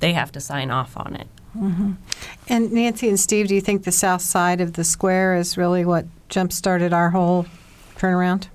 they 0.00 0.12
have 0.12 0.32
to 0.32 0.40
sign 0.40 0.70
off 0.70 0.96
on 0.96 1.16
it. 1.16 1.28
Mm-hmm. 1.56 1.92
And 2.48 2.72
Nancy 2.72 3.08
and 3.08 3.18
Steve, 3.18 3.48
do 3.48 3.54
you 3.54 3.60
think 3.60 3.84
the 3.84 3.92
south 3.92 4.22
side 4.22 4.60
of 4.60 4.74
the 4.74 4.84
square 4.84 5.34
is 5.34 5.56
really 5.56 5.84
what 5.84 6.06
jump 6.28 6.52
started 6.52 6.92
our 6.92 7.10
whole 7.10 7.46
turnaround? 7.96 8.48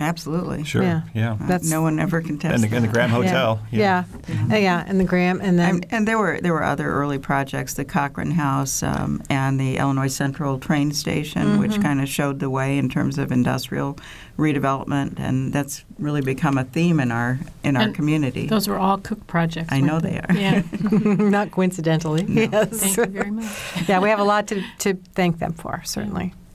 Absolutely. 0.00 0.64
Sure. 0.64 0.82
Yeah. 0.82 1.02
Yeah. 1.14 1.32
Uh, 1.32 1.36
That's- 1.46 1.68
no 1.70 1.82
one 1.82 1.98
ever 1.98 2.20
contests 2.20 2.54
And 2.54 2.62
the, 2.62 2.76
and 2.76 2.84
the. 2.84 2.88
Graham 2.92 3.10
Hotel. 3.10 3.60
Yeah. 3.70 4.04
Yeah. 4.28 4.54
Uh, 4.54 4.56
yeah. 4.56 4.84
And 4.86 5.00
the 5.00 5.04
Graham, 5.04 5.40
and 5.40 5.58
then 5.58 5.68
And, 5.70 5.86
and 5.90 6.08
there 6.08 6.18
were 6.18 6.40
there 6.40 6.52
were 6.52 6.62
other 6.62 6.88
early 6.90 7.18
projects, 7.18 7.74
the 7.74 7.84
Cochrane 7.84 8.30
House 8.30 8.82
um, 8.82 9.22
and 9.28 9.58
the 9.58 9.76
Illinois 9.78 10.06
Central 10.14 10.58
train 10.58 10.92
station, 10.92 11.42
Mm-hmm. 11.48 11.58
which 11.60 11.80
kind 11.80 12.00
of 12.00 12.08
showed 12.08 12.38
the 12.38 12.48
way 12.50 12.78
in 12.78 12.88
terms 12.88 13.18
of 13.18 13.32
industrial 13.32 13.98
redevelopment, 14.38 15.18
and 15.18 15.52
that's 15.52 15.84
really 15.98 16.20
become 16.20 16.58
a 16.58 16.64
theme 16.64 17.00
in 17.00 17.10
our 17.10 17.38
in 17.64 17.76
our 17.76 17.90
community. 17.90 18.46
Those 18.46 18.68
were 18.68 18.78
all 18.78 18.98
Cook 18.98 19.26
projects. 19.26 19.72
I 19.72 19.80
know 19.80 19.98
weren't 19.98 20.02
they 20.04 20.20
are. 20.20 20.32
Yeah. 20.36 20.62
not 21.28 21.50
coincidentally. 21.50 22.24
Yes. 22.28 22.68
Thank 22.80 22.96
you 22.96 23.06
very 23.06 23.30
much. 23.32 23.46
yeah, 23.88 23.98
we 24.00 24.08
have 24.10 24.20
a 24.20 24.24
lot 24.24 24.46
to, 24.48 24.62
to 24.78 24.94
thank 25.14 25.38
them 25.40 25.52
for, 25.54 25.82
certainly. 25.84 26.32
I 26.34 26.47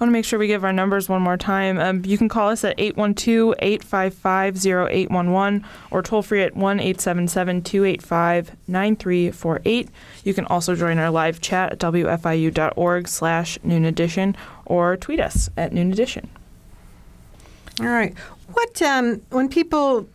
want 0.00 0.10
to 0.10 0.12
make 0.12 0.24
sure 0.24 0.38
we 0.38 0.46
give 0.46 0.64
our 0.64 0.72
numbers 0.72 1.08
one 1.08 1.22
more 1.22 1.36
time. 1.36 1.78
Um, 1.78 2.04
you 2.04 2.16
can 2.16 2.28
call 2.28 2.50
us 2.50 2.62
at 2.64 2.74
812 2.78 3.54
855 3.58 4.66
0811 4.66 5.64
or 5.90 6.02
toll 6.02 6.22
free 6.22 6.42
at 6.42 6.54
1 6.54 6.80
877 6.80 7.62
285 7.62 8.56
9348. 8.68 9.88
You 10.24 10.34
can 10.34 10.44
also 10.46 10.74
join 10.76 10.98
our 10.98 11.10
live 11.10 11.40
chat 11.40 11.72
at 11.72 11.78
wfiu.org 11.78 13.08
slash 13.08 13.58
noon 13.62 13.84
edition 13.84 14.36
or 14.66 14.96
tweet 14.96 15.20
us 15.20 15.50
at 15.56 15.72
noon 15.72 15.92
edition. 15.92 16.28
All 17.80 17.86
right. 17.86 18.16
What, 18.52 18.80
um, 18.82 19.20
when 19.30 19.48
people 19.48 20.08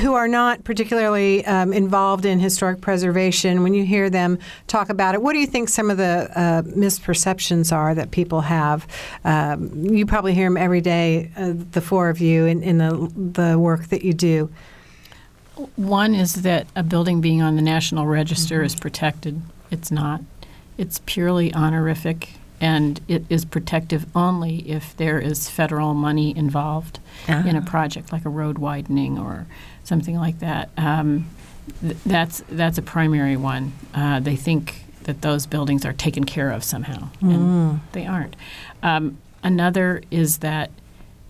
who 0.00 0.14
are 0.14 0.28
not 0.28 0.64
particularly 0.64 1.44
um, 1.44 1.72
involved 1.72 2.24
in 2.24 2.40
historic 2.40 2.80
preservation, 2.80 3.62
when 3.62 3.74
you 3.74 3.84
hear 3.84 4.08
them 4.08 4.38
talk 4.66 4.88
about 4.88 5.14
it, 5.14 5.22
what 5.22 5.32
do 5.32 5.38
you 5.38 5.46
think 5.46 5.68
some 5.68 5.90
of 5.90 5.96
the 5.96 6.30
uh, 6.34 6.62
misperceptions 6.62 7.72
are 7.74 7.94
that 7.94 8.10
people 8.10 8.40
have? 8.40 8.86
Um, 9.24 9.70
you 9.74 10.06
probably 10.06 10.34
hear 10.34 10.46
them 10.46 10.56
every 10.56 10.80
day, 10.80 11.30
uh, 11.36 11.52
the 11.72 11.80
four 11.80 12.08
of 12.08 12.20
you, 12.20 12.46
in, 12.46 12.62
in 12.62 12.78
the, 12.78 13.12
the 13.16 13.58
work 13.58 13.88
that 13.88 14.02
you 14.02 14.12
do. 14.12 14.50
One 15.76 16.14
is 16.14 16.42
that 16.42 16.66
a 16.74 16.82
building 16.82 17.20
being 17.20 17.42
on 17.42 17.56
the 17.56 17.62
National 17.62 18.06
Register 18.06 18.62
is 18.62 18.74
protected. 18.74 19.42
It's 19.70 19.90
not. 19.90 20.22
It's 20.78 21.00
purely 21.04 21.52
honorific, 21.52 22.30
and 22.62 23.00
it 23.08 23.24
is 23.28 23.44
protective 23.44 24.06
only 24.14 24.58
if 24.70 24.96
there 24.96 25.18
is 25.18 25.50
federal 25.50 25.92
money 25.94 26.34
involved 26.36 27.00
in 27.48 27.56
a 27.56 27.60
project 27.62 28.12
like 28.12 28.24
a 28.24 28.28
road 28.30 28.56
widening 28.56 29.18
or 29.18 29.46
something 29.84 30.16
like 30.16 30.38
that. 30.38 30.70
Um, 30.76 31.28
th- 31.80 31.96
that's 32.06 32.42
that's 32.48 32.78
a 32.78 32.82
primary 32.82 33.36
one. 33.36 33.72
Uh, 33.94 34.20
they 34.20 34.36
think 34.36 34.84
that 35.02 35.20
those 35.22 35.44
buildings 35.46 35.84
are 35.84 35.92
taken 35.92 36.22
care 36.24 36.50
of 36.52 36.62
somehow, 36.62 37.08
and 37.20 37.80
they 37.92 38.06
aren't. 38.06 38.36
Um, 38.84 39.18
another 39.42 40.00
is 40.12 40.38
that 40.38 40.70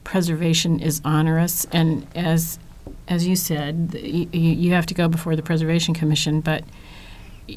preservation 0.04 0.80
is 0.80 1.00
onerous, 1.04 1.66
and 1.72 2.06
as 2.14 2.58
as 3.08 3.26
you 3.26 3.36
said, 3.36 3.98
you, 4.02 4.28
you 4.32 4.72
have 4.72 4.86
to 4.86 4.94
go 4.94 5.08
before 5.08 5.34
the 5.36 5.42
Preservation 5.42 5.94
Commission, 5.94 6.40
but 6.40 6.62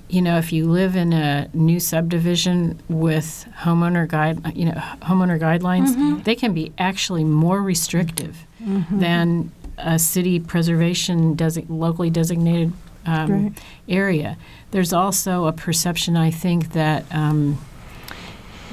you 0.10 0.22
know, 0.22 0.38
if 0.38 0.52
you 0.52 0.66
live 0.70 0.96
in 0.96 1.14
a 1.14 1.48
new 1.54 1.80
subdivision 1.80 2.80
with 2.90 3.46
homeowner 3.60 4.08
guide, 4.08 4.56
you 4.56 4.66
know, 4.66 4.74
homeowner 5.04 5.40
guidelines, 5.40 6.24
they 6.24 6.36
can 6.36 6.54
be 6.54 6.72
actually 6.78 7.24
more 7.24 7.62
restrictive 7.62 8.46
than 8.92 9.52
a 9.78 10.00
city 10.00 10.40
preservation 10.40 11.36
desi- 11.36 11.66
locally 11.70 12.10
designated 12.10 12.74
um, 13.06 13.56
area. 13.88 14.38
There's 14.72 14.92
also 14.94 15.46
a 15.46 15.54
perception, 15.54 16.18
I 16.18 16.32
think, 16.32 16.74
that 16.74 17.06
um, 17.14 17.60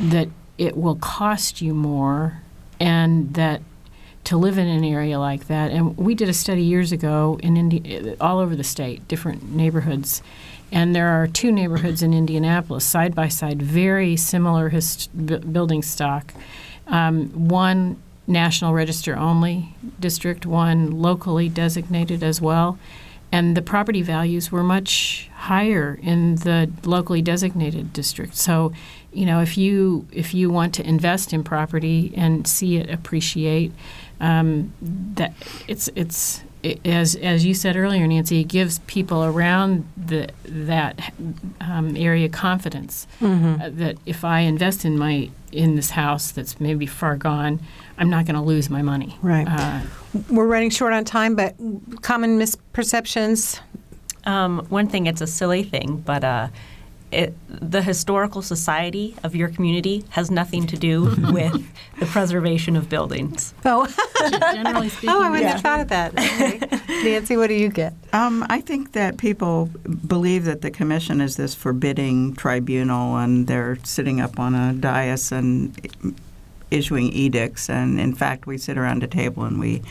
that 0.00 0.28
it 0.58 0.76
will 0.76 0.96
cost 0.96 1.60
you 1.60 1.74
more, 1.74 2.40
and 2.80 3.34
that 3.34 3.60
to 4.24 4.36
live 4.36 4.56
in 4.56 4.68
an 4.68 4.84
area 4.84 5.18
like 5.18 5.48
that. 5.48 5.70
And 5.72 5.96
we 5.96 6.14
did 6.14 6.28
a 6.28 6.32
study 6.32 6.62
years 6.62 6.92
ago 6.92 7.38
in 7.42 7.56
Indi- 7.56 8.16
all 8.20 8.38
over 8.38 8.54
the 8.56 8.64
state, 8.64 9.06
different 9.08 9.52
neighborhoods. 9.52 10.22
And 10.72 10.96
there 10.96 11.08
are 11.08 11.26
two 11.26 11.52
neighborhoods 11.52 12.02
in 12.02 12.14
Indianapolis, 12.14 12.84
side 12.84 13.14
by 13.14 13.28
side, 13.28 13.60
very 13.60 14.16
similar 14.16 14.70
hist- 14.70 15.10
bu- 15.14 15.40
building 15.40 15.82
stock. 15.82 16.32
Um, 16.86 17.28
one 17.48 17.96
National 18.26 18.72
Register 18.72 19.14
only 19.16 19.74
district, 20.00 20.46
one 20.46 20.90
locally 20.90 21.48
designated 21.48 22.22
as 22.22 22.40
well. 22.40 22.78
And 23.30 23.56
the 23.56 23.62
property 23.62 24.02
values 24.02 24.52
were 24.52 24.62
much 24.62 25.30
higher 25.34 25.98
in 26.02 26.36
the 26.36 26.70
locally 26.84 27.22
designated 27.22 27.92
district. 27.92 28.36
So, 28.36 28.72
you 29.12 29.26
know, 29.26 29.40
if 29.40 29.56
you 29.56 30.06
if 30.12 30.34
you 30.34 30.50
want 30.50 30.74
to 30.74 30.86
invest 30.86 31.32
in 31.32 31.42
property 31.42 32.12
and 32.16 32.46
see 32.46 32.76
it 32.76 32.90
appreciate, 32.90 33.72
um, 34.20 34.72
that 35.14 35.32
it's 35.66 35.88
it's 35.96 36.42
it, 36.42 36.51
as 36.84 37.16
as 37.16 37.44
you 37.44 37.54
said 37.54 37.76
earlier, 37.76 38.06
Nancy, 38.06 38.40
it 38.40 38.48
gives 38.48 38.78
people 38.80 39.24
around 39.24 39.86
the 39.96 40.28
that 40.44 41.12
um, 41.60 41.96
area 41.96 42.28
confidence 42.28 43.06
uh, 43.20 43.70
that 43.70 43.96
if 44.06 44.24
I 44.24 44.40
invest 44.40 44.84
in 44.84 44.98
my 44.98 45.30
in 45.50 45.74
this 45.76 45.90
house 45.90 46.30
that's 46.30 46.60
maybe 46.60 46.86
far 46.86 47.16
gone, 47.16 47.60
I'm 47.98 48.08
not 48.10 48.26
going 48.26 48.36
to 48.36 48.42
lose 48.42 48.70
my 48.70 48.82
money. 48.82 49.18
Right. 49.22 49.46
Uh, 49.48 49.80
We're 50.30 50.46
running 50.46 50.70
short 50.70 50.92
on 50.92 51.04
time, 51.04 51.34
but 51.36 51.56
common 52.00 52.38
misperceptions. 52.38 53.60
Um, 54.24 54.64
one 54.68 54.86
thing, 54.86 55.06
it's 55.06 55.20
a 55.20 55.26
silly 55.26 55.64
thing, 55.64 55.96
but 56.06 56.22
uh, 56.22 56.48
it, 57.12 57.34
the 57.48 57.82
historical 57.82 58.42
society 58.42 59.14
of 59.22 59.36
your 59.36 59.48
community 59.48 60.04
has 60.10 60.30
nothing 60.30 60.66
to 60.68 60.76
do 60.76 61.04
with 61.32 61.66
the 61.98 62.06
preservation 62.06 62.76
of 62.76 62.88
buildings. 62.88 63.54
Oh, 63.64 63.86
generally 64.52 64.88
speaking, 64.88 65.10
oh, 65.10 65.22
I 65.22 65.30
wouldn't 65.30 65.42
yeah. 65.42 65.52
have 65.52 65.60
thought 65.60 65.80
of 65.80 65.88
that. 65.88 66.12
Okay. 66.12 67.04
Nancy, 67.04 67.36
what 67.36 67.48
do 67.48 67.54
you 67.54 67.68
get? 67.68 67.94
Um, 68.12 68.44
I 68.48 68.60
think 68.60 68.92
that 68.92 69.18
people 69.18 69.66
believe 70.06 70.44
that 70.44 70.62
the 70.62 70.70
commission 70.70 71.20
is 71.20 71.36
this 71.36 71.54
forbidding 71.54 72.34
tribunal, 72.34 73.16
and 73.16 73.46
they're 73.46 73.76
sitting 73.84 74.20
up 74.20 74.38
on 74.38 74.54
a 74.54 74.72
dais 74.72 75.32
and 75.32 75.76
issuing 76.70 77.12
edicts. 77.12 77.68
And 77.68 78.00
in 78.00 78.14
fact, 78.14 78.46
we 78.46 78.58
sit 78.58 78.78
around 78.78 79.02
a 79.02 79.06
table 79.06 79.44
and 79.44 79.60
we 79.60 79.82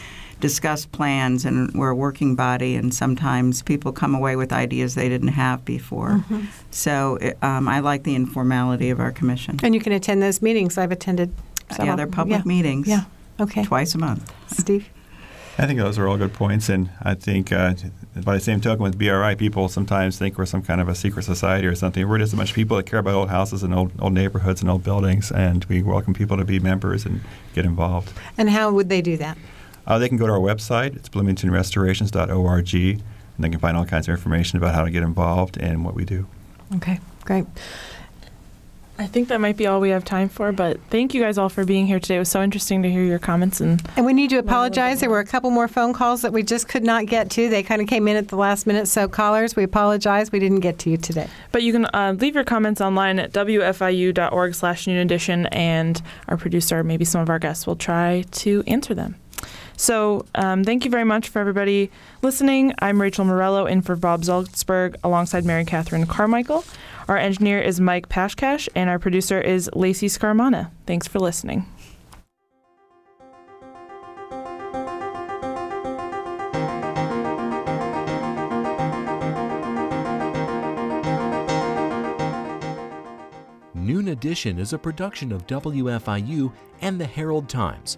discuss 0.42 0.86
plans, 0.86 1.46
and 1.46 1.72
we're 1.74 1.92
a 1.92 1.96
working 1.96 2.36
body. 2.36 2.76
And 2.76 2.94
sometimes 2.94 3.62
people 3.62 3.94
come 3.94 4.14
away 4.14 4.36
with 4.36 4.52
ideas 4.52 4.96
they 4.96 5.08
didn't 5.08 5.30
have 5.30 5.64
before. 5.64 6.26
So 6.72 7.18
um, 7.42 7.68
I 7.68 7.80
like 7.80 8.04
the 8.04 8.16
informality 8.16 8.90
of 8.90 9.00
our 9.00 9.12
commission. 9.12 9.60
And 9.64 9.74
you 9.74 9.80
can 9.80 9.94
attend 9.94 10.22
those 10.22 10.42
meetings. 10.42 10.78
I've 10.78 10.92
attended. 10.92 11.34
Some 11.72 11.86
yeah, 11.86 11.94
of 11.94 11.98
they're 11.98 12.08
public 12.08 12.40
Yeah. 12.40 12.48
meetings. 12.48 12.88
Yeah. 12.88 13.04
Okay. 13.40 13.64
Twice 13.64 13.96
a 13.96 13.98
month. 13.98 14.30
Steve. 14.48 14.90
I 15.58 15.68
think 15.68 15.80
those 15.80 15.98
are 15.98 16.08
all 16.08 16.18
good 16.18 16.34
points, 16.34 16.70
and 16.70 16.90
I 17.02 17.14
think 17.14 17.52
uh, 17.52 17.74
by 18.24 18.36
the 18.36 18.40
same 18.40 18.62
token, 18.62 18.82
with 18.84 18.98
BRI, 18.98 19.36
people 19.36 19.68
sometimes 19.68 20.18
think 20.18 20.38
we're 20.38 20.46
some 20.46 20.62
kind 20.64 20.82
of 20.82 20.88
a 20.88 20.96
secret 20.96 21.24
society 21.24 21.68
or 21.68 21.76
something. 21.76 22.08
We're 22.08 22.18
just 22.20 22.34
a 22.34 22.38
bunch 22.38 22.50
of 22.52 22.56
people 22.56 22.78
that 22.78 22.86
care 22.86 23.00
about 23.00 23.14
old 23.14 23.30
houses 23.30 23.62
and 23.62 23.74
old 23.74 23.92
old 24.00 24.14
neighborhoods 24.14 24.62
and 24.62 24.70
old 24.70 24.84
buildings, 24.84 25.32
and 25.32 25.64
we 25.66 25.84
welcome 25.84 26.14
people 26.14 26.38
to 26.38 26.46
be 26.46 26.60
members 26.60 27.06
and 27.06 27.22
get 27.54 27.66
involved. 27.66 28.12
And 28.38 28.50
how 28.50 28.72
would 28.72 28.90
they 28.90 29.02
do 29.02 29.18
that? 29.18 29.38
Uh, 29.88 30.00
they 30.00 30.08
can 30.08 30.18
go 30.18 30.28
to 30.28 30.34
our 30.34 30.40
website. 30.40 30.96
It's 30.96 31.10
bloomingtonrestorations.org, 31.10 32.74
and 32.74 33.04
they 33.40 33.50
can 33.50 33.60
find 33.60 33.78
all 33.78 33.86
kinds 33.86 34.08
of 34.08 34.14
information 34.14 34.58
about 34.58 34.76
how 34.76 34.84
to 34.84 34.92
get 34.92 35.04
involved 35.04 35.58
and 35.58 35.84
what 35.84 35.96
we 35.96 36.06
do. 36.06 36.28
Okay. 36.76 37.00
Great. 37.26 37.46
I 39.02 39.08
think 39.08 39.30
that 39.30 39.42
might 39.42 39.58
be 39.58 39.66
all 39.66 39.82
we 39.82 39.90
have 39.90 40.06
time 40.06 40.30
for, 40.30 40.52
but 40.52 40.80
thank 40.92 41.16
you 41.16 41.22
guys 41.22 41.40
all 41.40 41.50
for 41.50 41.66
being 41.66 41.88
here 41.88 42.00
today. 42.00 42.18
It 42.18 42.20
was 42.20 42.30
so 42.30 42.44
interesting 42.44 42.84
to 42.84 42.92
hear 42.92 43.04
your 43.04 43.18
comments 43.18 43.60
and 43.60 43.82
And 43.98 44.06
we 44.06 44.14
need 44.14 44.30
to 44.30 44.38
apologize. 44.38 45.00
There 45.00 45.10
were 45.10 45.20
a 45.20 45.26
couple 45.26 45.50
more 45.50 45.68
phone 45.68 45.92
calls 45.92 46.22
that 46.22 46.32
we 46.32 46.44
just 46.44 46.68
could 46.68 46.84
not 46.84 47.08
get 47.08 47.32
to. 47.32 47.50
They 47.50 47.64
kind 47.64 47.82
of 47.82 47.88
came 47.88 48.08
in 48.08 48.16
at 48.16 48.28
the 48.28 48.36
last 48.36 48.68
minute. 48.68 48.88
So, 48.88 49.08
callers, 49.08 49.56
we 49.56 49.64
apologize. 49.64 50.32
We 50.32 50.38
didn't 50.38 50.60
get 50.60 50.78
to 50.80 50.92
you 50.92 50.98
today. 50.98 51.28
But 51.52 51.64
you 51.64 51.74
can 51.74 51.86
uh, 51.86 52.16
leave 52.20 52.36
your 52.36 52.44
comments 52.44 52.80
online 52.80 53.18
at 53.18 53.32
wfiu.org 53.32 54.54
slash 54.54 54.86
noon 54.86 54.98
edition, 54.98 55.48
and 55.48 56.00
our 56.28 56.38
producer, 56.38 56.84
maybe 56.84 57.06
some 57.06 57.22
of 57.22 57.30
our 57.30 57.40
guests, 57.40 57.66
will 57.66 57.76
try 57.76 58.24
to 58.32 58.64
answer 58.68 58.94
them. 58.94 59.16
So 59.82 60.28
um, 60.36 60.64
thank 60.64 60.86
you 60.86 60.92
very 60.92 61.06
much 61.06 61.30
for 61.30 61.40
everybody 61.40 61.90
listening. 62.22 62.72
I'm 62.78 63.02
Rachel 63.02 63.26
Morello 63.26 63.66
in 63.66 63.82
for 63.82 63.96
Bob 63.96 64.22
Zaltsberg 64.22 64.96
alongside 65.04 65.44
Mary 65.44 65.66
Catherine 65.66 66.06
Carmichael. 66.06 66.64
Our 67.08 67.18
engineer 67.18 67.60
is 67.60 67.82
Mike 67.82 68.08
Pashkash, 68.08 68.70
and 68.76 68.92
our 68.92 69.00
producer 69.00 69.42
is 69.42 69.72
Lacey 69.74 70.06
Scarmana. 70.06 70.70
Thanks 70.86 71.08
for 71.08 71.18
listening. 71.18 71.66
Noon 83.74 84.10
Edition 84.10 84.60
is 84.60 84.74
a 84.74 84.78
production 84.78 85.32
of 85.32 85.48
WFIU 85.48 86.54
and 86.82 87.02
the 87.02 87.08
Herald 87.08 87.50
Times. 87.50 87.98